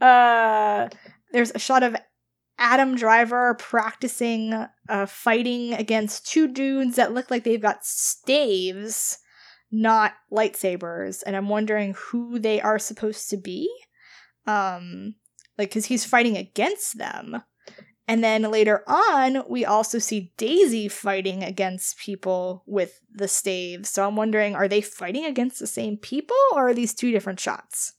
Uh, 0.01 0.89
there's 1.33 1.53
a 1.55 1.59
shot 1.59 1.83
of 1.83 1.97
Adam 2.59 2.95
Driver 2.97 3.55
practicing 3.55 4.67
uh, 4.89 5.07
fighting 5.07 5.75
against 5.75 6.27
two 6.27 6.47
dudes 6.49 6.97
that 6.97 7.13
look 7.13 7.31
like 7.31 7.45
they've 7.45 7.61
got 7.61 7.85
staves, 7.85 9.19
not 9.73 10.15
lightsabers, 10.33 11.23
and 11.27 11.35
I'm 11.35 11.49
wondering 11.49 11.95
who 11.97 12.39
they 12.39 12.61
are 12.61 12.79
supposed 12.79 13.29
to 13.31 13.37
be. 13.37 13.69
Um, 14.47 15.17
like, 15.59 15.71
because 15.71 15.87
he's 15.87 16.05
fighting 16.05 16.37
against 16.37 16.99
them. 16.99 17.43
And 18.07 18.23
then 18.23 18.43
later 18.43 18.85
on, 18.87 19.45
we 19.49 19.65
also 19.65 19.99
see 19.99 20.33
Daisy 20.37 20.89
fighting 20.89 21.43
against 21.43 21.99
people 21.99 22.63
with 22.67 23.01
the 23.11 23.29
staves. 23.29 23.89
So 23.89 24.07
I'm 24.07 24.15
wondering, 24.15 24.55
are 24.55 24.69
they 24.69 24.83
fighting 24.83 25.25
against 25.25 25.59
the 25.59 25.67
same 25.67 25.97
people 25.97 26.37
or 26.53 26.69
are 26.69 26.75
these 26.75 26.93
two 26.93 27.11
different 27.13 27.41
shots? 27.41 27.95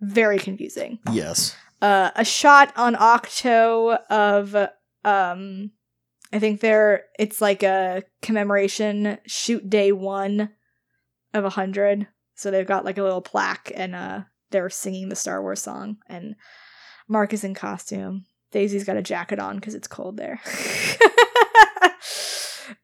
Very 0.00 0.38
confusing. 0.38 1.00
Yes. 1.10 1.56
Uh, 1.82 2.10
a 2.14 2.24
shot 2.24 2.72
on 2.76 2.94
Ahch-To 2.94 3.98
of, 4.08 4.54
um, 5.04 5.72
I 6.32 6.38
think 6.38 6.60
there, 6.60 7.06
it's 7.18 7.40
like 7.40 7.64
a 7.64 8.04
commemoration 8.22 9.18
shoot 9.26 9.68
day 9.68 9.90
one 9.90 10.50
of 11.34 11.44
a 11.44 11.50
hundred. 11.50 12.06
So 12.36 12.50
they've 12.50 12.66
got 12.66 12.84
like 12.84 12.98
a 12.98 13.02
little 13.02 13.20
plaque 13.20 13.72
and, 13.74 13.96
uh, 13.96 14.20
they're 14.50 14.70
singing 14.70 15.08
the 15.08 15.16
Star 15.16 15.42
Wars 15.42 15.60
song 15.60 15.96
and 16.06 16.36
Mark 17.08 17.32
is 17.32 17.42
in 17.42 17.54
costume. 17.54 18.26
Daisy's 18.52 18.84
got 18.84 18.96
a 18.96 19.02
jacket 19.02 19.38
on 19.38 19.56
because 19.56 19.74
it's 19.74 19.88
cold 19.88 20.16
there. 20.16 20.40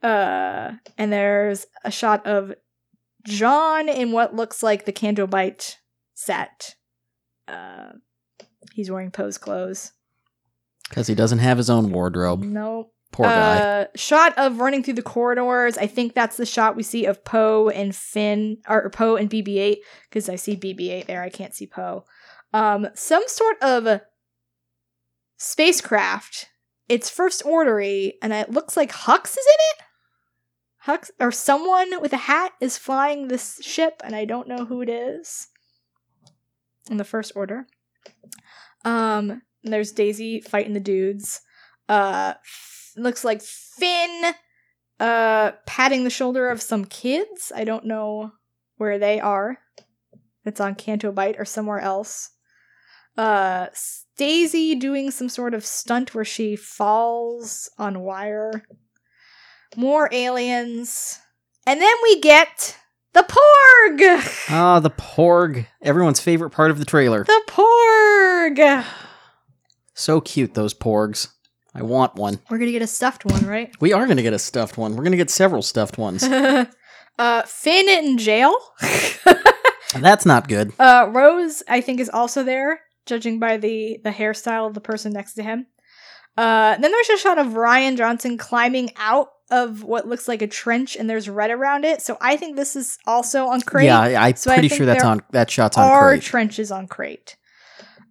uh, 0.03 0.73
and 0.97 1.13
there's 1.13 1.67
a 1.85 1.91
shot 1.91 2.27
of 2.27 2.55
John 3.27 3.89
in 3.89 4.13
what 4.13 4.35
looks 4.35 4.63
like 4.63 4.85
the 4.85 4.93
Canto 4.93 5.27
Bight 5.27 5.79
set. 6.15 6.77
Uh, 7.49 7.93
he's 8.73 8.91
wearing 8.91 9.11
Poe's 9.11 9.39
clothes. 9.39 9.93
Because 10.89 11.09
he 11.09 11.15
doesn't 11.15 11.41
have 11.41 11.59
his 11.59 11.69
own 11.69 11.91
wardrobe. 11.91 12.43
Nope. 12.43 12.93
Poor 13.13 13.27
guy. 13.27 13.59
Uh, 13.59 13.87
shot 13.95 14.37
of 14.37 14.61
running 14.61 14.83
through 14.83 14.95
the 14.95 15.03
corridors. 15.03 15.79
I 15.79 15.87
think 15.87 16.15
that's 16.15 16.37
the 16.37 16.47
shot 16.47 16.77
we 16.77 16.83
see 16.83 17.07
of 17.07 17.25
Poe 17.25 17.69
and 17.71 17.95
Finn, 17.95 18.59
or 18.69 18.91
Poe 18.91 19.17
and 19.17 19.31
BB-8, 19.31 19.77
because 20.09 20.29
I 20.29 20.37
see 20.37 20.57
BB-8 20.57 21.07
there. 21.07 21.23
I 21.23 21.31
can't 21.31 21.55
see 21.55 21.67
Poe. 21.67 22.05
Um, 22.53 22.89
some 22.95 23.23
sort 23.27 23.61
of 23.63 24.01
spacecraft. 25.37 26.47
It's 26.89 27.11
first 27.11 27.45
ordery, 27.45 28.15
and 28.23 28.33
it 28.33 28.51
looks 28.51 28.77
like 28.77 28.93
Hux 28.93 29.31
is 29.31 29.37
in 29.37 29.61
it. 29.71 29.85
Hux 30.87 31.11
or 31.19 31.33
someone 31.33 32.01
with 32.01 32.13
a 32.13 32.19
hat 32.19 32.53
is 32.61 32.79
flying 32.79 33.29
this 33.29 33.59
ship, 33.63 34.01
and 34.05 34.15
I 34.15 34.25
don't 34.25 34.49
know 34.49 34.65
who 34.65 34.83
it 34.83 34.89
is. 34.89 35.49
In 36.89 36.97
the 36.97 37.05
first 37.05 37.33
order. 37.35 37.67
Um, 38.85 39.43
there's 39.65 39.91
Daisy 39.91 40.41
fighting 40.41 40.75
the 40.75 40.81
dudes. 40.81 41.41
Uh, 41.89 42.35
f- 42.37 42.93
looks 42.97 43.25
like 43.25 43.43
Finn, 43.43 44.35
uh, 45.01 45.53
patting 45.67 46.05
the 46.05 46.11
shoulder 46.11 46.49
of 46.49 46.63
some 46.63 46.85
kids. 46.85 47.51
I 47.55 47.65
don't 47.65 47.85
know 47.85 48.33
where 48.77 48.99
they 48.99 49.21
are. 49.21 49.59
It's 50.45 50.61
on 50.61 50.77
Canto 50.77 51.11
Bight 51.11 51.35
or 51.39 51.45
somewhere 51.45 51.81
else. 51.81 52.31
Uh, 53.17 53.67
Daisy 54.17 54.75
doing 54.75 55.11
some 55.11 55.29
sort 55.29 55.55
of 55.55 55.65
stunt 55.65 56.15
where 56.15 56.25
she 56.25 56.57
falls 56.57 57.71
on 57.79 58.01
wire. 58.01 58.63
More 59.77 60.09
aliens. 60.13 61.19
And 61.67 61.81
then 61.81 61.95
we 62.03 62.21
get 62.21 62.77
the 63.13 63.23
Porg! 63.23 64.47
Ah, 64.51 64.81
the 64.81 64.91
Porg. 64.91 65.67
Everyone's 65.83 66.21
favorite 66.21 66.51
part 66.51 66.71
of 66.71 66.79
the 66.79 66.85
trailer. 66.85 67.25
The 67.25 67.43
Porg! 67.47 68.85
So 69.95 70.21
cute, 70.21 70.55
those 70.55 70.75
Porgs. 70.75 71.29
I 71.75 71.83
want 71.83 72.15
one. 72.15 72.39
We're 72.49 72.59
gonna 72.59 72.71
get 72.73 72.83
a 72.83 72.87
stuffed 72.87 73.25
one, 73.27 73.45
right? 73.47 73.71
We 73.81 73.93
are 73.93 74.07
going 74.07 74.17
to 74.17 74.23
get 74.23 74.33
a 74.33 74.39
stuffed 74.39 74.79
one. 74.79 74.93
We're 74.93 75.03
going 75.03 75.11
to 75.13 75.19
get 75.19 75.29
several 75.29 75.61
stuffed 75.61 75.99
ones. 75.99 76.23
uh, 77.19 77.43
Finn 77.43 77.89
in 77.89 78.17
jail. 78.17 78.55
That's 79.95 80.25
not 80.25 80.49
good. 80.49 80.73
uh, 80.79 81.11
Rose, 81.13 81.63
I 81.69 81.83
think, 81.83 82.01
is 82.01 82.09
also 82.09 82.43
there, 82.45 82.81
judging 83.07 83.39
by 83.39 83.57
the 83.57 83.99
the 84.05 84.11
hairstyle 84.11 84.67
of 84.67 84.75
the 84.75 84.81
person 84.81 85.13
next 85.13 85.35
to 85.35 85.43
him. 85.43 85.67
Uh, 86.37 86.77
then 86.77 86.93
there's 86.93 87.09
a 87.09 87.17
shot 87.17 87.39
of 87.39 87.49
Rian 87.55 87.97
Johnson 87.97 88.37
climbing 88.37 88.91
out 88.99 89.29
of 89.51 89.83
what 89.85 90.07
looks 90.07 90.29
like 90.29 90.43
a 90.43 90.47
trench, 90.47 90.97
and 90.97 91.09
there's 91.09 91.29
red 91.31 91.51
around 91.51 91.85
it. 91.85 92.03
So 92.03 92.19
I 92.21 92.37
think 92.37 92.57
this 92.57 92.77
is 92.77 92.99
also 93.07 93.47
on 93.47 93.63
Crait. 93.63 93.87
Yeah, 93.87 94.01
I- 94.01 94.29
I'm 94.29 94.37
So 94.37 94.53
pretty 94.53 94.69
sure 94.69 94.85
that's 94.85 95.05
on 95.05 95.23
that 95.31 95.51
shot's 95.51 95.79
on 95.79 95.99
Crait. 95.99 96.23
trenches 96.23 96.71
on 96.71 96.89
Crait. 96.89 97.37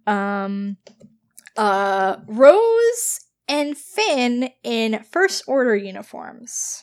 Um, 0.08 0.76
uh, 1.56 2.16
Rose 2.26 3.20
and 3.48 3.76
Finn 3.76 4.50
in 4.64 5.04
first 5.12 5.44
order 5.46 5.76
uniforms. 5.76 6.82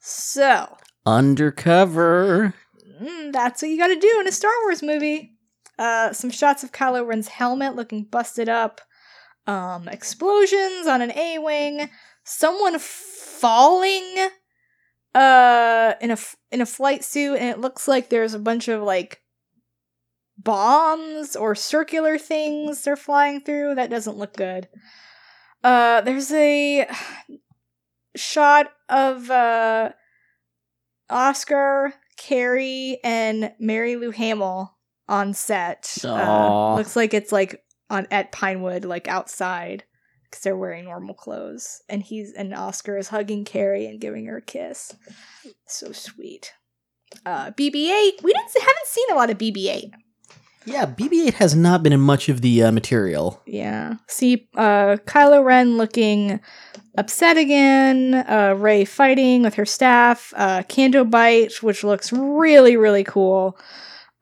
So 0.00 0.76
Undercover. 1.04 2.54
mm, 3.02 3.32
that's 3.32 3.62
what 3.62 3.68
you 3.70 3.78
got 3.78 3.88
to 3.88 3.98
do 3.98 4.18
in 4.20 4.28
a 4.28 4.32
Star 4.32 4.52
Wars 4.64 4.82
movie. 4.82 5.34
Uh, 5.80 6.12
some 6.12 6.28
shots 6.28 6.62
of 6.62 6.72
Kylo 6.72 7.06
Ren's 7.06 7.28
helmet 7.28 7.74
looking 7.74 8.04
busted 8.04 8.50
up. 8.50 8.82
Um, 9.46 9.88
explosions 9.88 10.86
on 10.86 11.00
an 11.00 11.10
A-wing. 11.12 11.88
Someone 12.22 12.78
falling. 12.78 14.28
Uh, 15.12 15.94
in 16.00 16.12
a 16.12 16.18
in 16.52 16.60
a 16.60 16.66
flight 16.66 17.02
suit, 17.02 17.34
and 17.34 17.48
it 17.48 17.58
looks 17.58 17.88
like 17.88 18.10
there's 18.10 18.32
a 18.32 18.38
bunch 18.38 18.68
of 18.68 18.80
like 18.80 19.22
bombs 20.38 21.34
or 21.34 21.56
circular 21.56 22.16
things 22.16 22.84
they're 22.84 22.94
flying 22.94 23.40
through. 23.40 23.74
That 23.74 23.90
doesn't 23.90 24.18
look 24.18 24.36
good. 24.36 24.68
Uh, 25.64 26.02
there's 26.02 26.30
a 26.30 26.86
shot 28.14 28.70
of 28.88 29.30
uh 29.32 29.90
Oscar, 31.08 31.94
Carrie, 32.16 33.00
and 33.02 33.52
Marilou 33.60 34.14
Hamill 34.14 34.76
on 35.10 35.34
set. 35.34 35.98
Uh, 36.02 36.76
looks 36.76 36.96
like 36.96 37.12
it's 37.12 37.32
like 37.32 37.62
on 37.90 38.06
at 38.10 38.32
Pinewood, 38.32 38.84
like 38.86 39.08
outside, 39.08 39.84
because 40.24 40.42
they're 40.42 40.56
wearing 40.56 40.84
normal 40.84 41.14
clothes, 41.14 41.82
and 41.88 42.02
he's 42.02 42.32
and 42.32 42.54
Oscar 42.54 42.96
is 42.96 43.08
hugging 43.08 43.44
Carrie 43.44 43.86
and 43.86 44.00
giving 44.00 44.24
her 44.26 44.38
a 44.38 44.42
kiss. 44.42 44.94
So 45.66 45.92
sweet. 45.92 46.52
Uh, 47.26 47.50
BB-8. 47.50 48.22
We 48.22 48.32
didn't 48.32 48.52
haven't 48.54 48.86
seen 48.86 49.10
a 49.10 49.16
lot 49.16 49.30
of 49.30 49.38
BB-8. 49.38 49.90
Yeah, 50.64 50.86
BB-8 50.86 51.34
has 51.34 51.56
not 51.56 51.82
been 51.82 51.92
in 51.92 52.00
much 52.00 52.28
of 52.28 52.42
the 52.42 52.62
uh, 52.62 52.70
material. 52.70 53.42
Yeah. 53.46 53.94
See, 54.06 54.48
uh, 54.54 54.98
Kylo 55.06 55.42
Ren 55.42 55.76
looking 55.76 56.38
upset 56.96 57.36
again. 57.36 58.14
Uh, 58.14 58.54
Rey 58.56 58.84
fighting 58.84 59.42
with 59.42 59.54
her 59.54 59.64
staff. 59.64 60.32
Uh, 60.36 60.62
Canto 60.68 61.04
Bight, 61.04 61.62
which 61.62 61.82
looks 61.82 62.12
really, 62.12 62.76
really 62.76 63.04
cool. 63.04 63.58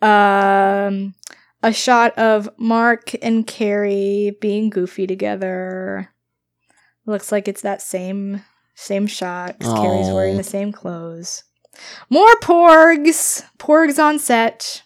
Um, 0.01 1.15
a 1.63 1.73
shot 1.73 2.17
of 2.19 2.49
Mark 2.59 3.13
and 3.23 3.47
Carrie 3.47 4.37
being 4.41 4.71
goofy 4.71 5.07
together. 5.07 6.11
Looks 7.07 7.33
like 7.33 7.49
it's 7.49 7.63
that 7.63 7.83
same 7.83 8.43
same 8.75 9.07
shot. 9.09 9.59
Carrie's 9.59 10.09
wearing 10.09 10.37
the 10.37 10.45
same 10.45 10.71
clothes. 10.71 11.43
More 12.11 12.35
porgs. 12.41 13.45
Porgs 13.59 13.99
on 13.99 14.19
set. 14.19 14.83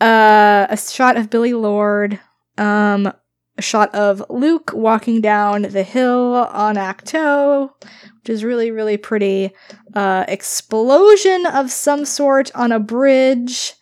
Uh, 0.00 0.66
a 0.68 0.76
shot 0.76 1.16
of 1.16 1.30
Billie 1.30 1.54
Lourd. 1.54 2.20
Um, 2.58 3.10
a 3.56 3.62
shot 3.62 3.94
of 3.94 4.22
Luke 4.28 4.72
walking 4.74 5.22
down 5.22 5.62
the 5.62 5.82
hill 5.82 6.34
on 6.34 6.76
Ahch-To, 6.76 7.70
which 7.80 8.28
is 8.28 8.44
really, 8.44 8.70
really 8.70 8.98
pretty. 8.98 9.52
Uh, 9.94 10.26
explosion 10.28 11.46
of 11.46 11.70
some 11.70 12.04
sort 12.04 12.54
on 12.54 12.72
a 12.72 12.78
bridge. 12.78 13.72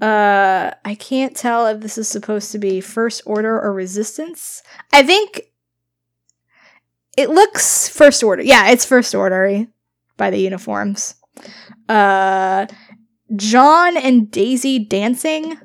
Uh, 0.00 0.70
I 0.84 0.94
can't 0.94 1.36
tell 1.36 1.66
if 1.66 1.80
this 1.80 1.98
is 1.98 2.08
supposed 2.08 2.52
to 2.52 2.58
be 2.58 2.80
First 2.80 3.22
Order 3.26 3.60
or 3.60 3.72
Resistance. 3.72 4.62
I 4.92 5.02
think 5.02 5.42
it 7.16 7.28
looks 7.28 7.88
first 7.88 8.22
order. 8.22 8.42
Yeah, 8.42 8.70
it's 8.70 8.84
first 8.84 9.14
order 9.14 9.66
by 10.16 10.30
the 10.30 10.38
uniforms. 10.38 11.16
Uh, 11.88 12.66
John 13.36 13.96
and 13.96 14.30
Daisy 14.30 14.78
dancing. 14.78 15.58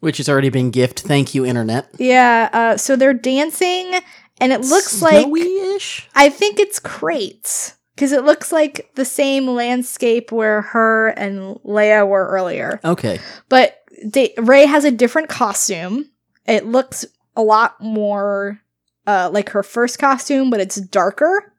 Which 0.00 0.18
has 0.18 0.28
already 0.28 0.50
been 0.50 0.70
gift. 0.70 1.00
Thank 1.00 1.34
you, 1.34 1.46
internet. 1.46 1.88
Yeah. 1.98 2.50
Uh, 2.52 2.76
so 2.76 2.96
they're 2.96 3.14
dancing, 3.14 3.98
and 4.40 4.52
it 4.52 4.60
looks 4.60 5.00
like 5.00 5.24
Snowy-ish? 5.24 6.08
I 6.14 6.28
think 6.28 6.58
it's 6.58 6.78
Crait's 6.78 7.76
because 8.00 8.12
it 8.12 8.24
looks 8.24 8.50
like 8.50 8.90
the 8.94 9.04
same 9.04 9.46
landscape 9.46 10.32
where 10.32 10.62
her 10.62 11.08
and 11.08 11.56
Leia 11.56 12.08
were 12.08 12.28
earlier. 12.28 12.80
Okay. 12.82 13.20
But 13.50 13.76
da- 14.08 14.32
Rey 14.38 14.64
has 14.64 14.86
a 14.86 14.90
different 14.90 15.28
costume. 15.28 16.10
It 16.46 16.64
looks 16.64 17.04
a 17.36 17.42
lot 17.42 17.78
more 17.78 18.58
uh, 19.06 19.28
like 19.30 19.50
her 19.50 19.62
first 19.62 19.98
costume, 19.98 20.48
but 20.48 20.60
it's 20.60 20.76
darker, 20.76 21.52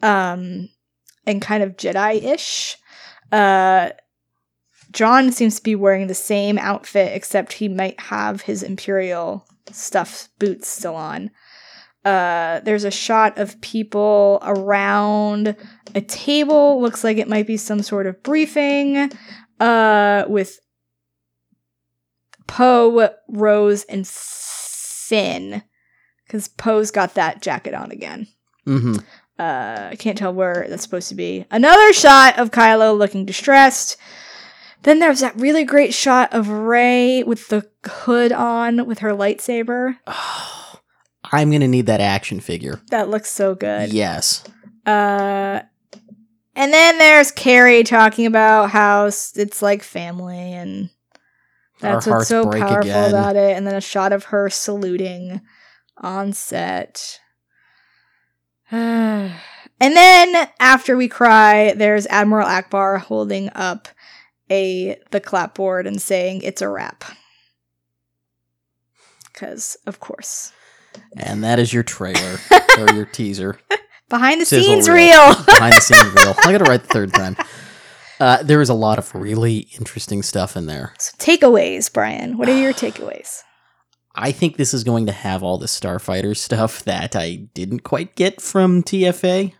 um, 0.00 0.70
and 1.26 1.42
kind 1.42 1.62
of 1.62 1.76
Jedi-ish. 1.76 2.78
Uh, 3.30 3.90
John 4.90 5.30
seems 5.32 5.56
to 5.56 5.62
be 5.62 5.74
wearing 5.74 6.06
the 6.06 6.14
same 6.14 6.56
outfit, 6.56 7.14
except 7.14 7.52
he 7.52 7.68
might 7.68 8.00
have 8.00 8.40
his 8.40 8.62
Imperial 8.62 9.46
stuff 9.70 10.30
boots 10.38 10.66
still 10.66 10.96
on. 10.96 11.30
Uh, 12.08 12.60
there's 12.60 12.84
a 12.84 12.90
shot 12.90 13.36
of 13.36 13.60
people 13.60 14.38
around 14.40 15.54
a 15.94 16.00
table. 16.00 16.80
Looks 16.80 17.04
like 17.04 17.18
it 17.18 17.28
might 17.28 17.46
be 17.46 17.58
some 17.58 17.82
sort 17.82 18.06
of 18.06 18.22
briefing. 18.22 19.10
Uh, 19.60 20.24
with 20.26 20.58
Poe, 22.46 23.10
Rose, 23.28 23.84
and 23.84 24.06
Finn, 24.06 25.62
because 26.26 26.48
Poe's 26.48 26.90
got 26.90 27.12
that 27.14 27.42
jacket 27.42 27.74
on 27.74 27.90
again. 27.90 28.26
Mm-hmm. 28.66 28.94
Uh, 29.38 29.88
I 29.90 29.96
can't 29.98 30.16
tell 30.16 30.32
where 30.32 30.64
that's 30.66 30.82
supposed 30.82 31.10
to 31.10 31.14
be. 31.14 31.44
Another 31.50 31.92
shot 31.92 32.38
of 32.38 32.52
Kylo 32.52 32.96
looking 32.96 33.26
distressed. 33.26 33.98
Then 34.84 34.98
there's 34.98 35.20
that 35.20 35.38
really 35.38 35.64
great 35.64 35.92
shot 35.92 36.32
of 36.32 36.48
Rey 36.48 37.22
with 37.22 37.48
the 37.48 37.68
hood 37.84 38.32
on 38.32 38.86
with 38.86 39.00
her 39.00 39.10
lightsaber. 39.10 39.96
I'm 41.32 41.50
gonna 41.50 41.68
need 41.68 41.86
that 41.86 42.00
action 42.00 42.40
figure. 42.40 42.80
That 42.90 43.08
looks 43.08 43.30
so 43.30 43.54
good. 43.54 43.92
Yes. 43.92 44.44
Uh, 44.86 45.60
and 46.54 46.72
then 46.72 46.98
there's 46.98 47.30
Carrie 47.30 47.84
talking 47.84 48.26
about 48.26 48.70
how 48.70 49.06
it's 49.06 49.62
like 49.62 49.82
family 49.82 50.52
and 50.52 50.90
that's 51.80 52.06
Our 52.08 52.18
what's 52.18 52.28
so 52.28 52.44
powerful 52.44 52.80
again. 52.80 53.10
about 53.10 53.36
it. 53.36 53.56
And 53.56 53.66
then 53.66 53.74
a 53.74 53.80
shot 53.80 54.12
of 54.12 54.24
her 54.24 54.50
saluting 54.50 55.40
on 55.96 56.32
set. 56.32 57.20
and 58.70 59.32
then 59.78 60.48
after 60.58 60.96
we 60.96 61.08
cry, 61.08 61.74
there's 61.74 62.06
Admiral 62.08 62.48
Ackbar 62.48 62.98
holding 63.00 63.50
up 63.54 63.88
a 64.50 64.98
the 65.10 65.20
clapboard 65.20 65.86
and 65.86 66.00
saying 66.00 66.42
it's 66.42 66.62
a 66.62 66.68
wrap. 66.68 67.04
Cause 69.34 69.76
of 69.86 70.00
course. 70.00 70.52
And 71.20 71.44
that 71.44 71.58
is 71.58 71.72
your 71.72 71.82
trailer 71.82 72.38
or 72.78 72.94
your 72.94 73.06
teaser. 73.06 73.58
Behind 74.08 74.40
the 74.40 74.46
Sizzle 74.46 74.64
scenes 74.64 74.88
reel. 74.88 75.34
Behind 75.44 75.74
the 75.74 75.80
scenes 75.80 76.14
reel. 76.14 76.34
I 76.44 76.52
got 76.52 76.58
to 76.58 76.70
write 76.70 76.82
the 76.82 76.88
third 76.88 77.12
time. 77.12 77.36
Uh, 78.20 78.42
there 78.42 78.60
is 78.60 78.68
a 78.68 78.74
lot 78.74 78.98
of 78.98 79.14
really 79.14 79.68
interesting 79.78 80.24
stuff 80.24 80.56
in 80.56 80.66
there. 80.66 80.92
So 80.98 81.16
takeaways, 81.18 81.92
Brian. 81.92 82.36
What 82.36 82.48
are 82.48 82.58
your 82.58 82.72
takeaways? 82.72 83.42
I 84.12 84.32
think 84.32 84.56
this 84.56 84.74
is 84.74 84.82
going 84.82 85.06
to 85.06 85.12
have 85.12 85.44
all 85.44 85.56
the 85.56 85.66
Starfighter 85.68 86.36
stuff 86.36 86.82
that 86.82 87.14
I 87.14 87.48
didn't 87.54 87.84
quite 87.84 88.16
get 88.16 88.40
from 88.40 88.82
TFA. 88.82 89.52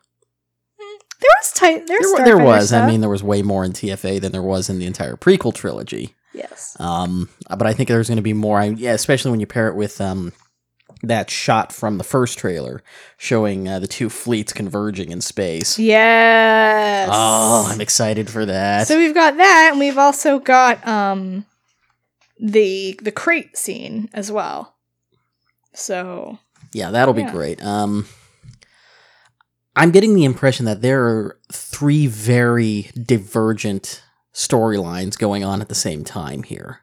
There 1.20 1.28
was. 1.40 1.52
There's 1.60 1.86
There, 1.86 2.24
there 2.24 2.36
Starfighter 2.36 2.44
was. 2.44 2.68
Stuff. 2.70 2.82
I 2.82 2.86
mean, 2.90 3.00
there 3.00 3.08
was 3.08 3.22
way 3.22 3.42
more 3.42 3.64
in 3.64 3.72
TFA 3.74 4.20
than 4.20 4.32
there 4.32 4.42
was 4.42 4.68
in 4.68 4.80
the 4.80 4.86
entire 4.86 5.14
prequel 5.14 5.54
trilogy. 5.54 6.16
yes. 6.34 6.76
Um, 6.80 7.28
but 7.48 7.64
I 7.68 7.72
think 7.74 7.88
there's 7.88 8.08
going 8.08 8.16
to 8.16 8.22
be 8.22 8.32
more. 8.32 8.58
I, 8.58 8.70
yeah, 8.70 8.92
especially 8.92 9.30
when 9.30 9.38
you 9.38 9.46
pair 9.46 9.68
it 9.68 9.76
with 9.76 10.00
um, 10.00 10.32
that 11.02 11.30
shot 11.30 11.72
from 11.72 11.98
the 11.98 12.04
first 12.04 12.38
trailer 12.38 12.82
showing 13.16 13.68
uh, 13.68 13.78
the 13.78 13.86
two 13.86 14.08
fleets 14.08 14.52
converging 14.52 15.10
in 15.10 15.20
space. 15.20 15.78
Yes. 15.78 17.08
Oh, 17.12 17.68
I'm 17.70 17.80
excited 17.80 18.28
for 18.28 18.44
that. 18.46 18.88
So 18.88 18.98
we've 18.98 19.14
got 19.14 19.36
that, 19.36 19.68
and 19.72 19.78
we've 19.80 19.98
also 19.98 20.38
got 20.38 20.86
um 20.86 21.44
the 22.40 22.98
the 23.02 23.12
Crait 23.12 23.56
scene 23.56 24.08
as 24.12 24.30
well. 24.32 24.74
So 25.74 26.38
yeah, 26.72 26.90
that'll 26.90 27.14
be 27.14 27.22
Yeah. 27.22 27.32
great. 27.32 27.62
Um, 27.64 28.06
I'm 29.76 29.90
getting 29.92 30.14
the 30.14 30.24
impression 30.24 30.66
that 30.66 30.82
there 30.82 31.04
are 31.04 31.38
three 31.52 32.06
very 32.08 32.90
divergent 33.00 34.02
storylines 34.34 35.16
going 35.16 35.44
on 35.44 35.60
at 35.60 35.68
the 35.68 35.74
same 35.74 36.04
time 36.04 36.42
here. 36.42 36.80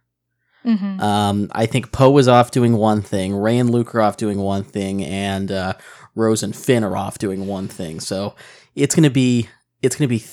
Mhm. 0.66 0.99
Um, 1.01 1.51
I 1.51 1.66
think 1.68 1.91
Poe 1.91 2.18
is 2.18 2.28
off 2.28 2.51
doing 2.51 2.76
one 2.78 3.01
thing, 3.01 3.36
Rey 3.36 3.57
and 3.57 3.70
Luke 3.70 3.93
are 3.93 4.01
off 4.01 4.18
doing 4.18 4.39
one 4.39 4.63
thing, 4.63 5.03
and 5.03 5.51
uh, 5.51 5.74
Rose 6.16 6.41
and 6.43 6.55
Finn 6.55 6.84
are 6.84 6.97
off 6.97 7.18
doing 7.20 7.45
one 7.47 7.68
thing. 7.68 7.99
So 7.99 8.36
it's 8.76 8.95
gonna 8.95 9.09
be, 9.11 9.47
it's 9.82 9.95
gonna 9.95 10.07
be. 10.07 10.24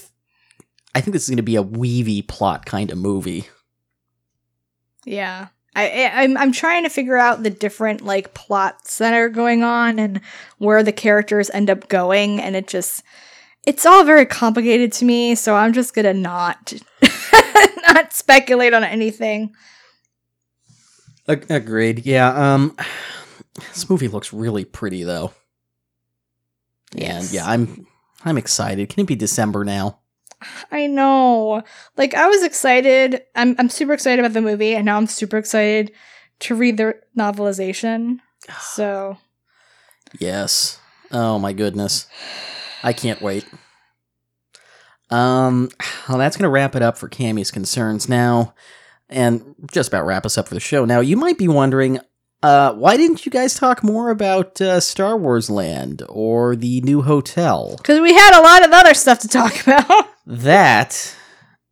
I 0.95 1.01
think 1.01 1.13
this 1.13 1.25
is 1.25 1.31
gonna 1.31 1.43
be 1.43 1.57
a 1.57 1.63
weavy 1.63 2.23
plot 2.27 2.65
kind 2.67 2.91
of 2.91 2.99
movie. 2.99 3.49
yeah. 5.05 5.49
I, 5.75 5.89
I 5.89 6.23
I'm 6.23 6.37
I'm 6.37 6.53
trying 6.53 6.83
to 6.83 6.91
figure 6.91 7.17
out 7.17 7.43
the 7.43 7.49
different 7.51 8.03
like 8.03 8.35
plots 8.35 8.99
that 8.99 9.15
are 9.15 9.31
going 9.31 9.63
on 9.63 9.99
and 9.99 10.21
where 10.59 10.83
the 10.83 10.93
characters 10.93 11.49
end 11.49 11.71
up 11.71 11.89
going, 11.89 12.41
and 12.43 12.55
it 12.55 12.67
just 12.69 13.03
it's 13.67 13.87
all 13.87 14.05
very 14.05 14.27
complicated 14.27 14.93
to 14.93 15.07
me. 15.07 15.35
So 15.35 15.55
I'm 15.55 15.73
just 15.73 15.95
gonna 15.95 16.13
not 16.13 16.75
not 17.89 18.13
speculate 18.13 18.75
on 18.75 18.85
anything. 18.85 19.55
Ag- 21.29 21.51
agreed. 21.51 22.05
Yeah. 22.05 22.55
Um, 22.55 22.77
this 23.55 23.89
movie 23.89 24.09
looks 24.09 24.33
really 24.33 24.65
pretty 24.65 25.05
though. 25.05 25.33
And 26.97 27.31
yeah, 27.33 27.49
I'm 27.49 27.87
I'm 28.25 28.39
excited. 28.39 28.89
Can 28.89 29.03
it 29.03 29.07
be 29.07 29.17
December 29.17 29.65
now? 29.65 29.99
I 30.71 30.87
know. 30.87 31.63
Like 31.97 32.15
I 32.15 32.27
was 32.27 32.43
excited. 32.43 33.23
I'm 33.35 33.55
I'm 33.59 33.69
super 33.69 33.93
excited 33.93 34.19
about 34.25 34.35
the 34.35 34.41
movie, 34.43 34.75
and 34.75 34.85
now 34.85 34.97
I'm 34.97 35.07
super 35.07 35.39
excited 35.39 35.93
to 36.41 36.55
read 36.55 36.77
the 36.77 36.95
novelization. 37.17 38.19
So 38.61 39.19
Yes. 40.19 40.79
Oh 41.13 41.39
my 41.39 41.53
goodness. 41.53 42.07
I 42.83 42.93
can't 42.93 43.23
wait. 43.23 43.47
Um 45.11 45.71
well 46.09 46.19
that's 46.19 46.37
gonna 46.37 46.51
wrap 46.51 46.75
it 46.75 46.83
up 46.83 46.99
for 46.99 47.09
Camie's 47.09 47.51
concerns 47.53 48.09
now. 48.09 48.55
And 49.13 49.55
just 49.73 49.89
about 49.89 50.07
wrap 50.07 50.27
us 50.27 50.39
up 50.39 50.49
for 50.49 50.55
the 50.55 50.61
show. 50.61 50.85
Now 50.85 51.01
you 51.01 51.17
might 51.17 51.39
be 51.39 51.49
wondering, 51.49 52.01
uh, 52.43 52.73
why 52.75 52.97
didn't 52.97 53.25
you 53.25 53.31
guys 53.31 53.55
talk 53.55 53.85
more 53.85 54.11
about 54.11 54.61
uh, 54.61 54.81
Star 54.81 55.17
Wars 55.17 55.49
Land 55.49 56.03
or 56.09 56.57
the 56.57 56.81
new 56.81 57.03
hotel? 57.03 57.77
because 57.77 58.01
we 58.01 58.13
had 58.15 58.39
a 58.39 58.43
lot 58.43 58.65
of 58.65 58.73
other 58.73 58.95
stuff 58.95 59.21
to 59.21 59.29
talk 59.29 59.63
about. 59.67 60.09
That 60.27 61.15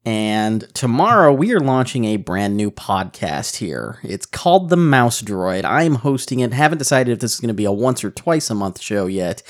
and 0.05 0.73
tomorrow 0.75 1.33
we 1.33 1.53
are 1.53 1.61
launching 1.61 2.07
a 2.07 2.17
brand 2.17 2.57
new 2.57 2.71
podcast 2.71 3.57
here. 3.57 3.99
It's 4.03 4.25
called 4.25 4.71
The 4.71 4.77
Mouse 4.77 5.21
Droid. 5.21 5.65
I'm 5.65 5.97
hosting 5.97 6.41
it. 6.41 6.55
Haven't 6.55 6.79
decided 6.79 7.13
if 7.13 7.19
this 7.19 7.35
is 7.35 7.41
going 7.41 7.49
to 7.49 7.55
be 7.55 7.67
a 7.67 7.73
once 7.73 8.03
or 8.03 8.11
twice 8.11 8.49
a 8.49 8.55
month 8.55 8.81
show 8.81 9.07
yet. 9.07 9.43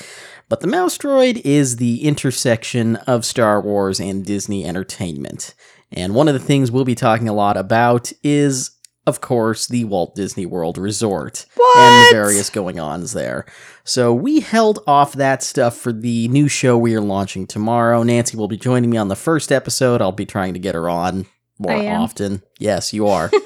But 0.49 0.59
The 0.59 0.67
Mouse 0.67 0.97
Droid 0.97 1.41
is 1.45 1.77
the 1.77 2.03
intersection 2.03 2.97
of 2.97 3.23
Star 3.23 3.61
Wars 3.61 4.01
and 4.01 4.25
Disney 4.25 4.65
entertainment. 4.65 5.55
And 5.91 6.15
one 6.15 6.27
of 6.27 6.33
the 6.33 6.39
things 6.39 6.71
we'll 6.71 6.85
be 6.85 6.95
talking 6.95 7.27
a 7.27 7.33
lot 7.33 7.57
about 7.57 8.11
is, 8.23 8.71
of 9.05 9.19
course, 9.21 9.67
the 9.67 9.83
Walt 9.85 10.15
Disney 10.15 10.45
World 10.45 10.77
Resort 10.77 11.45
and 11.75 12.05
the 12.05 12.09
various 12.13 12.49
going 12.49 12.79
ons 12.79 13.13
there. 13.13 13.45
So 13.83 14.13
we 14.13 14.39
held 14.39 14.79
off 14.87 15.13
that 15.13 15.43
stuff 15.43 15.75
for 15.75 15.91
the 15.91 16.27
new 16.29 16.47
show 16.47 16.77
we 16.77 16.95
are 16.95 17.01
launching 17.01 17.45
tomorrow. 17.47 18.03
Nancy 18.03 18.37
will 18.37 18.47
be 18.47 18.57
joining 18.57 18.89
me 18.89 18.97
on 18.97 19.07
the 19.09 19.15
first 19.15 19.51
episode. 19.51 20.01
I'll 20.01 20.11
be 20.11 20.25
trying 20.25 20.53
to 20.53 20.59
get 20.59 20.75
her 20.75 20.89
on 20.89 21.25
more 21.59 21.73
often. 21.89 22.41
Yes, 22.59 22.93
you 22.93 23.07
are. 23.07 23.29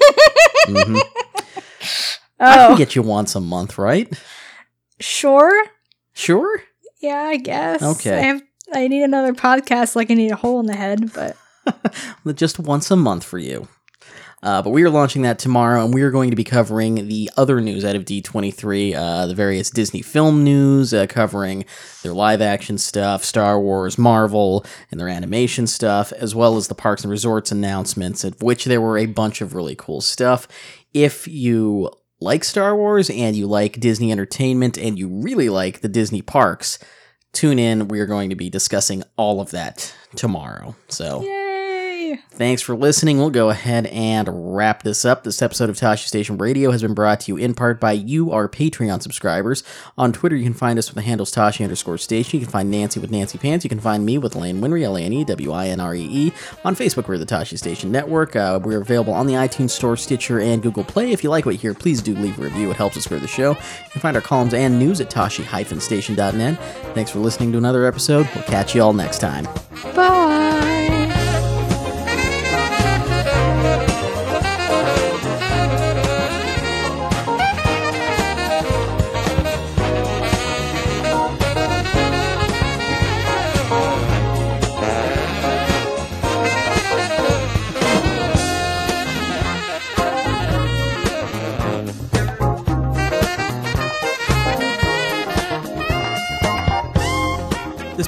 Mhm. 0.66 1.00
I 2.40 2.64
Oh, 2.64 2.68
can 2.70 2.76
get 2.78 2.96
you 2.96 3.02
once 3.02 3.34
a 3.36 3.40
month, 3.40 3.78
right? 3.78 4.12
sure. 4.98 5.52
Sure. 6.12 6.60
Yeah, 7.00 7.20
I 7.22 7.36
guess. 7.36 7.82
Okay. 7.82 8.18
I 8.18 8.22
have. 8.22 8.42
I 8.74 8.88
need 8.88 9.04
another 9.04 9.32
podcast, 9.32 9.94
like 9.94 10.10
I 10.10 10.14
need 10.14 10.32
a 10.32 10.36
hole 10.36 10.58
in 10.58 10.66
the 10.66 10.74
head. 10.74 11.12
But 11.14 11.36
just 12.34 12.58
once 12.58 12.90
a 12.90 12.96
month 12.96 13.24
for 13.24 13.38
you. 13.38 13.68
Uh, 14.42 14.62
but 14.62 14.70
we 14.70 14.84
are 14.84 14.90
launching 14.90 15.22
that 15.22 15.38
tomorrow, 15.38 15.84
and 15.84 15.94
we 15.94 16.02
are 16.02 16.10
going 16.10 16.30
to 16.30 16.36
be 16.36 16.44
covering 16.44 17.08
the 17.08 17.30
other 17.36 17.60
news 17.60 17.84
out 17.84 17.96
of 17.96 18.04
D23, 18.04 18.94
uh, 18.94 19.26
the 19.26 19.34
various 19.34 19.70
Disney 19.70 20.02
film 20.02 20.44
news, 20.44 20.92
uh, 20.92 21.06
covering 21.08 21.64
their 22.02 22.12
live 22.12 22.42
action 22.42 22.76
stuff, 22.78 23.24
Star 23.24 23.58
Wars, 23.58 23.98
Marvel, 23.98 24.64
and 24.90 25.00
their 25.00 25.08
animation 25.08 25.66
stuff, 25.66 26.12
as 26.12 26.34
well 26.34 26.56
as 26.56 26.68
the 26.68 26.74
Parks 26.74 27.02
and 27.02 27.10
Resorts 27.10 27.50
announcements, 27.50 28.24
of 28.24 28.40
which 28.42 28.66
there 28.66 28.80
were 28.80 28.98
a 28.98 29.06
bunch 29.06 29.40
of 29.40 29.54
really 29.54 29.74
cool 29.74 30.00
stuff. 30.00 30.46
If 30.92 31.26
you 31.26 31.90
like 32.20 32.44
Star 32.44 32.76
Wars 32.76 33.10
and 33.10 33.34
you 33.34 33.46
like 33.46 33.80
Disney 33.80 34.12
entertainment 34.12 34.78
and 34.78 34.98
you 34.98 35.08
really 35.08 35.48
like 35.48 35.80
the 35.80 35.88
Disney 35.88 36.22
parks, 36.22 36.78
tune 37.32 37.58
in. 37.58 37.88
We 37.88 38.00
are 38.00 38.06
going 38.06 38.30
to 38.30 38.36
be 38.36 38.50
discussing 38.50 39.02
all 39.16 39.40
of 39.40 39.50
that 39.50 39.94
tomorrow. 40.14 40.76
So. 40.88 41.22
Yay! 41.22 41.45
Thanks 42.30 42.62
for 42.62 42.76
listening. 42.76 43.18
We'll 43.18 43.30
go 43.30 43.50
ahead 43.50 43.86
and 43.86 44.54
wrap 44.54 44.82
this 44.82 45.04
up. 45.04 45.24
This 45.24 45.40
episode 45.40 45.70
of 45.70 45.76
Tosche 45.76 46.06
Station 46.06 46.36
Radio 46.36 46.70
has 46.70 46.82
been 46.82 46.94
brought 46.94 47.20
to 47.20 47.32
you 47.32 47.36
in 47.36 47.54
part 47.54 47.80
by 47.80 47.92
you, 47.92 48.30
our 48.30 48.48
Patreon 48.48 49.02
subscribers. 49.02 49.62
On 49.96 50.12
Twitter, 50.12 50.36
you 50.36 50.44
can 50.44 50.54
find 50.54 50.78
us 50.78 50.88
with 50.88 50.96
the 50.96 51.02
handles 51.02 51.34
Tosche 51.34 51.62
underscore 51.62 51.98
station. 51.98 52.38
You 52.38 52.44
can 52.46 52.52
find 52.52 52.70
Nancy 52.70 53.00
with 53.00 53.10
Nancy 53.10 53.38
Pants. 53.38 53.64
You 53.64 53.68
can 53.68 53.80
find 53.80 54.04
me 54.04 54.18
with 54.18 54.36
Lane 54.36 54.60
Winree, 54.60 54.84
L 54.84 54.96
A 54.96 55.00
N 55.00 55.12
E 55.12 55.24
W 55.24 55.52
I 55.52 55.68
N 55.68 55.80
R 55.80 55.94
E 55.94 56.08
E. 56.10 56.32
On 56.64 56.76
Facebook, 56.76 57.08
we're 57.08 57.18
the 57.18 57.26
Tosche 57.26 57.56
Station 57.58 57.90
Network. 57.90 58.36
Uh, 58.36 58.60
we're 58.62 58.82
available 58.82 59.14
on 59.14 59.26
the 59.26 59.34
iTunes 59.34 59.70
Store, 59.70 59.96
Stitcher, 59.96 60.40
and 60.40 60.62
Google 60.62 60.84
Play. 60.84 61.12
If 61.12 61.24
you 61.24 61.30
like 61.30 61.46
what 61.46 61.54
you 61.54 61.60
hear, 61.60 61.74
please 61.74 62.02
do 62.02 62.14
leave 62.14 62.38
a 62.38 62.42
review. 62.42 62.70
It 62.70 62.76
helps 62.76 62.96
us 62.96 63.06
grow 63.06 63.18
the 63.18 63.28
show. 63.28 63.50
You 63.50 63.90
can 63.92 64.00
find 64.00 64.16
our 64.16 64.22
columns 64.22 64.54
and 64.54 64.78
news 64.78 65.00
at 65.00 65.10
tosche-station.net. 65.10 66.58
Thanks 66.94 67.10
for 67.10 67.18
listening 67.18 67.52
to 67.52 67.58
another 67.58 67.86
episode. 67.86 68.28
We'll 68.34 68.44
catch 68.44 68.74
you 68.74 68.82
all 68.82 68.92
next 68.92 69.18
time. 69.20 69.44
Bye. 69.94 71.05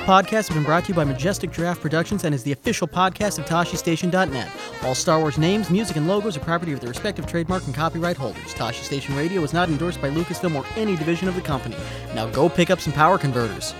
Podcast 0.08 0.48
has 0.48 0.48
been 0.48 0.62
brought 0.62 0.84
to 0.84 0.88
you 0.88 0.94
by 0.94 1.04
Majestic 1.04 1.52
Giraffe 1.52 1.82
Productions 1.82 2.24
and 2.24 2.34
is 2.34 2.42
the 2.42 2.52
official 2.52 2.88
podcast 2.88 3.38
of 3.38 3.44
ToscheStation.net. 3.44 4.50
All 4.82 4.94
Star 4.94 5.18
Wars 5.20 5.36
names, 5.36 5.68
music, 5.68 5.98
and 5.98 6.08
logos 6.08 6.34
are 6.34 6.40
property 6.40 6.72
of 6.72 6.80
their 6.80 6.88
respective 6.88 7.26
trademark 7.26 7.66
and 7.66 7.74
copyright 7.74 8.16
holders. 8.16 8.54
Tosche 8.54 8.82
Station 8.82 9.14
Radio 9.14 9.42
is 9.42 9.52
not 9.52 9.68
endorsed 9.68 10.00
by 10.00 10.08
Lucasfilm 10.08 10.56
or 10.56 10.64
any 10.78 10.96
division 10.96 11.28
of 11.28 11.34
the 11.34 11.42
company. 11.42 11.76
Now 12.14 12.26
go 12.30 12.48
pick 12.48 12.70
up 12.70 12.80
some 12.80 12.94
power 12.94 13.18
converters. 13.18 13.74